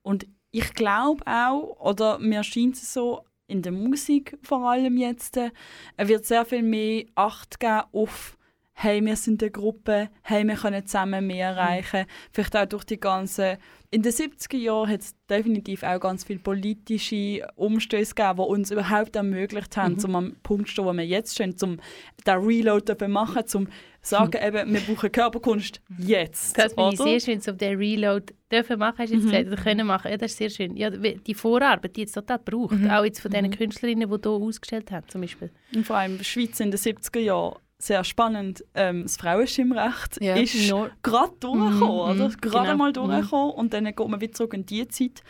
Und 0.02 0.26
ich 0.52 0.74
glaube 0.74 1.26
auch, 1.28 1.80
oder 1.80 2.20
mir 2.20 2.44
scheint 2.44 2.76
es 2.76 2.94
so, 2.94 3.24
in 3.48 3.62
der 3.62 3.72
Musik 3.72 4.38
vor 4.42 4.70
allem 4.70 4.98
jetzt, 4.98 5.38
äh, 5.38 5.52
es 5.98 6.08
wird 6.08 6.26
sehr 6.26 6.46
viel 6.46 6.64
mehr 6.64 7.04
Acht 7.16 7.60
geben 7.60 7.84
auf 7.92 8.38
hey, 8.74 9.04
wir 9.06 9.16
sind 9.16 9.42
eine 9.42 9.52
Gruppe, 9.52 10.10
hey, 10.24 10.46
wir 10.46 10.56
können 10.56 10.86
zusammen 10.86 11.28
mehr 11.28 11.50
erreichen. 11.50 12.06
Vielleicht 12.32 12.56
auch 12.56 12.66
durch 12.66 12.84
die 12.84 13.00
ganzen... 13.00 13.58
In 13.92 14.02
den 14.02 14.12
70er 14.12 14.58
Jahren 14.58 14.90
hat 14.90 15.02
es 15.02 15.16
definitiv 15.30 15.84
auch 15.84 16.00
ganz 16.00 16.24
viele 16.24 16.40
politische 16.40 17.48
Umstöße 17.56 18.16
gegeben, 18.16 18.38
die 18.38 18.42
uns 18.42 18.72
überhaupt 18.72 19.16
ermöglicht 19.16 19.78
haben, 19.78 20.00
zum 20.00 20.16
am 20.16 20.36
Punkt 20.42 20.66
zu 20.68 20.74
stehen, 20.74 20.86
wo 20.86 20.94
wir 20.94 21.06
jetzt 21.06 21.36
stehen, 21.36 21.56
zum 21.56 21.78
den 22.26 22.38
Reload 22.40 22.92
zu 22.98 23.08
machen, 23.08 23.46
zum 23.46 23.68
sagen, 24.02 24.40
eben, 24.44 24.74
wir 24.74 24.82
brauchen 24.82 25.12
Körperkunst 25.12 25.80
jetzt. 26.00 26.58
Das 26.58 26.74
finde 26.74 26.94
ich 26.94 27.00
sehr 27.00 27.20
schön, 27.20 27.42
so 27.42 27.52
den 27.52 27.78
Reload 27.78 28.34
dürfen 28.52 28.80
machen, 28.80 28.98
hast 28.98 29.12
du 29.12 29.18
jetzt 29.18 29.26
gesagt, 29.26 29.48
oder 29.48 29.58
können 29.58 29.86
machen. 29.86 30.10
Ja, 30.10 30.18
das 30.18 30.32
ist 30.32 30.38
sehr 30.40 30.50
schön. 30.50 30.76
Ja, 30.76 30.90
die 30.90 31.36
Vorarbeit, 31.36 31.96
die 31.96 32.02
jetzt 32.02 32.14
total 32.14 32.40
braucht, 32.40 32.74
auch 32.90 33.06
jetzt 33.06 33.20
von 33.22 33.30
diesen 33.30 33.52
Künstlerinnen, 33.52 34.10
die 34.10 34.18
hier 34.22 34.32
ausgestellt 34.32 34.92
haben, 34.92 35.08
zum 35.08 35.22
Beispiel. 35.22 35.52
Und 35.76 35.86
vor 35.86 35.98
allem 35.98 36.18
die 36.18 36.24
Schweiz 36.24 36.60
in 36.60 36.72
den 36.72 36.80
70er 36.80 37.20
Jahren 37.20 37.58
sehr 37.86 38.04
spannend. 38.04 38.64
Ähm, 38.74 39.04
das 39.04 39.18
Frauenstimmrecht 39.18 40.22
Ja. 40.22 40.36
ist 40.36 40.70
Nor- 40.70 40.92
gerade 41.02 41.34
durchgekommen, 41.40 41.76
Mhm, 41.78 41.84
oder? 41.84 42.30
mhm, 42.30 42.38
Gerade 42.42 42.66
genau. 42.72 42.78
mal 42.78 42.94
durchgekommen 42.94 43.52
und 43.56 43.74
dann 43.74 43.86
geht 43.86 44.00
man 44.08 44.22
wieder 44.22 44.34
zurück 44.34 44.54
in 44.54 44.66
die 44.66 44.88
Zeit. 44.88 45.22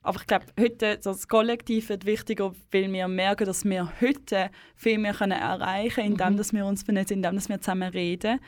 Aber 0.00 0.20
ich 0.20 0.26
glaube, 0.26 0.46
heute 0.58 0.98
das 1.02 1.26
Kollektiv 1.28 1.88
wird 1.88 2.06
wichtiger, 2.06 2.52
weil 2.70 2.90
wir 2.92 3.08
merken, 3.08 3.44
dass 3.46 3.64
wir 3.64 3.92
heute 4.00 4.48
viel 4.76 4.96
mehr 4.96 5.12
können 5.12 5.32
erreichen 5.38 5.94
können, 5.96 6.12
indem 6.12 6.36
dass 6.36 6.52
wir 6.52 6.64
uns 6.64 6.84
vernetzen, 6.84 7.14
indem 7.14 7.34
dass 7.34 7.48
wir 7.48 7.60
zusammen 7.60 7.90
reden. 7.90 8.38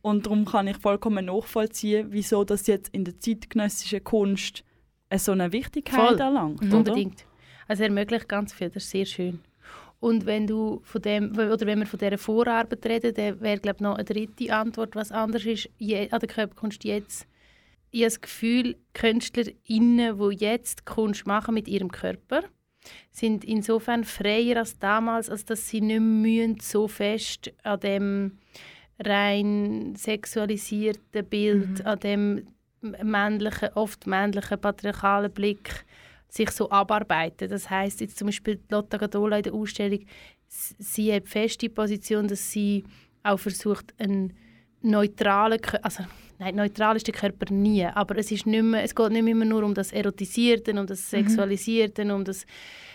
Und 0.00 0.26
darum 0.26 0.44
kann 0.46 0.66
ich 0.66 0.78
vollkommen 0.78 1.26
nachvollziehen, 1.26 2.08
wieso 2.10 2.42
das 2.42 2.66
jetzt 2.66 2.88
in 2.94 3.04
der 3.04 3.20
zeitgenössischen 3.20 4.02
Kunst 4.02 4.64
eine 5.10 5.18
so 5.20 5.32
eine 5.32 5.52
Wichtigkeit 5.52 6.00
Voll. 6.08 6.20
erlangt. 6.20 6.62
Oder? 6.62 6.78
Unbedingt. 6.78 7.26
Also 7.68 7.82
er 7.82 7.90
ermöglicht 7.90 8.28
ganz 8.28 8.52
viel, 8.54 8.70
das 8.70 8.84
ist 8.84 8.90
sehr 8.90 9.04
schön. 9.04 9.40
Und 10.00 10.26
wenn 10.26 10.46
du 10.46 10.80
von 10.84 11.02
dem, 11.02 11.32
oder 11.32 11.66
wenn 11.66 11.80
wir 11.80 11.86
von 11.86 11.98
dieser 11.98 12.18
Vorarbeit 12.18 12.86
reden, 12.86 13.14
dann 13.14 13.40
wäre 13.40 13.58
glaube 13.58 13.82
noch 13.82 13.96
eine 13.96 14.04
dritte 14.04 14.54
Antwort, 14.54 14.94
was 14.94 15.10
anders 15.10 15.44
ist 15.44 15.68
je, 15.78 16.08
an 16.10 16.20
der 16.20 16.28
Körperkunst 16.28 16.84
jetzt. 16.84 17.26
Ich 17.90 18.00
habe 18.00 18.10
das 18.10 18.20
Gefühl, 18.20 18.76
KünstlerInnen, 18.94 20.18
die 20.18 20.36
jetzt 20.36 20.84
Kunst 20.84 21.26
machen 21.26 21.54
mit 21.54 21.66
ihrem 21.66 21.90
Körper, 21.90 22.42
sind 23.10 23.44
insofern 23.44 24.04
freier 24.04 24.58
als 24.58 24.78
damals, 24.78 25.30
als 25.30 25.44
dass 25.44 25.68
sie 25.68 25.80
nicht 25.80 26.00
müssen 26.00 26.60
so 26.60 26.86
fest 26.86 27.52
an 27.64 27.80
dem 27.80 28.38
rein 29.00 29.94
sexualisierten 29.96 31.24
Bild, 31.24 31.84
an 31.84 32.00
dem 32.00 32.46
männlichen, 32.80 33.70
oft 33.74 34.06
männlichen 34.06 34.60
patriarchalen 34.60 35.32
Blick 35.32 35.84
sich 36.28 36.50
so 36.50 36.70
abarbeiten. 36.70 37.48
Das 37.48 37.68
heißt 37.70 38.00
jetzt 38.00 38.18
zum 38.18 38.26
Beispiel 38.26 38.60
Lotta 38.70 38.96
Gadola 38.98 39.38
in 39.38 39.42
der 39.44 39.54
Ausstellung, 39.54 40.00
sie 40.48 41.12
hat 41.12 41.28
fest 41.28 41.60
die 41.62 41.68
Position, 41.68 42.28
dass 42.28 42.50
sie 42.50 42.84
auch 43.22 43.38
versucht, 43.38 43.94
einen 43.98 44.34
neutralen, 44.80 45.60
also 45.82 46.04
nein, 46.38 46.54
neutral 46.54 46.96
ist 46.96 47.06
der 47.06 47.14
Körper 47.14 47.52
nie, 47.52 47.84
aber 47.84 48.16
es 48.16 48.30
ist 48.30 48.46
nicht 48.46 48.62
mehr, 48.62 48.82
es 48.82 48.94
geht 48.94 49.10
nicht 49.10 49.26
immer 49.26 49.44
nur 49.44 49.64
um 49.64 49.74
das 49.74 49.92
Erotisierte, 49.92 50.78
um 50.78 50.86
das 50.86 51.10
Sexualisierte, 51.10 52.14
um 52.14 52.24
das 52.24 52.46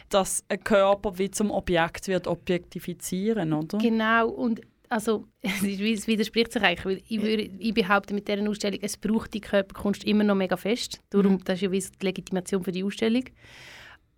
Dass 0.09 0.43
ein 0.47 0.63
Körper 0.63 1.17
wie 1.17 1.29
zum 1.29 1.51
Objekt 1.51 2.07
wird 2.07 2.27
objektifizieren, 2.27 3.53
oder? 3.53 3.77
Genau, 3.77 4.29
und 4.29 4.61
also, 4.89 5.27
es, 5.41 6.07
widerspricht 6.07 6.53
sich 6.53 6.61
eigentlich, 6.61 6.85
weil 6.85 7.01
ich, 7.07 7.21
würde, 7.21 7.49
ich 7.59 7.73
behaupte 7.73 8.13
mit 8.13 8.27
dieser 8.27 8.47
Ausstellung, 8.47 8.79
es 8.81 8.97
braucht 8.97 9.33
die 9.33 9.41
Körperkunst 9.41 10.03
immer 10.03 10.23
noch 10.23 10.35
mega 10.35 10.57
fest. 10.57 10.99
Darum, 11.09 11.43
das 11.43 11.55
ist 11.55 11.61
ja 11.61 11.71
wie 11.71 11.79
die 11.79 12.05
Legitimation 12.05 12.63
für 12.63 12.71
die 12.71 12.83
Ausstellung. 12.83 13.23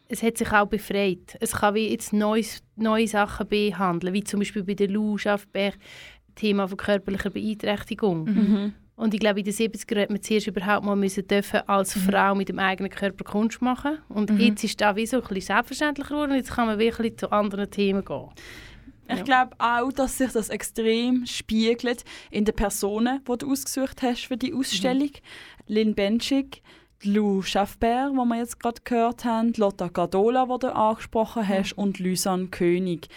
Es 0.07 0.21
hat 0.21 0.37
sich 0.37 0.51
auch 0.51 0.67
befreit. 0.67 1.35
Es 1.39 1.53
kann 1.53 1.73
wie 1.73 1.89
jetzt 1.89 2.13
neues, 2.13 2.61
neue 2.75 3.07
Sachen 3.07 3.47
behandeln, 3.47 4.13
wie 4.13 4.23
zum 4.23 4.39
Beispiel 4.39 4.63
bei 4.63 4.75
der 4.75 4.87
Lou 4.87 5.17
Schaffberg, 5.17 5.75
Thema 6.35 6.67
von 6.67 6.77
körperlicher 6.77 7.31
Beeinträchtigung. 7.31 8.25
Mhm. 8.25 8.73
Und 8.97 9.13
ich 9.13 9.19
glaube, 9.19 9.39
in 9.39 9.45
den 9.45 9.53
70er 9.53 10.03
hat 10.03 10.09
man 10.09 10.21
zuerst 10.21 10.47
überhaupt 10.47 10.85
mal 10.85 10.95
müssen 10.95 11.27
dürfen 11.27 11.61
als 11.67 11.93
Frau 11.97 12.33
mit 12.33 12.47
dem 12.49 12.59
eigenen 12.59 12.89
Körper 12.89 13.25
Kunst 13.25 13.61
machen. 13.61 13.97
Und 14.07 14.29
jetzt 14.39 14.63
ist 14.63 14.79
das 14.79 14.95
wie 14.95 15.05
so 15.05 15.17
ein 15.17 15.23
bisschen 15.23 15.41
selbstverständlicher 15.41 16.09
geworden. 16.09 16.35
Jetzt 16.35 16.51
kann 16.51 16.67
man 16.67 16.79
wirklich 16.79 17.17
zu 17.17 17.29
anderen 17.31 17.69
Themen 17.69 18.05
gehen. 18.05 18.29
Ich 19.07 19.17
Ja. 19.17 19.23
glaube 19.23 19.55
auch, 19.59 19.91
dass 19.91 20.17
sich 20.17 20.31
das 20.31 20.49
extrem 20.49 21.25
spiegelt 21.25 22.03
in 22.31 22.45
den 22.45 22.55
Personen, 22.55 23.21
die 23.27 23.37
du 23.37 23.51
ausgesucht 23.51 24.01
hast 24.01 24.25
für 24.25 24.37
die 24.37 24.53
Ausstellung. 24.53 25.11
Lynn 25.67 25.93
Benchik, 25.95 26.61
die 27.03 27.11
Lou 27.11 27.41
Schaffberg, 27.41 28.11
die 28.11 28.17
wir 28.17 28.37
jetzt 28.37 28.59
gerade 28.59 28.81
gehört 28.83 29.25
haben, 29.25 29.53
Lotta 29.57 29.89
Gadola, 29.89 30.45
die 30.45 30.59
du 30.59 30.75
angesprochen 30.75 31.47
hast, 31.47 31.73
und 31.73 31.99
Lysan 31.99 32.49
König. 32.51 33.07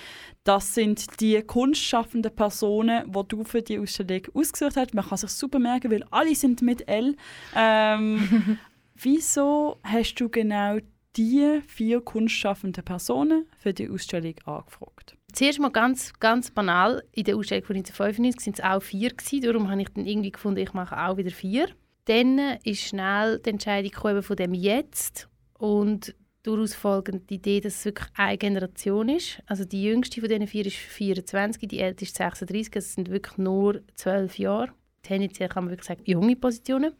Das 0.44 0.74
sind 0.74 1.20
die 1.20 1.40
kunstschaffenden 1.42 2.34
Personen, 2.34 3.10
die 3.12 3.20
du 3.28 3.44
für 3.44 3.62
die 3.62 3.78
Ausstellung 3.78 4.22
ausgesucht 4.34 4.76
hast. 4.76 4.94
Man 4.94 5.06
kann 5.06 5.18
sich 5.18 5.30
super 5.30 5.58
merken, 5.58 5.90
weil 5.90 6.04
alle 6.10 6.34
sind 6.34 6.62
mit 6.62 6.88
L. 6.88 7.16
Ähm, 7.54 8.58
wieso 8.94 9.78
hast 9.84 10.14
du 10.16 10.28
genau 10.28 10.78
die 11.16 11.60
vier 11.66 12.00
kunstschaffenden 12.00 12.84
Personen 12.84 13.46
für 13.58 13.72
die 13.74 13.88
Ausstellung 13.90 14.34
angefragt? 14.44 15.16
Zuerst 15.32 15.60
mal 15.60 15.70
ganz, 15.70 16.12
ganz 16.18 16.50
banal, 16.50 17.02
in 17.12 17.24
der 17.24 17.36
Ausstellung 17.36 17.64
von 17.64 17.76
1995 17.76 18.46
waren 18.46 18.54
es 18.54 18.64
auch 18.64 18.82
vier, 18.82 19.10
gewesen, 19.10 19.42
darum 19.42 19.70
habe 19.70 19.82
ich 19.82 19.88
dann 19.90 20.06
irgendwie 20.06 20.32
gefunden, 20.32 20.60
ich 20.60 20.72
mache 20.72 20.98
auch 20.98 21.16
wieder 21.16 21.30
vier. 21.30 21.68
Dann 22.06 22.38
ist 22.64 22.80
schnell 22.80 23.38
die 23.38 23.50
Entscheidung 23.50 23.90
gekommen 23.90 24.22
von 24.22 24.36
dem 24.36 24.54
Jetzt 24.54 25.28
und 25.58 26.14
daraus 26.42 26.74
folgend 26.74 27.28
die 27.28 27.34
Idee, 27.34 27.60
dass 27.60 27.76
es 27.76 27.84
wirklich 27.84 28.08
eine 28.14 28.38
Generation 28.38 29.08
ist. 29.10 29.42
Also 29.46 29.64
die 29.64 29.84
jüngste 29.84 30.20
von 30.20 30.30
diesen 30.30 30.46
vier 30.46 30.66
ist 30.66 30.76
24, 30.76 31.68
die 31.68 31.80
älteste 31.80 32.04
ist 32.04 32.16
36, 32.16 32.74
also 32.74 32.86
es 32.86 32.94
sind 32.94 33.10
wirklich 33.10 33.36
nur 33.36 33.82
zwölf 33.94 34.38
Jahre. 34.38 34.72
tendenziell 35.02 35.48
kann 35.48 35.64
man 35.64 35.72
wirklich 35.72 35.88
sagen, 35.88 36.02
junge 36.04 36.36
Positionen. 36.36 36.94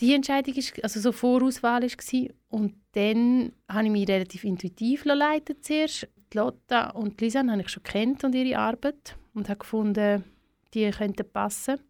Die 0.00 0.14
Entscheidung 0.14 0.54
ist, 0.54 0.82
also 0.82 1.00
so 1.00 1.12
Vorauswahl 1.12 1.82
war. 1.82 2.28
Und 2.48 2.74
dann 2.92 3.52
habe 3.68 3.86
ich 3.86 3.90
mich 3.90 4.08
relativ 4.08 4.44
intuitiv 4.44 5.04
leiten 5.04 5.56
zuerst. 5.62 6.08
Lotta 6.36 6.90
und 6.90 7.20
Lisanne 7.20 7.52
habe 7.52 7.62
ich 7.62 7.68
schon 7.68 7.82
kennt 7.82 8.22
und 8.24 8.34
ihre 8.34 8.58
Arbeit 8.58 9.16
und 9.34 9.48
habe 9.48 9.58
gefunden, 9.58 10.24
die 10.72 10.90
könnten 10.90 11.28
passen. 11.30 11.80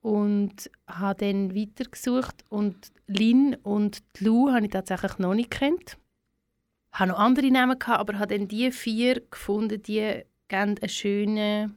Und 0.00 0.70
habe 0.86 1.24
dann 1.24 1.56
weitergesucht 1.56 2.44
und 2.50 2.92
Lin 3.06 3.56
und 3.62 4.02
Lou 4.18 4.50
habe 4.50 4.66
ich 4.66 4.70
tatsächlich 4.70 5.18
noch 5.18 5.34
nicht 5.34 5.50
kennt. 5.50 5.96
Ich 6.92 6.98
hatte 7.00 7.12
noch 7.12 7.18
andere 7.18 7.50
Namen, 7.50 7.78
gehabt, 7.78 8.00
aber 8.00 8.18
habe 8.18 8.36
dann 8.36 8.46
die 8.46 8.70
vier 8.70 9.22
gefunden, 9.30 9.82
die 9.82 10.22
geben 10.48 10.76
eine 10.78 10.88
schöne... 10.88 11.74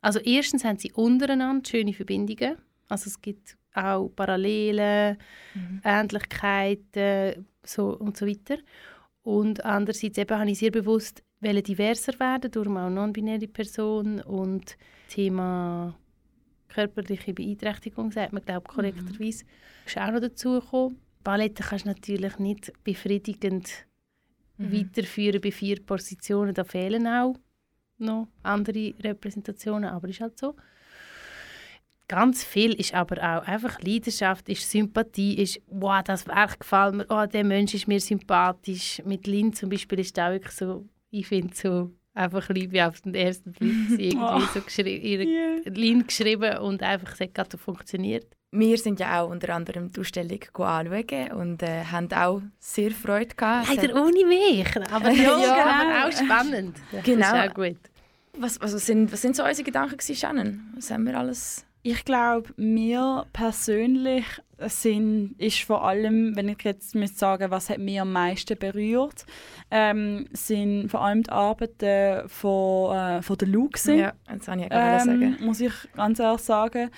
Also 0.00 0.20
erstens 0.20 0.64
haben 0.64 0.78
sie 0.78 0.92
untereinander 0.92 1.68
schöne 1.68 1.92
Verbindungen. 1.92 2.58
Also 2.88 3.08
es 3.08 3.20
gibt 3.20 3.56
auch 3.72 4.08
Parallelen, 4.14 5.18
Ähnlichkeiten 5.82 7.46
so 7.64 7.88
und 7.88 8.16
so 8.16 8.24
weiter. 8.24 8.58
Und 9.24 9.64
andererseits 9.64 10.18
eben 10.18 10.38
habe 10.38 10.50
ich 10.50 10.58
sehr 10.58 10.70
bewusst 10.70 11.24
wollen 11.44 11.62
diverser 11.62 12.18
werden, 12.18 12.50
durch 12.50 12.68
auch 12.68 12.90
non-binäre 12.90 13.48
Person 13.48 14.20
und 14.20 14.76
Thema 15.08 15.94
körperliche 16.68 17.32
Beeinträchtigung, 17.32 18.10
sagt 18.10 18.32
man, 18.32 18.44
glaube 18.44 18.64
ich, 18.68 18.74
korrekterweise, 18.74 19.44
ist 19.86 19.98
auch 19.98 20.10
noch 20.10 20.20
dazu 20.20 20.60
gekommen. 20.60 21.00
Ballette 21.22 21.62
kannst 21.62 21.84
du 21.84 21.88
natürlich 21.88 22.38
nicht 22.38 22.72
befriedigend 22.82 23.86
weiterführen 24.58 25.40
bei 25.40 25.50
vier 25.50 25.80
Positionen. 25.82 26.54
Da 26.54 26.64
fehlen 26.64 27.06
auch 27.06 27.36
noch 27.98 28.28
andere 28.42 28.94
Repräsentationen, 29.00 29.90
aber 29.90 30.08
ist 30.08 30.20
halt 30.20 30.38
so. 30.38 30.54
Ganz 32.06 32.44
viel 32.44 32.74
ist 32.74 32.92
aber 32.92 33.16
auch 33.16 33.46
einfach 33.46 33.80
Leidenschaft, 33.80 34.48
ist 34.50 34.70
Sympathie, 34.70 35.38
ist 35.38 35.60
«Wow, 35.68 36.02
das 36.04 36.26
Werk 36.26 36.60
gefällt 36.60 36.94
mir, 36.96 37.06
oh, 37.08 37.24
der 37.24 37.44
Mensch 37.44 37.72
ist 37.72 37.88
mir 37.88 38.00
sympathisch». 38.00 39.00
Mit 39.06 39.26
Lin 39.26 39.54
zum 39.54 39.70
Beispiel 39.70 40.00
ist 40.00 40.18
auch 40.20 40.30
wirklich 40.30 40.52
so, 40.52 40.86
ich 41.18 41.26
finde 41.26 41.54
so 41.54 41.90
einfach 42.14 42.48
Liebe 42.50 42.86
auf 42.86 43.00
den 43.00 43.14
ersten 43.14 43.52
Blick 43.52 43.72
sie 43.88 44.08
irgendwie 44.08 44.24
Oh. 44.44 44.48
so 44.54 44.60
geschri 44.60 44.96
ihre 44.96 45.24
Yeah. 45.24 45.60
Lin 45.66 46.06
geschrieben 46.06 46.58
und 46.58 46.82
einfach 46.82 47.12
es 47.14 47.20
hat 47.20 47.34
gerade 47.34 47.50
so 47.52 47.58
funktioniert. 47.58 48.26
Wir 48.52 48.78
sind 48.78 49.00
ja 49.00 49.20
auch 49.20 49.30
unter 49.30 49.52
anderem 49.52 49.90
die 49.90 49.98
Ausstellung 50.00 50.38
anschauen 50.54 51.32
und 51.32 51.62
äh, 51.64 51.84
haben 51.90 52.12
auch 52.12 52.40
sehr 52.60 52.92
Freude 52.92 53.34
gehabt. 53.34 53.68
Leider 53.68 53.94
hat- 53.94 54.00
ohne 54.00 54.24
mich, 54.24 54.66
aber 54.92 55.10
Ja, 55.10 55.40
ja, 55.40 55.54
genau. 55.54 55.70
aber 55.70 56.06
auch 56.08 56.12
spannend. 56.12 56.76
Das 56.92 57.02
Genau. 57.02 57.26
ist 57.26 57.50
auch 57.50 57.54
gut. 57.54 57.76
Was, 58.38 58.60
was, 58.60 58.74
was, 58.74 58.86
sind, 58.86 59.12
was 59.12 59.22
sind 59.22 59.34
so 59.34 59.44
unsere 59.44 59.64
Gedanken 59.64 59.96
gewesen, 59.96 60.14
Shannon? 60.16 60.60
Was 60.76 60.90
haben 60.90 61.04
wir 61.06 61.18
alles... 61.18 61.64
Ich 61.86 62.06
glaube, 62.06 62.48
mir 62.56 63.26
persönlich 63.34 64.24
sind, 64.58 65.34
ist 65.36 65.64
vor 65.64 65.84
allem, 65.84 66.34
wenn 66.34 66.48
ich 66.48 66.62
jetzt 66.62 66.94
müsste 66.94 67.18
sagen, 67.18 67.50
was 67.50 67.68
hat 67.68 67.76
mich 67.76 68.00
am 68.00 68.10
meisten 68.10 68.58
berührt, 68.58 69.26
ähm, 69.70 70.26
sind 70.32 70.88
vor 70.88 71.02
allem 71.02 71.24
die 71.24 71.30
Arbeiten 71.30 72.26
von, 72.26 72.96
äh, 72.96 73.20
von 73.20 73.36
der 73.36 73.48
Lou 73.48 73.68
gewesen. 73.68 73.98
Ja, 73.98 74.14
das 74.26 74.48
ich 74.48 74.66
ähm, 74.70 74.98
sagen. 74.98 75.36
muss 75.40 75.60
ich 75.60 75.74
ganz 75.94 76.18
ehrlich 76.20 76.40
sagen. 76.40 76.88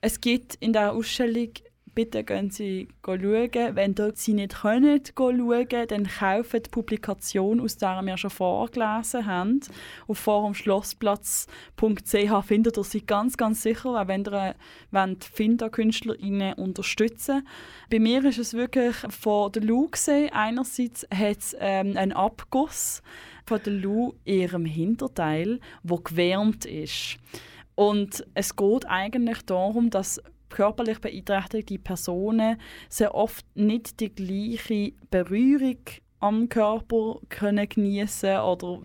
Es 0.00 0.20
gibt 0.20 0.54
in 0.60 0.72
der 0.72 0.92
Ausstellung, 0.92 1.50
bitte 1.96 2.22
gehen 2.22 2.50
Sie 2.50 2.86
schauen. 3.04 3.74
Wenn 3.74 3.96
dort 3.96 4.18
Sie 4.18 4.34
nicht 4.34 4.60
können 4.60 5.00
schauen, 5.16 5.88
dann 5.88 6.06
kaufen 6.06 6.62
die 6.62 6.70
Publikation, 6.70 7.58
aus 7.58 7.78
der 7.78 8.02
wir 8.02 8.16
schon 8.18 8.30
vorgelesen 8.30 9.26
haben. 9.26 9.58
Auf 10.06 10.18
forumschlossplatz.ch 10.18 12.46
findet 12.46 12.76
ihr 12.76 12.84
sie 12.84 13.00
ganz, 13.00 13.36
ganz 13.36 13.62
sicher, 13.62 14.00
auch 14.00 14.06
wenn 14.06 14.24
ihr 14.24 14.54
wollt 14.90 15.24
die 15.24 15.28
Finda-KünstlerInnen 15.32 16.54
unterstützen 16.54 17.48
Bei 17.90 17.98
mir 17.98 18.24
ist 18.24 18.38
es 18.38 18.52
wirklich 18.52 18.96
von 19.08 19.50
der 19.52 19.62
Lou 19.62 19.88
gesehen. 19.88 20.30
Einerseits 20.32 21.06
hat 21.10 21.38
es 21.38 21.56
ähm, 21.58 21.96
einen 21.96 22.12
Abguss 22.12 23.02
von 23.46 23.60
der 23.64 23.72
Lou 23.72 24.12
ihrem 24.26 24.66
Hinterteil, 24.66 25.60
wo 25.82 25.96
gewärmt 25.96 26.66
ist. 26.66 27.16
Und 27.74 28.24
es 28.34 28.54
geht 28.54 28.86
eigentlich 28.86 29.42
darum, 29.42 29.90
dass 29.90 30.20
körperlich 30.48 31.00
beeinträchtigte 31.00 31.78
Personen 31.78 32.60
sehr 32.88 33.14
oft 33.14 33.44
nicht 33.54 34.00
die 34.00 34.14
gleiche 34.14 34.92
Berührung 35.10 35.78
am 36.20 36.48
Körper 36.48 37.20
können 37.28 37.68
genießen 37.68 38.38
oder 38.40 38.80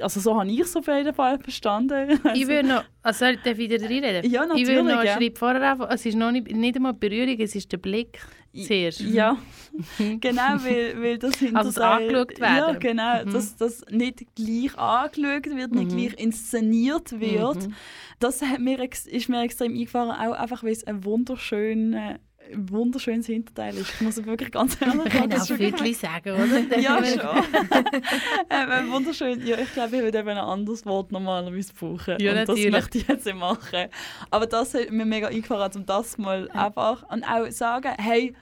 also 0.00 0.18
so 0.18 0.38
habe 0.38 0.50
ich 0.50 0.60
es 0.60 0.76
auf 0.76 0.88
jeden 0.88 1.14
Fall 1.14 1.38
verstanden. 1.38 2.18
Ich 2.34 2.48
würde 2.48 2.68
noch, 2.68 2.84
also 3.02 3.26
darf 3.26 3.46
ich 3.46 3.58
wieder 3.58 3.80
reinreden? 3.80 4.28
Ja, 4.30 4.44
Ich 4.54 4.66
würde 4.66 4.82
noch 4.82 4.84
natürlich, 4.84 4.98
einen 4.98 5.06
ja. 5.06 5.16
Schritt 5.16 5.38
vorher 5.38 5.62
anfangen. 5.62 5.92
Es 5.92 6.04
ist 6.04 6.16
noch 6.16 6.32
nicht, 6.32 6.50
nicht 6.50 6.76
einmal 6.76 6.94
Berührung, 6.94 7.38
es 7.38 7.54
ist 7.54 7.70
der 7.70 7.78
Blick 7.78 8.18
zuerst. 8.54 9.00
Ja, 9.00 9.36
genau, 9.98 10.56
weil, 10.64 11.00
weil 11.02 11.18
das 11.18 11.32
Also 11.32 11.70
das 11.70 11.76
Hinterteil- 11.76 11.82
angeschaut 12.16 12.38
Ja, 12.38 12.66
werden. 12.66 12.80
genau, 12.80 13.24
Mhm. 13.24 13.32
dass 13.32 13.56
das 13.56 13.84
nicht 13.90 14.24
gleich 14.36 14.78
angeschaut 14.78 15.46
wird, 15.46 15.74
nicht 15.74 15.92
Mhm. 15.92 15.96
gleich 15.96 16.14
inszeniert 16.20 17.18
wird. 17.20 17.66
Mhm. 17.68 17.74
Das 18.20 18.40
hat 18.42 18.60
mir, 18.60 18.78
ist 18.82 19.28
mir 19.28 19.42
extrem 19.42 19.72
eingefahren, 19.72 20.10
auch 20.10 20.32
einfach, 20.38 20.62
weil 20.62 20.72
es 20.72 20.84
ein 20.86 21.04
wunderschön, 21.04 21.94
ein 21.94 22.18
wunderschönes 22.52 23.26
Hinterteil 23.26 23.76
ist. 23.76 23.94
Ich 23.94 24.00
muss 24.00 24.16
es 24.16 24.26
wirklich 24.26 24.50
ganz 24.50 24.76
ehrlich 24.80 24.96
sagen. 24.96 25.10
können 25.10 25.30
das 25.30 25.50
auch 25.50 25.58
wirklich- 25.58 25.98
sagen, 25.98 26.32
oder? 26.32 26.78
Ja, 26.80 27.04
schon. 27.04 27.20
ähm, 28.50 28.70
ein 28.70 28.90
wunderschön. 28.90 29.46
Ja, 29.46 29.58
ich 29.58 29.72
glaube, 29.72 29.96
ich 29.96 30.02
würde 30.02 30.18
eben 30.18 30.28
ein 30.28 30.38
anderes 30.38 30.84
Wort 30.86 31.12
normalerweise 31.12 31.72
brauchen. 31.72 32.16
Ja, 32.20 32.32
und 32.32 32.38
das 32.38 32.48
natürlich. 32.48 32.70
möchte 32.72 32.98
ich 32.98 33.08
jetzt 33.08 33.24
nicht 33.26 33.38
machen. 33.38 33.88
Aber 34.30 34.46
das 34.46 34.74
hat 34.74 34.90
mir 34.90 35.04
mega 35.04 35.28
eingefahren, 35.28 35.72
um 35.74 35.86
das 35.86 36.18
mal 36.18 36.50
einfach 36.50 37.08
und 37.10 37.24
auch 37.24 37.50
sagen, 37.50 37.92
hey, 37.98 38.34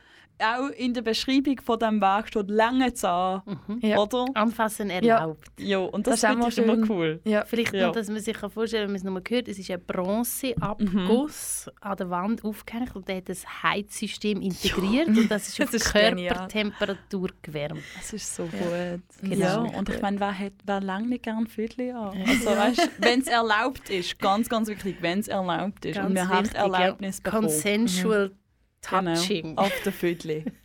auch 0.43 0.69
in 0.77 0.95
der 0.95 1.03
Beschreibung 1.03 1.61
von 1.61 1.79
diesem 1.79 2.01
Weg 2.01 2.29
steht 2.29 2.51
lange 2.51 2.93
Zahn, 2.95 3.43
Ja. 3.81 3.99
oder? 3.99 4.27
Anfassen 4.35 4.91
erlaubt. 4.91 5.49
Ja, 5.59 5.79
und 5.79 6.07
das, 6.07 6.21
Das 6.21 6.37
ist 6.49 6.59
ich 6.59 6.65
immer 6.65 6.77
cool. 6.91 7.21
Ja. 7.25 7.45
Vielleicht 7.45 7.73
Ja. 7.75 7.87
noch, 7.87 7.95
dass 7.95 8.09
man 8.09 8.21
sich 8.21 8.37
kann 8.37 8.51
vorstellen 8.51 8.83
kann, 8.83 8.89
wenn 8.89 8.93
man 8.93 8.97
es 8.97 9.05
noch 9.05 9.13
mal 9.13 9.37
hört, 9.37 9.49
es 9.49 9.59
ist 9.59 9.71
ein 9.71 9.81
Bronzeabguss 9.87 11.71
an 11.81 11.97
der 11.97 12.11
Wand 12.11 12.45
aufgehängt 12.45 12.95
und 12.97 13.09
der 13.09 13.17
hat 13.19 13.29
das 13.29 13.45
Heizsystem 13.63 14.41
integriert 14.41 15.09
und 15.09 15.31
das 15.31 15.49
ist 15.49 15.61
auf 15.63 15.71
Das 15.71 15.83
ist 15.83 15.93
genial. 15.93 16.29
Körpertemperatur 16.35 17.29
gewärmt. 17.43 17.81
Das 17.97 18.13
ist 18.13 18.35
so 18.35 18.45
Ja. 18.45 18.49
gut. 18.97 19.03
Genau. 19.31 19.37
Ja, 19.37 19.57
und 19.79 19.89
ich 19.89 20.01
meine, 20.03 20.21
wer, 20.21 20.39
hat, 20.39 20.53
wer 20.65 20.81
lange 20.81 21.09
nicht 21.09 21.23
gern 21.25 21.47
Viertel 21.47 21.93
an? 21.93 22.17
Also, 22.27 22.47
weißt, 22.51 22.91
wenn 22.99 23.21
es 23.21 23.27
erlaubt 23.29 23.91
ist, 23.91 24.19
ganz, 24.19 24.49
ganz 24.49 24.69
wichtig, 24.69 24.97
wenn 25.01 25.21
es 25.21 25.29
erlaubt 25.29 25.85
ist. 25.85 25.99
und 25.99 26.15
wir 26.15 26.29
haben 26.29 26.45
wichtig, 26.45 26.55
ja. 26.59 26.63
Erlaubnis 26.65 27.21
bekommen. 27.21 27.43
Consensual 27.49 28.33
Genau, 28.89 29.15
Touching. 29.15 29.57
auf 29.59 29.73
der 29.85 29.93
Viertel. 29.93 30.45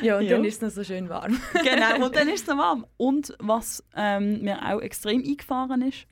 Ja, 0.00 0.18
und 0.18 0.24
Ja. 0.26 0.36
dann 0.36 0.44
ist 0.44 0.56
es 0.56 0.60
noch 0.62 0.70
so 0.70 0.84
schön 0.84 1.08
warm. 1.08 1.40
genau, 1.64 2.04
und 2.06 2.14
dann 2.14 2.28
ist 2.28 2.42
es 2.42 2.46
noch 2.46 2.56
warm. 2.58 2.86
Und 2.96 3.34
was 3.40 3.82
ähm, 3.96 4.42
mir 4.42 4.64
auch 4.64 4.80
extrem 4.80 5.22
eingefahren 5.24 5.82
ist, 5.82 6.06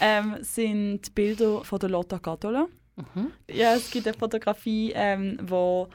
ähm, 0.00 0.36
sind 0.40 1.14
Bilder 1.14 1.64
von 1.64 1.78
der 1.78 1.88
Lotta 1.88 2.18
Gatola. 2.18 2.66
Mhm. 2.96 3.32
Ja, 3.50 3.74
es 3.74 3.90
gibt 3.90 4.06
eine 4.06 4.16
Fotografie, 4.18 4.92
ähm, 4.94 5.38
wo 5.42 5.88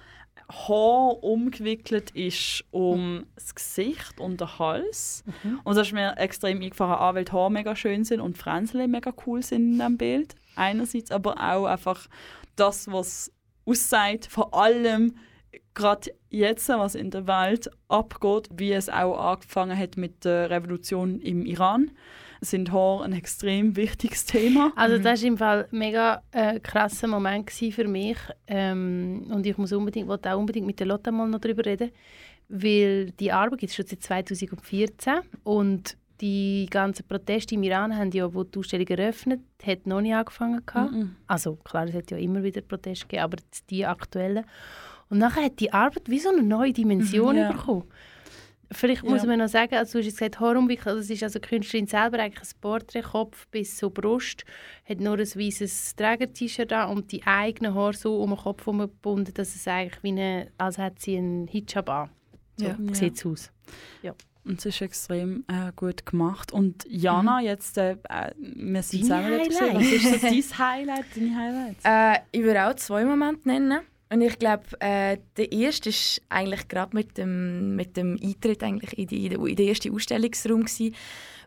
Haar 0.50 1.24
umgewickelt 1.24 2.10
ist 2.12 2.64
um 2.72 3.26
das 3.36 3.54
Gesicht 3.54 4.20
und 4.20 4.40
den 4.42 4.58
Hals. 4.58 5.24
Mhm. 5.44 5.60
Und 5.64 5.76
das 5.78 5.88
ist 5.88 5.94
mir 5.94 6.18
extrem 6.18 6.60
eingefahren, 6.62 6.96
auch 6.98 7.14
weil 7.14 7.26
die 7.26 7.32
Haare 7.34 7.52
mega 7.52 7.76
schön 7.76 8.04
sind 8.04 8.20
und 8.22 8.38
die 8.38 8.42
Fränzchen 8.42 8.90
mega 8.90 9.14
cool 9.28 9.44
sind 9.44 9.74
in 9.74 9.78
diesem 9.78 9.98
Bild. 9.98 10.36
Einerseits, 10.56 11.12
aber 11.12 11.36
auch 11.40 11.66
einfach 11.66 12.08
das, 12.60 12.92
was 12.92 13.32
aussagt, 13.66 14.28
vor 14.28 14.54
allem 14.54 15.14
gerade 15.74 16.12
jetzt, 16.30 16.70
was 16.70 16.96
in 16.96 17.12
der 17.12 17.28
Welt 17.28 17.70
abgeht, 17.88 18.50
wie 18.54 18.74
es 18.74 18.90
auch 18.90 19.18
angefangen 19.18 19.78
hat 19.78 19.96
mit 19.96 20.26
der 20.26 20.50
Revolution 20.50 21.20
im 21.20 21.46
Iran, 21.46 21.92
sind 22.42 22.72
Haare 22.72 23.04
ein 23.04 23.14
extrem 23.14 23.76
wichtiges 23.76 24.26
Thema. 24.26 24.72
Also 24.76 24.98
das 24.98 25.22
war 25.22 25.28
im 25.28 25.38
Fall 25.38 25.68
ein 25.72 25.78
mega 25.78 26.24
äh, 26.32 26.60
krasser 26.60 27.08
Moment 27.08 27.52
für 27.52 27.88
mich. 27.88 28.18
Ähm, 28.48 29.28
und 29.30 29.46
ich 29.46 29.58
muss 29.58 29.72
unbedingt, 29.72 30.08
wollte 30.08 30.34
auch 30.34 30.40
unbedingt 30.40 30.68
mit 30.68 30.80
der 30.80 30.88
Lotta 30.88 31.12
mal 31.12 31.28
noch 31.28 31.40
darüber 31.40 31.66
reden, 31.66 31.92
weil 32.50 33.12
die 33.12 33.32
Arbeit 33.32 33.60
gibt 33.60 33.72
es 33.72 33.76
schon 33.76 33.88
seit 33.88 34.04
2014 34.04 35.20
und 35.44 35.98
die 36.22 36.68
ganzen 36.70 37.08
Proteste 37.08 37.56
im 37.56 37.64
Iran 37.64 37.96
haben 37.96 38.12
ja, 38.12 38.34
wo 38.34 38.44
die 38.44 38.58
Ausstellung 38.60 38.88
eröffnet, 38.88 39.42
hat 39.64 39.86
noch 39.86 40.02
nicht 40.02 40.14
angefangen 40.16 40.66
gehabt. 40.66 40.92
Mhm. 40.94 41.16
Also 41.28 41.56
klar, 41.58 41.86
es 41.86 41.94
hat 41.94 42.10
ja 42.12 42.18
immer 42.18 42.42
wieder 42.44 42.62
Proteste 42.62 43.06
gegeben, 43.06 43.24
aber 43.24 43.38
die 43.70 43.86
aktuellen. 43.86 44.46
Und 45.10 45.20
nachher 45.20 45.44
hat 45.46 45.60
die 45.60 45.72
Arbeit 45.72 46.10
wie 46.10 46.20
so 46.20 46.30
eine 46.30 46.44
neue 46.44 46.74
Dimension 46.74 47.36
Mhm, 47.36 47.42
ja. 47.42 47.52
bekommen. 47.52 47.84
Vielleicht 48.70 49.04
muss 49.06 49.22
Ja. 49.22 49.28
man 49.30 49.40
noch 49.40 49.48
sagen, 49.48 49.76
also 49.76 50.00
du 50.00 50.06
hast 50.06 50.12
gesagt, 50.18 50.42
Haarumwickeln, 50.42 50.98
also 50.98 51.00
das 51.00 51.10
ist 51.10 51.24
also 51.24 51.40
die 51.40 51.48
Künstlerin 51.48 51.88
selber 51.88 52.20
eigentlich 52.20 52.42
ein 52.50 52.60
Porträt, 52.60 53.02
Kopf 53.02 53.48
bis 53.48 53.78
zur 53.78 53.92
Brust, 53.94 54.44
hat 54.84 55.00
nur 55.00 55.14
ein 55.14 55.20
weißes 55.20 55.96
Träger-T-Shirt 55.96 56.74
an 56.74 56.98
und 56.98 57.12
die 57.14 57.24
eigenen 57.26 57.74
Haare 57.74 57.94
so 57.94 58.22
um 58.22 58.32
den 58.32 58.40
Kopf 58.40 58.66
gebunden, 58.66 59.34
dass 59.34 59.56
es 59.56 59.66
eigentlich 59.70 60.04
wie 60.04 60.10
eine, 60.10 60.52
als 60.58 60.78
hätte 60.78 60.98
sie 61.02 61.18
einen 61.18 61.48
Hijab 61.48 61.90
an. 61.90 62.10
So 62.58 62.66
Ja. 62.66 62.78
sieht 62.92 63.16
es 63.16 63.26
aus. 63.26 63.52
Und 64.48 64.60
es 64.60 64.66
ist 64.66 64.82
extrem 64.82 65.44
äh, 65.48 65.72
gut 65.76 66.06
gemacht. 66.06 66.52
Und 66.52 66.86
Jana, 66.90 67.42
jetzt, 67.42 67.78
äh, 67.78 67.98
äh, 68.10 68.32
wir 68.38 68.82
sind 68.84 69.04
zusammen 69.04 69.44
gewesen. 69.44 69.74
Was 69.74 69.92
ist 69.92 70.04
so 70.04 70.28
dein 70.28 70.58
Highlight, 70.58 71.06
deine 71.16 71.36
Highlights? 71.36 71.84
Äh, 71.84 72.20
ich 72.32 72.44
würde 72.44 72.66
auch 72.66 72.76
zwei 72.76 73.06
Momente 73.06 73.48
nennen. 73.48 73.82
Und 74.10 74.22
ich 74.22 74.40
glaube, 74.40 74.64
äh, 74.80 75.18
der 75.36 75.52
erste 75.52 75.90
ist 75.90 76.22
eigentlich 76.30 76.68
gerade 76.70 76.96
mit 76.96 77.18
dem, 77.18 77.76
mit 77.76 77.98
dem 77.98 78.18
Eintritt 78.22 78.64
eigentlich 78.64 78.98
in, 78.98 79.08
die, 79.08 79.28
in 79.28 79.56
den 79.56 79.68
ersten 79.68 79.94
Ausstellungsraum 79.94 80.64
gsi, 80.64 80.94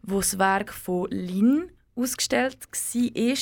wo 0.02 0.18
das 0.18 0.38
Werk 0.38 0.72
von 0.72 1.08
Lin 1.10 1.70
ausgestellt 1.96 2.58
war. 2.70 3.36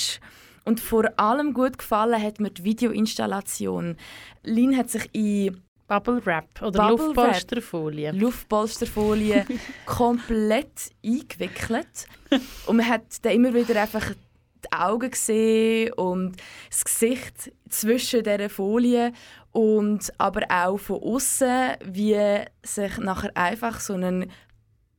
Und 0.64 0.80
vor 0.80 1.18
allem 1.18 1.54
gut 1.54 1.78
gefallen 1.78 2.22
hat 2.22 2.40
mir 2.40 2.50
die 2.50 2.62
Videoinstallation. 2.62 3.96
Lin 4.44 4.76
hat 4.76 4.90
sich 4.90 5.08
in 5.12 5.62
Bubble 5.88 6.24
Wrap 6.24 6.62
oder 6.62 6.88
Bubble 6.88 7.06
Luftpolsterfolie. 7.06 8.12
Luftpolsterfolie 8.12 9.46
komplett 9.86 10.90
eingewickelt. 11.04 12.06
Und 12.66 12.76
man 12.76 12.88
hat 12.88 13.02
dann 13.22 13.32
immer 13.32 13.54
wieder 13.54 13.80
einfach 13.80 14.12
die 14.12 14.72
Augen 14.72 15.10
gesehen 15.10 15.92
und 15.94 16.36
das 16.68 16.84
Gesicht 16.84 17.52
zwischen 17.70 18.22
dieser 18.22 18.50
Folie 18.50 19.12
und 19.52 20.12
aber 20.18 20.42
auch 20.50 20.76
von 20.76 21.02
außen, 21.02 21.76
wie 21.84 22.44
sich 22.62 22.98
nachher 22.98 23.34
einfach 23.34 23.80
so 23.80 23.94
ein 23.94 24.30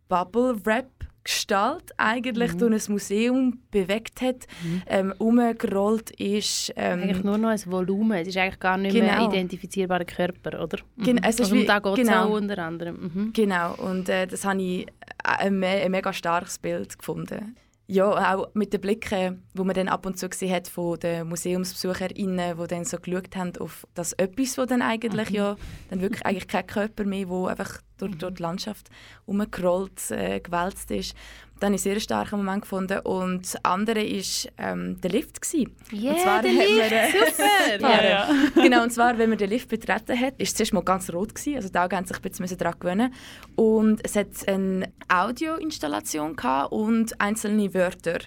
Bubble 0.08 0.66
Wrap 0.66 0.90
Gestalt 1.30 1.92
eigentlich 1.98 2.54
durch 2.58 2.88
ein 2.88 2.92
Museum 2.94 3.60
bewegt 3.70 4.20
hat, 4.22 4.48
ähm, 4.88 5.14
umgerollt 5.20 6.10
ist. 6.20 6.74
Ähm, 6.76 7.04
Eigentlich 7.04 7.24
nur 7.24 7.38
noch 7.38 7.50
ein 7.50 7.62
Volumen. 7.68 8.18
Es 8.18 8.30
ist 8.30 8.38
eigentlich 8.38 8.60
gar 8.60 8.78
nicht 8.78 8.94
mehr 8.94 9.16
Genau. 9.16 9.30
identifizierbarer 9.30 10.06
Körper, 10.06 10.64
oder? 10.64 10.80
Gen- 10.98 11.20
es 11.24 11.36
ist 11.36 11.42
also 11.42 11.56
um 11.56 11.66
da 11.68 11.78
geht 11.80 12.00
es 12.00 12.08
genau. 12.08 12.26
auch 12.26 12.30
unter 12.32 12.58
anderem. 12.58 13.12
Mhm. 13.14 13.34
Genau, 13.34 13.76
und 13.76 14.10
äh, 14.10 14.26
das 14.26 14.44
habe 14.44 14.60
ich 14.62 14.88
ein, 15.24 15.60
me 15.60 15.68
ein 15.68 15.92
mega 15.92 16.12
starkes 16.14 16.58
Bild 16.58 16.98
gefunden. 16.98 17.56
Ja, 17.92 18.36
auch 18.36 18.54
mit 18.54 18.72
den 18.72 18.82
Blicken, 18.82 19.42
wo 19.56 19.64
man 19.64 19.74
dann 19.74 19.88
ab 19.88 20.06
und 20.06 20.20
zu 20.20 20.30
gesehen 20.30 20.54
hat 20.54 20.68
von 20.68 21.00
den 21.00 21.28
MuseumsbesucherInnen, 21.28 22.56
die 22.56 22.68
dann 22.68 22.86
so 22.86 22.98
geschaut 23.00 23.36
haben 23.36 23.58
auf 23.58 23.88
das 23.96 24.14
Etwas, 24.14 24.60
wo 24.60 24.66
dann 24.66 24.84
eigentlich 24.84 25.32
ja 25.32 25.56
dann 25.90 26.00
wirklich 26.00 26.24
eigentlich 26.24 26.48
kein 26.48 26.68
Körper 26.68 27.04
mehr, 27.04 27.28
wo 27.30 27.48
einfach 27.48 27.82
durch, 27.98 28.16
durch 28.20 28.36
die 28.36 28.44
Landschaft 28.44 28.92
umgerollt, 29.26 30.12
äh, 30.12 30.40
gewälzt 30.40 30.92
ist. 30.92 31.16
Das 31.60 31.68
habe 31.68 31.76
ich 31.76 31.86
einen 31.86 31.94
sehr 31.96 32.00
starken 32.00 32.38
Moment 32.38 32.62
gefunden. 32.62 33.00
Und 33.00 33.42
das 33.44 33.66
andere 33.66 34.00
war 34.02 34.52
ähm, 34.58 35.00
der 35.02 35.10
Lift. 35.12 35.42
Gewesen. 35.42 35.76
Yeah, 35.92 36.18
zwar 36.18 36.42
der 36.42 36.52
Lift, 36.54 36.92
äh, 36.92 37.08
super! 37.12 37.80
Ja, 37.80 38.04
ja. 38.04 38.30
genau, 38.56 38.84
und 38.84 38.92
zwar, 38.92 39.18
wenn 39.18 39.30
man 39.30 39.38
den 39.38 39.50
Lift 39.50 39.68
betreten 39.70 40.20
hat, 40.20 40.34
ist 40.40 40.50
es 40.50 40.56
zuerst 40.56 40.74
mal 40.74 40.82
ganz 40.84 41.12
rot 41.14 41.36
gewesen, 41.36 41.56
also 41.58 41.70
die 41.70 41.78
Augen 41.78 41.96
haben 41.98 42.06
sich 42.06 42.18
ein 42.18 42.22
bisschen 42.22 42.58
daran 42.58 42.80
gewöhnen 42.80 43.14
und 43.56 44.00
es 44.04 44.16
hat 44.16 44.28
eine 44.48 44.92
Audioinstallation 45.08 46.36
und 46.70 47.20
einzelne 47.22 47.74
Wörter 47.74 48.20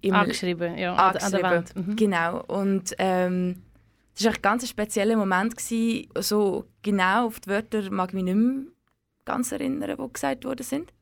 im 0.00 0.14
Angeschrieben, 0.14 0.78
ja, 0.78 0.94
an, 0.94 1.12
der- 1.14 1.22
an 1.24 1.32
der 1.32 1.44
angeschrieben. 1.44 1.76
Wand. 1.76 1.88
Mhm. 1.88 1.96
Genau, 1.96 2.44
und 2.46 2.94
ähm, 2.98 3.62
das 4.14 4.24
war 4.26 4.32
ein 4.32 4.42
ganz 4.42 4.68
spezieller 4.68 5.16
Moment. 5.16 5.56
Gewesen. 5.56 6.08
So 6.20 6.66
genau 6.82 7.26
auf 7.26 7.40
die 7.40 7.50
Wörter 7.50 7.90
mag 7.90 8.10
ich 8.10 8.14
mich 8.14 8.24
nicht 8.24 8.34
mehr 8.36 8.62
ganz 9.24 9.52
erinnern, 9.52 9.96
die 10.00 10.12
gesagt 10.12 10.44
worden 10.44 10.62
sind. 10.62 10.92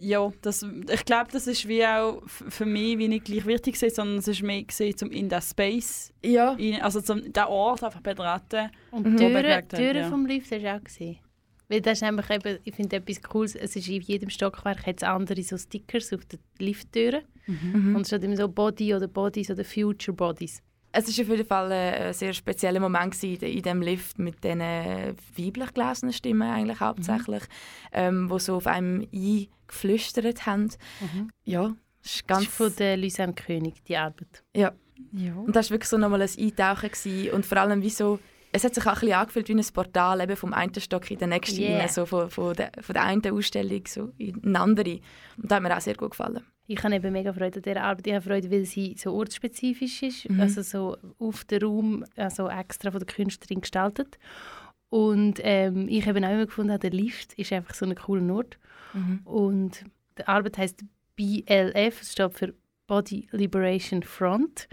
Ja, 0.00 0.32
das, 0.42 0.64
ich 0.92 1.04
glaube, 1.04 1.30
das 1.32 1.46
ist 1.46 1.66
wie 1.66 1.84
auch 1.84 2.22
für 2.26 2.64
mich 2.64 2.98
wie 2.98 3.08
nicht 3.08 3.24
gleich 3.24 3.44
wichtig 3.46 3.74
gewesen, 3.74 3.94
sondern 3.94 4.18
es 4.18 4.28
ist 4.28 4.42
mehr 4.42 4.62
gesehen, 4.62 4.94
um 5.02 5.10
in 5.10 5.28
den 5.28 5.42
Space, 5.42 6.12
Ja. 6.24 6.52
rein, 6.52 6.80
also 6.82 7.00
zum 7.00 7.32
den 7.32 7.44
Ort 7.44 7.82
einfach 7.82 8.00
betreten. 8.00 8.70
Und 8.92 9.06
Mhm. 9.06 9.16
die 9.16 9.34
hat, 9.36 9.68
Türen 9.70 9.96
ja. 9.96 10.08
vom 10.08 10.26
Lift 10.26 10.50
hast 10.52 10.62
du 10.62 10.74
auch 10.74 10.84
gesehen. 10.84 11.18
Weil 11.70 11.80
das 11.82 11.98
ist 11.98 12.02
einfach 12.04 12.30
eben, 12.30 12.58
ich 12.64 12.74
finde 12.74 12.96
etwas 12.96 13.20
Cooles, 13.22 13.54
es 13.54 13.76
ist 13.76 13.88
in 13.88 14.00
jedem 14.00 14.30
Stockwerk 14.30 14.86
hat's 14.86 15.02
andere 15.02 15.42
so 15.42 15.58
Stickers 15.58 16.12
auf 16.14 16.24
den 16.24 16.38
Lifttüren. 16.58 17.22
Mhm. 17.46 17.94
Und 17.96 18.02
es 18.02 18.08
steht 18.08 18.24
immer 18.24 18.36
so 18.36 18.48
Body 18.48 18.94
oder 18.94 19.06
Bodies 19.08 19.50
oder 19.50 19.64
Future 19.64 20.16
Bodies. 20.16 20.62
Es 20.92 21.04
war 21.18 21.24
auf 21.24 21.30
jeden 21.30 21.46
Fall 21.46 21.70
ein 21.72 22.12
sehr 22.14 22.32
spezieller 22.32 22.80
Moment 22.80 23.22
in 23.22 23.38
diesem 23.38 23.82
Lift 23.82 24.18
mit 24.18 24.42
diesen 24.42 24.60
weiblich 24.60 25.74
gelesenen 25.74 26.12
Stimmen 26.12 26.50
eigentlich 26.50 26.80
hauptsächlich, 26.80 27.42
ähm, 27.92 28.30
die 28.32 28.38
so 28.40 28.56
auf 28.56 28.66
einem 28.66 29.06
eingeflüstert 29.12 30.46
haben. 30.46 30.70
Ja, 31.44 31.74
das 32.02 32.12
ist 32.12 32.20
Das 32.22 32.26
ganz... 32.26 32.42
ist 32.44 32.52
von 32.54 32.74
der 32.76 32.96
Lysanne 32.96 33.34
König, 33.34 33.84
die 33.84 33.96
Arbeit. 33.96 34.42
ja. 34.54 34.72
Ja. 35.12 35.32
Und 35.34 35.54
das 35.54 35.70
war 35.70 35.76
wirklich 35.76 35.88
so 35.88 35.96
nochmal 35.96 36.20
ein 36.22 36.28
Eintauchen 36.36 36.90
gewesen. 36.90 37.30
und 37.30 37.46
vor 37.46 37.58
allem 37.58 37.82
wie 37.82 37.88
so, 37.88 38.18
es 38.50 38.64
hat 38.64 38.74
sich 38.74 38.84
auch 38.84 38.94
ein 38.94 39.00
bisschen 39.00 39.12
angefühlt 39.12 39.48
wie 39.48 39.54
ein 39.54 39.64
Portal 39.72 40.20
eben 40.20 40.36
vom 40.36 40.52
einen 40.52 40.74
Stock 40.80 41.08
in 41.12 41.18
den 41.18 41.28
nächsten, 41.28 41.60
Yeah. 41.60 41.78
rein, 41.78 41.88
so 41.88 42.04
von, 42.04 42.28
von, 42.28 42.52
der, 42.56 42.72
von 42.80 42.94
der 42.94 43.04
einen 43.04 43.24
Ausstellung 43.30 43.82
so 43.86 44.10
in 44.18 44.42
eine 44.44 44.58
andere. 44.58 44.94
Und 45.36 45.50
das 45.50 45.52
hat 45.56 45.62
mir 45.62 45.76
auch 45.76 45.80
sehr 45.80 45.94
gut 45.94 46.10
gefallen. 46.10 46.44
Ich 46.68 46.82
habe 46.84 46.94
eben 46.94 47.12
mega 47.12 47.32
Freude 47.32 47.56
an 47.56 47.62
dieser 47.62 47.82
Arbeit. 47.82 48.06
Ich 48.06 48.12
habe 48.14 48.22
Freude, 48.24 48.50
weil 48.50 48.64
sie 48.64 48.94
so 48.98 49.12
ortsspezifisch 49.14 50.02
ist, 50.02 50.28
Mhm. 50.30 50.40
also 50.40 50.62
so 50.62 50.96
auf 51.18 51.44
den 51.44 51.62
Raum 51.62 52.04
also 52.14 52.48
extra 52.48 52.90
von 52.90 53.00
der 53.00 53.06
Künstlerin 53.06 53.62
gestaltet. 53.62 54.18
Und 54.90 55.40
ähm, 55.42 55.86
ich 55.88 56.06
habe 56.06 56.18
auch 56.20 56.30
immer 56.30 56.46
gefunden, 56.46 56.78
der 56.78 56.90
Lift 56.90 57.34
ist 57.34 57.52
einfach 57.52 57.74
so 57.74 57.84
ein 57.86 57.94
cooler 57.94 58.34
Ort. 58.34 58.58
Und 59.24 59.84
die 60.18 60.26
Arbeit 60.26 60.58
heißt 60.58 60.84
BLF, 61.16 61.98
das 62.00 62.12
steht 62.12 62.32
für 62.34 62.54
Body 62.86 63.28
Liberation 63.32 64.02
Front. 64.02 64.68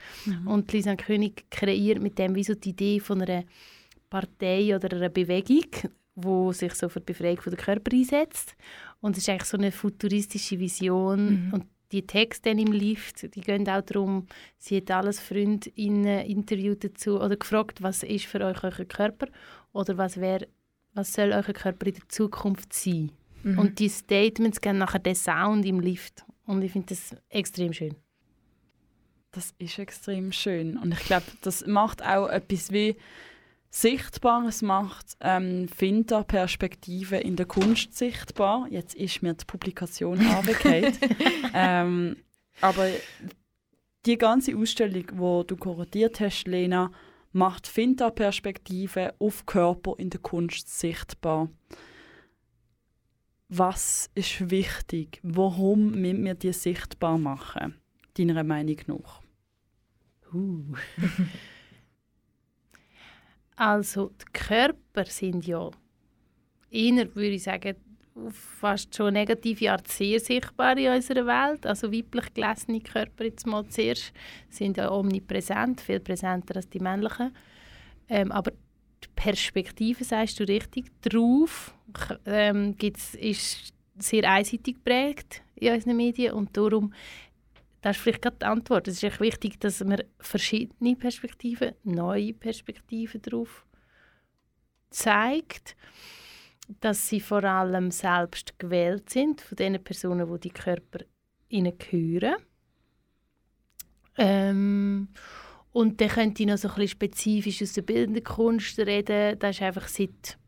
Und 0.45 0.71
Lisa 0.71 0.95
König 0.95 1.45
kreiert 1.49 2.01
mit 2.01 2.17
dem 2.17 2.33
wie 2.35 2.43
so 2.43 2.55
die 2.55 2.69
Idee 2.69 2.99
von 2.99 3.21
einer 3.21 3.43
Partei 4.09 4.73
oder 4.75 4.95
einer 4.95 5.09
Bewegung, 5.09 5.65
wo 6.15 6.51
sich 6.53 6.73
so 6.75 6.87
für 6.87 7.01
die 7.01 7.07
Befreiung 7.11 7.41
von 7.41 7.53
der 7.53 7.61
Körper 7.63 7.91
einsetzt. 7.93 8.55
Und 9.01 9.17
es 9.17 9.23
ist 9.23 9.29
eigentlich 9.29 9.49
so 9.49 9.57
eine 9.57 9.71
futuristische 9.71 10.57
Vision. 10.59 11.47
Mhm. 11.47 11.53
Und 11.53 11.65
die 11.91 12.05
Texte 12.05 12.49
im 12.49 12.71
Lift, 12.71 13.35
die 13.35 13.41
gehen 13.41 13.67
auch 13.69 13.81
darum, 13.81 14.27
sie 14.57 14.77
hat 14.77 14.91
alles 14.91 15.19
Freundinnen 15.19 16.25
interviewt 16.25 16.83
dazu 16.83 17.19
oder 17.19 17.37
gefragt, 17.37 17.81
was 17.81 18.03
ist 18.03 18.25
für 18.25 18.41
euch 18.41 18.63
euer 18.63 18.85
Körper 18.85 19.27
oder 19.71 19.97
was, 19.97 20.19
wär, 20.19 20.47
was 20.93 21.13
soll 21.13 21.31
euer 21.31 21.43
Körper 21.43 21.87
in 21.87 21.93
der 21.93 22.09
Zukunft 22.09 22.73
sein. 22.73 23.11
Mhm. 23.43 23.59
Und 23.59 23.79
die 23.79 23.89
Statements 23.89 24.61
geben 24.61 24.79
nachher 24.79 24.99
den 24.99 25.15
Sound 25.15 25.65
im 25.65 25.79
Lift. 25.79 26.25
Und 26.45 26.63
ich 26.63 26.71
finde 26.71 26.87
das 26.87 27.15
extrem 27.29 27.73
schön. 27.73 27.95
Das 29.31 29.53
ist 29.59 29.77
extrem 29.79 30.31
schön. 30.31 30.77
Und 30.77 30.93
ich 30.93 30.99
glaube, 31.05 31.25
das 31.41 31.65
macht 31.67 32.03
auch 32.03 32.27
etwas 32.27 32.71
wie 32.71 32.95
sichtbar. 33.75 34.45
Es 34.47 34.61
macht 34.61 35.17
ähm, 35.19 35.67
Finter-Perspektive 35.67 37.17
in 37.17 37.35
der 37.35 37.45
Kunst 37.45 37.95
sichtbar. 37.95 38.67
Jetzt 38.69 38.95
ist 38.95 39.21
mir 39.21 39.33
die 39.33 39.45
Publikation 39.45 40.19
angekehrt. 40.27 40.97
ähm, 41.53 42.15
aber 42.61 42.87
die 44.05 44.17
ganze 44.17 44.55
Ausstellung, 44.55 45.05
wo 45.13 45.43
du 45.43 45.57
kuratiert 45.57 46.19
hast, 46.19 46.47
Lena, 46.47 46.91
macht 47.33 47.67
Finter-Perspektive 47.67 49.13
auf 49.19 49.45
Körper 49.45 49.95
in 49.97 50.09
der 50.09 50.21
Kunst 50.21 50.79
sichtbar. 50.79 51.49
Was 53.49 54.09
ist 54.15 54.49
wichtig? 54.49 55.19
Warum 55.21 55.91
müssen 55.91 56.23
wir 56.23 56.35
die 56.35 56.53
sichtbar 56.53 57.17
machen? 57.17 57.75
Deiner 58.17 58.43
Meinung 58.43 58.77
nach? 58.87 59.21
Uh. 60.33 60.63
also, 63.55 64.09
die 64.09 64.31
Körper 64.33 65.05
sind 65.05 65.45
ja 65.47 65.71
eher, 66.69 67.15
würde 67.15 67.29
ich 67.29 67.43
sagen, 67.43 67.75
fast 68.31 68.95
schon 68.95 69.13
negative 69.13 69.71
Art 69.71 69.87
sehr 69.87 70.19
sichtbar 70.19 70.77
in 70.77 70.91
unserer 70.91 71.25
Welt. 71.25 71.65
Also 71.65 71.91
weiblich 71.91 72.33
gelesene 72.33 72.79
Körper 72.79 73.25
jetzt 73.25 73.45
mal 73.45 73.67
zuerst 73.67 74.13
sind 74.49 74.77
ja 74.77 74.89
omnipräsent, 74.91 75.81
viel 75.81 75.99
präsenter 75.99 76.55
als 76.55 76.69
die 76.69 76.79
männlichen. 76.79 77.35
Ähm, 78.07 78.31
aber 78.31 78.51
die 78.51 79.09
Perspektive, 79.15 80.03
sagst 80.03 80.39
du 80.39 80.43
richtig, 80.45 80.85
drauf 81.01 81.73
ähm, 82.25 82.77
gibt's, 82.77 83.15
ist 83.15 83.73
sehr 83.97 84.29
einseitig 84.29 84.75
geprägt 84.75 85.41
in 85.55 85.73
unseren 85.73 85.97
Medien 85.97 86.33
und 86.33 86.55
darum 86.55 86.93
das 87.85 87.97
ist 87.97 88.01
vielleicht 88.01 88.23
gerade 88.23 88.37
die 88.41 88.45
Antwort. 88.45 88.87
Es 88.87 88.95
ist 88.95 89.03
echt 89.03 89.19
wichtig, 89.19 89.59
dass 89.59 89.83
man 89.83 90.01
verschiedene 90.19 90.95
Perspektiven, 90.95 91.75
neue 91.83 92.33
Perspektiven 92.33 93.21
darauf 93.21 93.63
zeigt, 94.89 95.75
dass 96.79 97.07
sie 97.07 97.19
vor 97.19 97.43
allem 97.43 97.91
selbst 97.91 98.57
gewählt 98.57 99.11
sind 99.11 99.39
von 99.39 99.55
den 99.57 99.83
Personen, 99.83 100.27
die 100.33 100.39
die 100.39 100.49
Körper 100.49 101.05
ihnen 101.47 101.77
gehören. 101.77 102.37
Ähm, 104.17 105.09
und 105.71 106.01
dann 106.01 106.09
könnte 106.09 106.41
ich 106.41 106.49
noch 106.49 106.57
so 106.57 106.69
ein 106.69 106.73
bisschen 106.73 106.89
spezifisch 106.89 107.61
aus 107.61 107.73
der 107.73 107.83
bildenden 107.83 108.23
Kunst 108.23 108.79
reden. 108.79 109.37
Da 109.37 109.49
ist 109.49 109.61
einfach 109.61 109.87
seit 109.89 110.39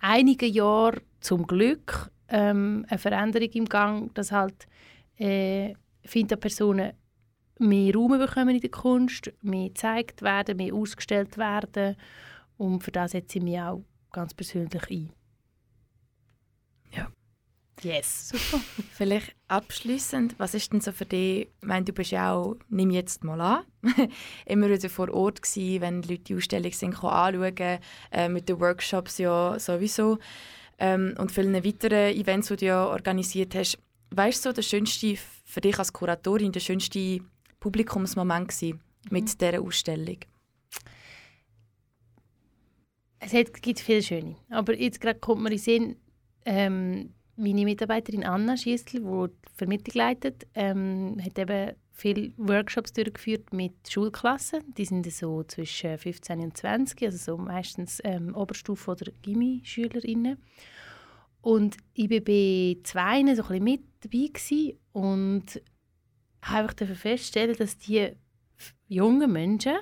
einigen 0.00 0.50
Jahren 0.50 1.02
zum 1.20 1.46
Glück 1.46 2.10
ähm, 2.28 2.86
eine 2.88 2.98
Veränderung 2.98 3.50
im 3.50 3.66
Gang, 3.66 4.14
dass 4.14 4.32
halt 4.32 4.66
äh, 5.18 5.74
finde, 6.04 6.36
Personen 6.36 6.92
mehr 7.58 7.94
Raum 7.94 8.18
bekommen 8.18 8.56
in 8.56 8.60
der 8.60 8.70
Kunst, 8.70 9.32
mehr 9.42 9.68
gezeigt 9.68 10.22
werden, 10.22 10.56
mehr 10.56 10.74
ausgestellt 10.74 11.38
werden. 11.38 11.96
Und 12.56 12.82
für 12.82 12.92
das 12.92 13.12
setze 13.12 13.38
ich 13.38 13.44
mich 13.44 13.60
auch 13.60 13.84
ganz 14.10 14.34
persönlich 14.34 14.90
ein. 14.90 15.12
Yes. 17.84 18.30
Super. 18.30 18.62
Vielleicht 18.92 19.34
abschließend, 19.48 20.36
was 20.38 20.54
ist 20.54 20.72
denn 20.72 20.80
so 20.80 20.92
für 20.92 21.04
dich, 21.04 21.48
ich 21.60 21.66
meine, 21.66 21.84
du 21.84 21.92
bist 21.92 22.12
ja 22.12 22.32
auch, 22.32 22.56
nimm 22.68 22.90
jetzt 22.90 23.24
mal 23.24 23.40
an, 23.40 23.64
immer 24.46 24.70
wieder 24.70 24.88
vor 24.88 25.12
Ort 25.12 25.42
gewesen, 25.42 25.80
wenn 25.82 26.02
die 26.02 26.08
Leute 26.08 26.24
die 26.24 26.36
Ausstellung 26.36 26.72
sind, 26.72 27.04
anschauen, 27.04 27.78
äh, 28.10 28.28
mit 28.28 28.48
den 28.48 28.60
Workshops 28.60 29.18
ja 29.18 29.58
sowieso 29.58 30.18
ähm, 30.78 31.14
und 31.18 31.30
vielen 31.32 31.54
weiteren 31.64 32.14
Events, 32.14 32.48
die 32.48 32.56
du 32.56 32.66
ja 32.66 32.86
organisiert 32.86 33.54
hast. 33.54 33.78
Weißt 34.16 34.44
du, 34.44 34.50
so, 34.50 34.52
der 34.52 34.62
schönste, 34.62 35.16
für 35.44 35.60
dich 35.60 35.78
als 35.78 35.92
Kuratorin, 35.92 36.52
der 36.52 36.60
schönste 36.60 37.18
Publikumsmoment 37.58 38.48
gewesen 38.48 38.80
mit 39.10 39.40
dieser 39.40 39.60
Ausstellung? 39.60 40.18
Es 43.18 43.32
hat, 43.32 43.60
gibt 43.60 43.80
viele 43.80 44.02
schöne. 44.02 44.36
Aber 44.50 44.78
jetzt 44.78 45.00
gerade 45.00 45.18
kommt 45.18 45.42
mir 45.42 45.48
in 45.48 45.56
den 45.56 45.58
Sinn, 45.58 45.96
ähm, 46.44 47.14
meine 47.36 47.64
Mitarbeiterin 47.64 48.22
Anna 48.22 48.56
Schiessl, 48.56 49.00
die 49.00 49.00
die 49.00 49.56
Vermittlung 49.56 49.94
leitet, 49.96 50.46
ähm, 50.54 51.16
hat 51.20 51.36
eben 51.38 51.72
viele 51.90 52.32
Workshops 52.36 52.92
durchgeführt 52.92 53.52
mit 53.52 53.72
Schulklassen. 53.88 54.74
Die 54.74 54.84
sind 54.84 55.10
so 55.10 55.42
zwischen 55.42 55.98
15 55.98 56.40
und 56.40 56.56
20, 56.56 57.02
also 57.02 57.18
so 57.18 57.36
meistens 57.36 58.00
ähm, 58.04 58.34
Oberstufe- 58.36 58.92
oder 58.92 59.10
Gimmi-Schülerinnen. 59.22 60.38
Und 61.44 61.76
ich 61.92 62.08
war 62.08 62.20
bei 62.20 62.78
zwei 62.84 63.20
so 63.34 63.42
ein 63.42 63.48
bisschen 63.48 63.64
mit 63.64 63.82
dabei 64.00 64.28
gewesen 64.32 64.78
und 64.92 65.60
habe 66.40 66.70
einfach 66.70 66.96
feststellen, 66.96 67.54
dass 67.54 67.76
die 67.76 68.12
jungen 68.88 69.30
Menschen 69.30 69.74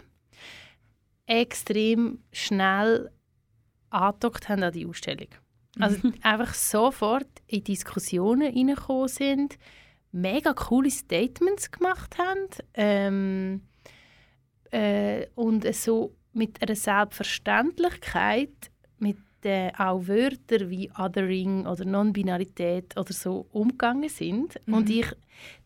extrem 1.25 2.19
schnell 2.33 3.13
angedockt 3.91 4.49
haben 4.49 4.65
an 4.65 4.73
die 4.73 4.87
Ausstellung. 4.87 5.29
Also 5.79 5.99
einfach 6.23 6.53
sofort 6.53 7.31
in 7.47 7.63
Diskussionen 7.63 8.53
reingekommen 8.53 9.07
sind, 9.07 9.57
mega 10.11 10.55
coole 10.55 10.91
Statements 10.91 11.71
gemacht 11.71 12.19
haben 12.19 12.49
ähm, 12.75 13.63
äh, 14.73 15.29
und 15.37 15.65
es 15.65 15.85
so 15.85 16.17
mit 16.33 16.61
einer 16.61 16.75
Selbstverständlichkeit 16.75 18.73
mit 18.99 19.19
äh, 19.45 19.72
auch 19.76 20.07
Wörtern 20.07 20.70
wie 20.70 20.90
Othering 20.99 21.66
oder 21.66 21.84
Non-Binarität 21.84 22.97
oder 22.97 23.12
so 23.12 23.47
umgegangen 23.53 24.09
sind. 24.09 24.61
Und 24.66 24.90
ich 24.90 25.07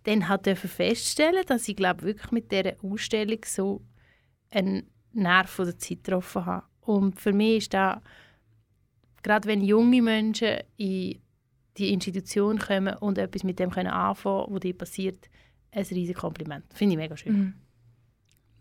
dann 0.04 0.24
dürfen 0.42 0.70
feststellen, 0.70 1.44
dass 1.46 1.68
ich 1.68 1.76
glaube 1.76 2.02
wirklich 2.02 2.30
mit 2.32 2.52
dieser 2.52 2.74
Ausstellung 2.82 3.40
so 3.44 3.82
einen 4.50 4.90
Nerv 5.12 5.56
der 5.56 5.78
Zeit 5.78 6.04
getroffen 6.04 6.46
habe. 6.46 6.66
Und 6.80 7.20
für 7.20 7.32
mich 7.32 7.58
ist 7.58 7.74
da 7.74 8.00
gerade 9.22 9.48
wenn 9.48 9.60
junge 9.60 10.02
Menschen 10.02 10.58
in 10.76 11.20
die 11.76 11.92
Institution 11.92 12.58
kommen 12.58 12.94
und 12.98 13.18
etwas 13.18 13.42
mit 13.42 13.58
dem 13.58 13.70
können 13.70 13.88
anfangen, 13.88 14.46
was 14.48 14.60
dir 14.60 14.76
passiert, 14.76 15.28
ein 15.72 15.84
riesiges 15.84 16.20
Kompliment. 16.20 16.64
Finde 16.72 16.92
ich 16.94 16.96
mega 16.96 17.16
schön. 17.16 17.32
Mhm. 17.32 17.54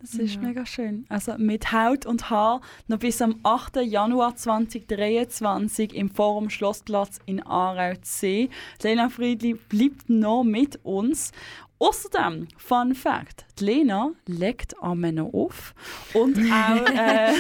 Das 0.06 0.14
ist 0.14 0.40
mega 0.40 0.68
schön. 0.68 1.06
Also 1.10 1.34
mit 1.40 1.72
Haut 1.72 2.06
und 2.06 2.30
Haar 2.30 2.62
noch 2.88 3.00
bis 3.00 3.24
am 3.24 3.40
8. 3.42 3.78
Januar 3.78 4.36
2023 4.36 5.96
im 5.96 6.12
Forum 6.12 6.52
Schlossplatz 6.52 7.18
in 7.26 7.42
Aarau 7.42 7.96
C. 8.04 8.50
Lena 8.84 9.10
Friedli 9.10 9.56
bleibt 9.56 10.08
noch 10.08 10.44
mit 10.44 10.80
uns. 10.84 11.32
Außerdem, 11.80 12.48
Fun 12.56 12.94
Fact, 12.94 13.46
die 13.60 13.66
Lena 13.66 14.12
legt 14.28 14.76
Männer 14.94 15.30
auf 15.34 15.74
und 16.14 16.38
auch, 16.38 16.86
äh, 16.96 17.34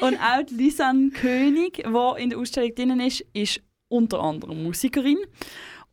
und 0.04 0.18
auch 0.18 0.42
die 0.46 0.54
Lisanne 0.54 1.10
König, 1.10 1.84
die 1.84 2.22
in 2.22 2.30
der 2.30 2.38
Ausstellung 2.38 2.74
drin 2.74 3.00
ist, 3.00 3.24
ist 3.32 3.62
unter 3.88 4.20
anderem 4.20 4.62
Musikerin. 4.62 5.18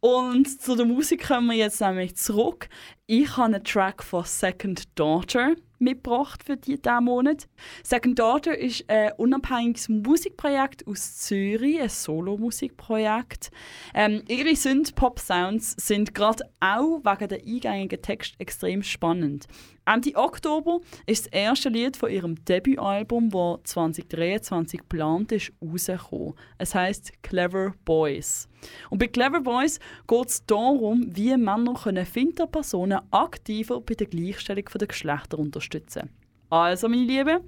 Und 0.01 0.61
zu 0.61 0.75
der 0.75 0.85
Musik 0.85 1.27
kommen 1.27 1.47
wir 1.47 1.55
jetzt 1.55 1.81
nämlich 1.81 2.15
zurück. 2.15 2.69
Ich 3.07 3.37
habe 3.37 3.55
einen 3.55 3.63
Track 3.63 4.03
von 4.03 4.23
Second 4.23 4.83
Daughter 4.99 5.55
mitgebracht 5.79 6.43
für 6.43 6.57
die, 6.57 6.81
diesen 6.81 7.03
Monat. 7.03 7.47
Second 7.83 8.19
Daughter 8.19 8.57
ist 8.57 8.89
ein 8.89 9.11
unabhängiges 9.17 9.89
Musikprojekt 9.89 10.87
aus 10.87 11.17
Zürich, 11.17 11.79
ein 11.79 11.89
Solo-Musikprojekt. 11.89 13.51
Ähm, 13.93 14.23
ihre 14.27 14.55
Synth-Pop-Sounds 14.55 15.75
sind 15.77 16.13
gerade 16.13 16.43
auch 16.59 17.01
wegen 17.03 17.27
der 17.27 17.39
eingängigen 17.39 18.01
Text 18.01 18.35
extrem 18.39 18.83
spannend. 18.83 19.47
Ende 19.85 20.15
Oktober 20.15 20.79
ist 21.05 21.27
das 21.27 21.33
erste 21.33 21.69
Lied 21.69 21.95
von 21.95 22.09
ihrem 22.09 22.43
Debütalbum, 22.43 23.29
das 23.29 23.71
2023 23.71 24.79
geplant 24.79 25.31
ist, 25.31 25.51
rausgekommen. 25.61 26.33
Es 26.57 26.73
heißt 26.73 27.21
Clever 27.21 27.75
Boys. 27.85 28.49
Und 28.89 28.97
bei 28.97 29.07
Clever 29.07 29.41
Boys 29.41 29.79
geht 30.07 30.27
es 30.27 30.45
darum, 30.45 31.05
wie 31.15 31.37
Männer 31.37 31.75
können 31.75 32.05
Finterpersonen 32.05 33.01
aktiver 33.11 33.79
bei 33.79 33.93
der 33.93 34.07
Gleichstellung 34.07 34.65
der 34.73 34.87
Geschlechter 34.87 35.37
unterstützen. 35.37 36.09
Also, 36.49 36.89
meine 36.89 37.03
Lieben, 37.03 37.39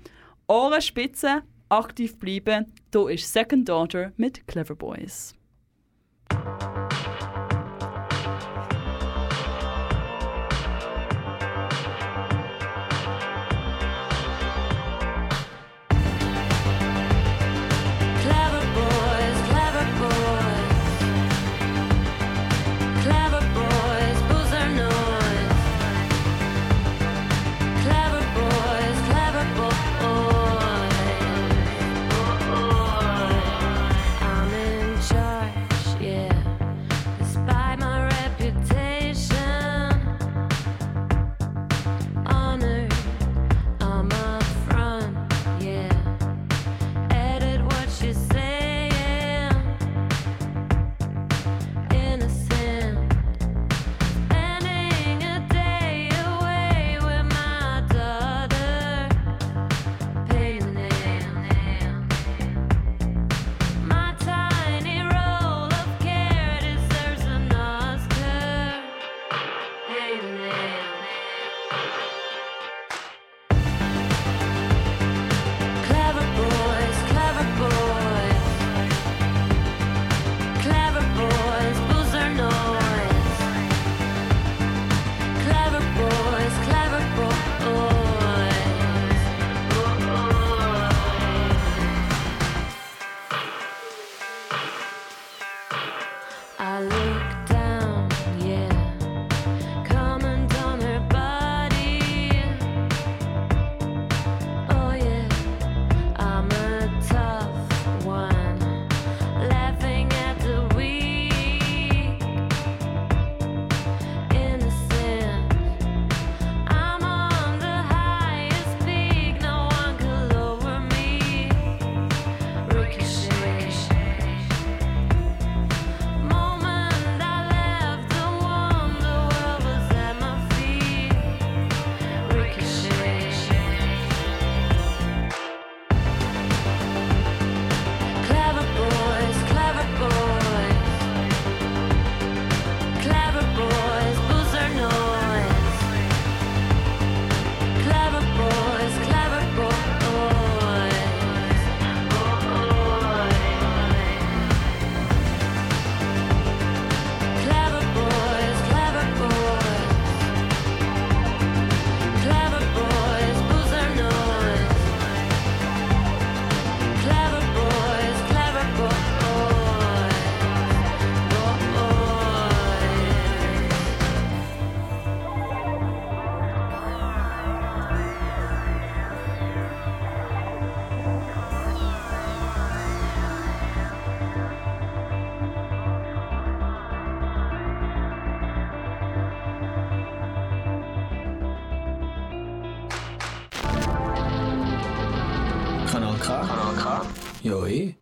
Ohrenspitze, 0.48 1.42
aktiv 1.70 2.20
bleiben. 2.20 2.72
Hier 2.94 3.10
ist 3.10 3.34
Second 3.34 3.68
Daughter 3.68 4.12
mit 4.16 4.48
Clever 4.48 4.76
Boys. 4.76 5.34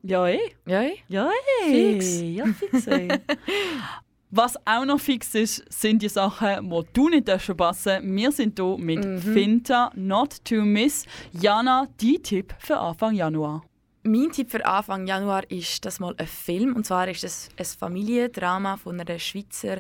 Ja, 0.08 0.28
eh. 0.28 0.40
Ja. 0.66 0.84
Ja. 1.08 1.30
Fix. 1.68 2.22
Ja, 2.22 2.46
fix. 2.46 2.86
Was 4.32 4.56
auch 4.66 4.84
noch 4.86 5.00
fix 5.00 5.34
ist, 5.36 5.64
sind 5.72 6.02
die 6.02 6.10
Sachen, 6.10 6.70
die 6.70 6.82
du 6.94 7.10
nicht 7.10 7.30
verpassen 7.42 7.90
darfst. 7.94 8.08
Wir 8.16 8.32
sind 8.32 8.60
hier 8.60 8.78
mit 8.78 9.06
Mhm. 9.06 9.20
Finta, 9.20 9.92
Not 9.96 10.44
to 10.44 10.56
Miss. 10.62 11.06
Jana, 11.32 11.88
dein 12.02 12.22
Tipp 12.22 12.54
für 12.60 12.78
Anfang 12.78 13.16
Januar. 13.16 13.64
Mein 14.04 14.32
Tipp 14.32 14.52
für 14.52 14.64
Anfang 14.66 15.08
Januar 15.08 15.50
ist 15.50 15.86
das 15.86 16.00
mal 16.00 16.14
ein 16.18 16.28
Film. 16.28 16.76
Und 16.76 16.86
zwar 16.86 17.08
ist 17.08 17.24
es 17.24 17.50
ein 17.58 17.66
Familiendrama 17.66 18.78
von 18.78 19.00
einer 19.00 19.18
Schweizer 19.20 19.80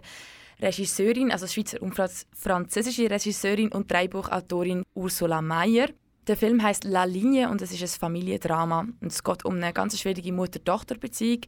Regisseurin, 0.61 1.31
also 1.31 1.47
Schweizer 1.47 1.81
und 1.81 1.93
Franz- 1.93 2.25
französische 2.33 3.09
Regisseurin 3.09 3.69
und 3.73 3.91
Drehbuchautorin 3.91 4.83
Ursula 4.93 5.41
Meyer. 5.41 5.89
Der 6.27 6.35
Film 6.35 6.63
heißt 6.63 6.85
La 6.85 7.03
Linie 7.03 7.49
und 7.49 7.61
es 7.61 7.71
ist 7.71 7.83
ein 7.83 7.99
Familiendrama. 7.99 8.87
Und 8.99 9.11
es 9.11 9.23
geht 9.23 9.45
um 9.45 9.55
eine 9.55 9.71
ganz 9.73 9.99
schwierige 9.99 10.33
Mutter-Tochter-Beziehung 10.33 11.41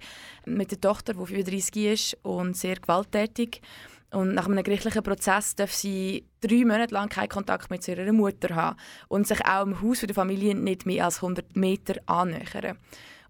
mit 0.45 0.69
der 0.69 0.80
Tochter, 0.80 1.13
die 1.15 1.25
35 1.25 1.86
ist 1.86 2.17
und 2.21 2.55
sehr 2.55 2.75
gewalttätig. 2.75 3.61
Und 4.11 4.36
nach 4.36 4.45
einem 4.45 4.63
gerichtlichen 4.63 5.01
Prozess 5.01 5.55
darf 5.55 5.73
sie 5.73 6.28
drei 6.41 6.63
Monate 6.63 6.93
lang 6.93 7.09
keinen 7.09 7.30
Kontakt 7.30 7.71
mit 7.71 7.88
ihrer 7.88 8.13
Mutter 8.13 8.55
haben 8.55 8.78
und 9.07 9.28
sich 9.28 9.43
auch 9.45 9.63
im 9.63 9.82
Haus 9.82 10.01
der 10.01 10.13
Familie 10.13 10.53
nicht 10.53 10.86
mehr 10.86 11.05
als 11.05 11.17
100 11.17 11.55
Meter 11.55 11.95
annähern. 12.05 12.78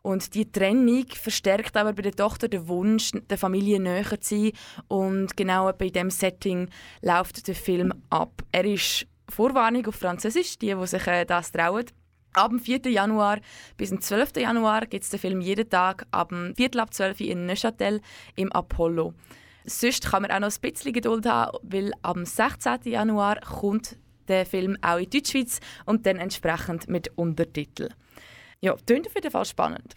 Und 0.01 0.33
die 0.35 0.51
Trennung 0.51 1.05
verstärkt 1.13 1.77
aber 1.77 1.93
bei 1.93 2.01
der 2.01 2.11
Tochter 2.11 2.49
den 2.49 2.67
Wunsch, 2.67 3.11
der 3.29 3.37
Familie 3.37 3.79
näher 3.79 4.19
zu 4.19 4.35
sein. 4.35 4.51
Und 4.89 5.37
genau 5.37 5.71
bei 5.71 5.89
diesem 5.89 6.11
Setting 6.11 6.69
läuft 7.01 7.47
der 7.47 7.55
Film 7.55 7.93
ab. 8.09 8.43
Er 8.51 8.65
ist 8.65 9.07
Vorwarnung 9.30 9.86
auf 9.88 9.95
Französisch, 9.95 10.57
die, 10.57 10.73
die 10.73 10.88
sich 10.88 11.07
äh, 11.07 11.25
das 11.25 11.51
trauen. 11.51 11.86
Ab 12.34 12.49
dem 12.49 12.59
4. 12.59 12.82
Januar 12.91 13.39
bis 13.78 13.89
zum 13.89 14.01
12. 14.01 14.38
Januar 14.38 14.86
gibt 14.86 15.03
es 15.03 15.09
den 15.09 15.19
Film 15.19 15.41
jeden 15.41 15.69
Tag 15.69 16.05
ab 16.11 16.30
dem 16.30 16.55
Viertel 16.55 16.82
ab 16.82 16.93
12 16.93 17.21
Uhr 17.21 17.28
in 17.28 17.45
Neuchâtel 17.45 18.01
im 18.36 18.51
Apollo. 18.51 19.13
Sonst 19.65 20.09
kann 20.09 20.21
man 20.21 20.32
auch 20.32 20.39
noch 20.39 20.51
ein 20.51 20.71
bisschen 20.71 20.93
Geduld 20.93 21.25
haben, 21.25 21.57
weil 21.63 21.91
am 22.01 22.25
16. 22.25 22.80
Januar 22.86 23.39
kommt 23.41 23.97
der 24.28 24.45
Film 24.45 24.78
auch 24.82 24.97
in 24.97 25.09
Deutschschweiz 25.09 25.59
und 25.86 26.05
dann 26.05 26.17
entsprechend 26.17 26.88
mit 26.88 27.11
Untertitel. 27.17 27.89
Ja, 28.61 28.75
klingt 28.86 29.07
auf 29.07 29.15
jeden 29.15 29.32
Fall 29.32 29.45
spannend. 29.45 29.95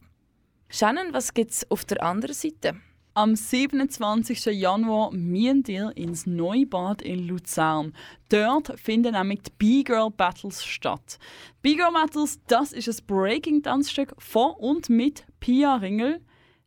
Shannon, 0.68 1.12
was 1.12 1.35
gibt 1.35 1.51
es 1.51 1.70
auf 1.70 1.85
der 1.85 2.03
anderen 2.03 2.35
Seite? 2.35 2.76
Am 3.14 3.34
27. 3.34 4.46
Januar 4.46 5.11
müssen 5.11 5.66
wir 5.66 5.96
ins 5.96 6.26
Neubad 6.26 7.02
in 7.02 7.26
Luzern. 7.26 7.92
Dort 8.28 8.78
finden 8.78 9.14
nämlich 9.14 9.42
die 9.42 9.50
B-Girl 9.58 10.11
Battles 10.11 10.64
statt. 10.64 11.18
B-Girl 11.61 11.92
Battles, 11.92 12.38
das 12.46 12.72
ist 12.72 12.88
ein 12.88 13.06
Breaking-Tanzstück 13.08 14.14
von 14.16 14.52
und 14.52 14.90
mit 14.90 15.24
Pia 15.40 15.74
Ringel, 15.74 16.20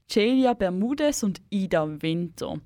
Celia 0.09 0.53
Bermudez 0.53 1.23
und 1.23 1.41
Ida 1.49 2.01
Winter. 2.01 2.59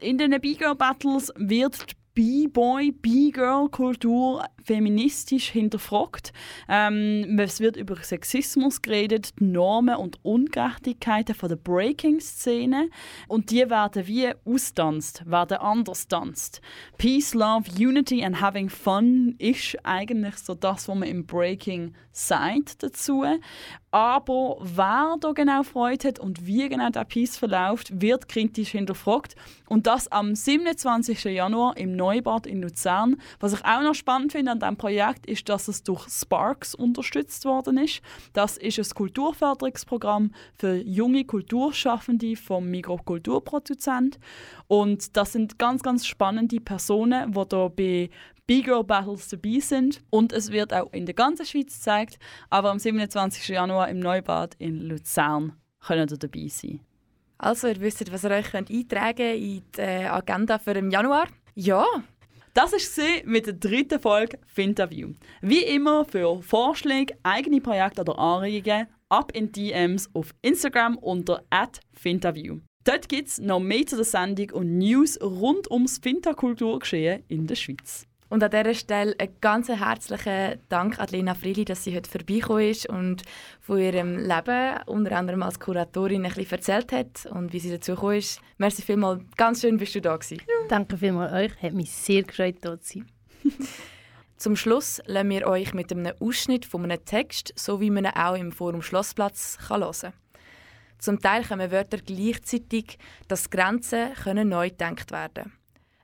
In 0.00 0.16
den 0.16 0.40
B-Girl 0.40 0.74
Battles 0.74 1.30
wird 1.36 1.90
die 1.90 1.97
B-Boy, 2.18 2.90
B-Girl-Kultur 2.90 4.44
feministisch 4.64 5.50
hinterfragt. 5.50 6.32
Ähm, 6.68 7.38
es 7.38 7.60
wird 7.60 7.76
über 7.76 7.94
Sexismus 7.94 8.82
geredet, 8.82 9.34
Normen 9.38 9.94
und 9.94 10.18
Ungerechtigkeiten 10.24 11.36
von 11.36 11.48
der 11.48 11.54
Breaking-Szene 11.54 12.90
und 13.28 13.52
die 13.52 13.70
werden 13.70 14.08
wie 14.08 14.32
austanzt, 14.44 15.22
werden 15.30 15.58
anders 15.58 16.08
tanzt. 16.08 16.60
Peace, 16.96 17.34
Love, 17.34 17.70
Unity 17.78 18.24
and 18.24 18.40
Having 18.40 18.68
Fun 18.68 19.36
ist 19.38 19.76
eigentlich 19.84 20.38
so 20.38 20.56
das, 20.56 20.88
was 20.88 20.96
man 20.96 21.08
im 21.08 21.24
Breaking 21.24 21.94
sagt 22.10 22.82
dazu. 22.82 23.24
Aber 23.90 24.58
wer 24.60 25.16
da 25.18 25.32
genau 25.32 25.62
Freude 25.62 26.08
hat 26.08 26.18
und 26.18 26.46
wie 26.46 26.68
genau 26.68 26.90
der 26.90 27.04
Peace 27.04 27.38
verläuft, 27.38 28.00
wird 28.02 28.28
kritisch 28.28 28.70
hinterfragt. 28.70 29.34
Und 29.66 29.86
das 29.86 30.12
am 30.12 30.34
27. 30.34 31.24
Januar 31.24 31.76
im 31.76 31.96
Neubad 31.96 32.46
in 32.46 32.60
Luzern. 32.60 33.16
Was 33.40 33.54
ich 33.54 33.64
auch 33.64 33.82
noch 33.82 33.94
spannend 33.94 34.32
finde 34.32 34.52
an 34.52 34.60
diesem 34.60 34.76
Projekt, 34.76 35.26
ist, 35.26 35.48
dass 35.48 35.68
es 35.68 35.82
durch 35.82 36.06
Sparks 36.08 36.74
unterstützt 36.74 37.46
worden 37.46 37.78
ist. 37.78 38.02
Das 38.34 38.58
ist 38.58 38.78
ein 38.78 38.94
Kulturförderungsprogramm 38.94 40.32
für 40.54 40.76
junge 40.76 41.24
Kulturschaffende 41.24 42.36
vom 42.36 42.70
Mikrokulturproduzent. 42.70 44.18
Und 44.66 45.16
das 45.16 45.32
sind 45.32 45.58
ganz, 45.58 45.82
ganz 45.82 46.06
spannende 46.06 46.60
Personen, 46.60 47.32
die 47.32 47.48
da 47.48 47.68
bei 47.68 48.10
B-Girl 48.48 48.82
Battles 48.82 49.28
dabei 49.28 49.60
sind. 49.60 50.02
Und 50.10 50.32
es 50.32 50.50
wird 50.50 50.74
auch 50.74 50.92
in 50.92 51.06
der 51.06 51.14
ganzen 51.14 51.46
Schweiz 51.46 51.74
gezeigt. 51.76 52.18
Aber 52.50 52.70
am 52.70 52.80
27. 52.80 53.46
Januar 53.48 53.88
im 53.88 54.00
Neubad 54.00 54.56
in 54.58 54.80
Luzern 54.88 55.52
können 55.86 56.08
ihr 56.10 56.16
dabei 56.16 56.48
sein. 56.48 56.80
Also, 57.38 57.68
ihr 57.68 57.80
wisst, 57.80 58.10
was 58.12 58.24
ihr 58.24 58.32
euch 58.32 58.50
könnt 58.50 58.70
eintragen 58.70 59.16
könnt 59.16 59.40
in 59.40 59.62
die 59.76 59.80
äh, 59.80 60.06
Agenda 60.06 60.58
für 60.58 60.74
den 60.74 60.90
Januar. 60.90 61.28
Ja, 61.54 61.84
Das 62.54 62.72
war 62.72 63.24
mit 63.24 63.46
der 63.46 63.52
dritten 63.52 64.00
Folge 64.00 64.40
Finterview. 64.46 65.12
Wie 65.40 65.62
immer 65.62 66.04
für 66.04 66.42
Vorschläge, 66.42 67.14
eigene 67.22 67.60
Projekte 67.60 68.00
oder 68.00 68.18
Anregungen 68.18 68.88
ab 69.08 69.30
in 69.32 69.52
DMs 69.52 70.10
auf 70.12 70.34
Instagram 70.42 70.98
unter 70.98 71.44
@finterview. 71.92 72.58
Dort 72.82 73.08
gibt 73.08 73.28
es 73.28 73.38
noch 73.38 73.60
mehr 73.60 73.86
zu 73.86 73.94
der 73.94 74.04
Sendung 74.04 74.50
und 74.50 74.78
News 74.78 75.20
rund 75.20 75.70
ums 75.70 75.98
Finterkulturgeschehen 75.98 77.22
in 77.28 77.46
der 77.46 77.54
Schweiz. 77.54 78.07
Und 78.30 78.42
an 78.42 78.50
dieser 78.50 78.74
Stelle 78.74 79.14
einen 79.18 79.34
ganz 79.40 79.68
herzlichen 79.68 80.60
Dank 80.68 80.98
an 80.98 81.08
Lena 81.08 81.34
Frili, 81.34 81.64
dass 81.64 81.84
sie 81.84 81.96
heute 81.96 82.10
vorbeigekommen 82.10 82.68
ist 82.68 82.86
und 82.86 83.22
von 83.60 83.78
ihrem 83.78 84.18
Leben, 84.18 84.82
unter 84.86 85.16
anderem 85.16 85.42
als 85.42 85.58
Kuratorin, 85.58 86.26
ein 86.26 86.32
bisschen 86.32 86.58
erzählt 86.58 86.92
hat 86.92 87.26
und 87.26 87.54
wie 87.54 87.58
sie 87.58 87.70
dazu 87.70 87.92
gekommen 87.92 88.18
ist. 88.18 88.40
Merci 88.58 88.82
vielmals, 88.82 89.22
ganz 89.36 89.62
schön 89.62 89.78
bist 89.78 89.94
du 89.94 90.02
da 90.02 90.14
gewesen. 90.16 90.42
Danke 90.68 90.98
vielmals 90.98 91.32
euch, 91.32 91.62
hat 91.62 91.72
mich 91.72 91.90
sehr 91.90 92.22
gefreut, 92.22 92.56
hier 92.62 92.80
zu 92.80 92.98
sein. 92.98 93.06
Zum 94.36 94.56
Schluss 94.56 95.02
lassen 95.06 95.30
wir 95.30 95.46
euch 95.46 95.72
mit 95.72 95.90
einem 95.90 96.12
Ausschnitt 96.20 96.66
von 96.66 96.84
einem 96.84 97.04
Text, 97.04 97.52
so 97.56 97.80
wie 97.80 97.90
man 97.90 98.04
ihn 98.04 98.12
auch 98.14 98.36
im 98.36 98.52
Forum 98.52 98.82
Schlossplatz 98.82 99.56
kann 99.66 99.80
hören 99.80 99.94
kann. 100.00 100.12
Zum 100.98 101.20
Teil 101.20 101.44
kommen 101.44 101.70
Wörter 101.70 101.98
gleichzeitig, 101.98 102.98
dass 103.26 103.50
Grenzen 103.50 104.12
können 104.14 104.48
neu 104.48 104.68
gedacht 104.68 105.12
werden 105.12 105.52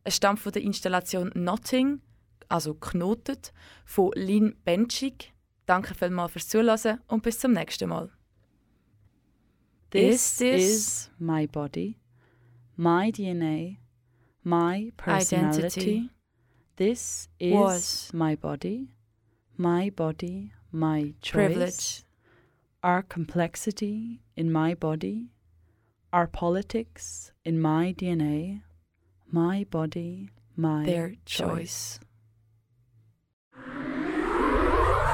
Es 0.04 0.16
stammt 0.16 0.40
von 0.40 0.52
der 0.52 0.62
Installation 0.62 1.30
Notting, 1.34 2.00
also 2.48 2.74
knotet, 2.74 3.52
von 3.84 4.10
Lynn 4.14 4.56
Benchik. 4.64 5.32
Danke 5.66 5.94
vielmals 5.94 6.32
fürs 6.32 6.48
Zuhören 6.48 7.00
und 7.08 7.22
bis 7.22 7.38
zum 7.38 7.52
nächsten 7.52 7.88
Mal. 7.88 8.10
This 9.90 10.40
Is 10.40 11.10
my 11.18 11.46
body, 11.46 11.98
my 12.76 13.12
DNA, 13.12 13.78
my 14.42 14.92
personality. 14.96 15.66
Identity 15.80 16.10
This 16.76 17.28
is 17.38 17.54
Was. 17.54 18.12
my 18.12 18.34
body, 18.34 18.88
my 19.56 19.90
body, 19.90 20.50
my 20.72 21.14
choice. 21.22 21.32
privilege. 21.32 22.04
Our 22.82 23.02
complexity 23.04 24.22
in 24.36 24.50
my 24.50 24.74
body, 24.74 25.30
our 26.12 26.26
politics 26.26 27.30
in 27.44 27.60
my 27.60 27.94
DNA, 27.96 28.62
my 29.30 29.64
body, 29.70 30.30
my 30.56 30.84
Their 30.84 31.14
choice. 31.24 32.00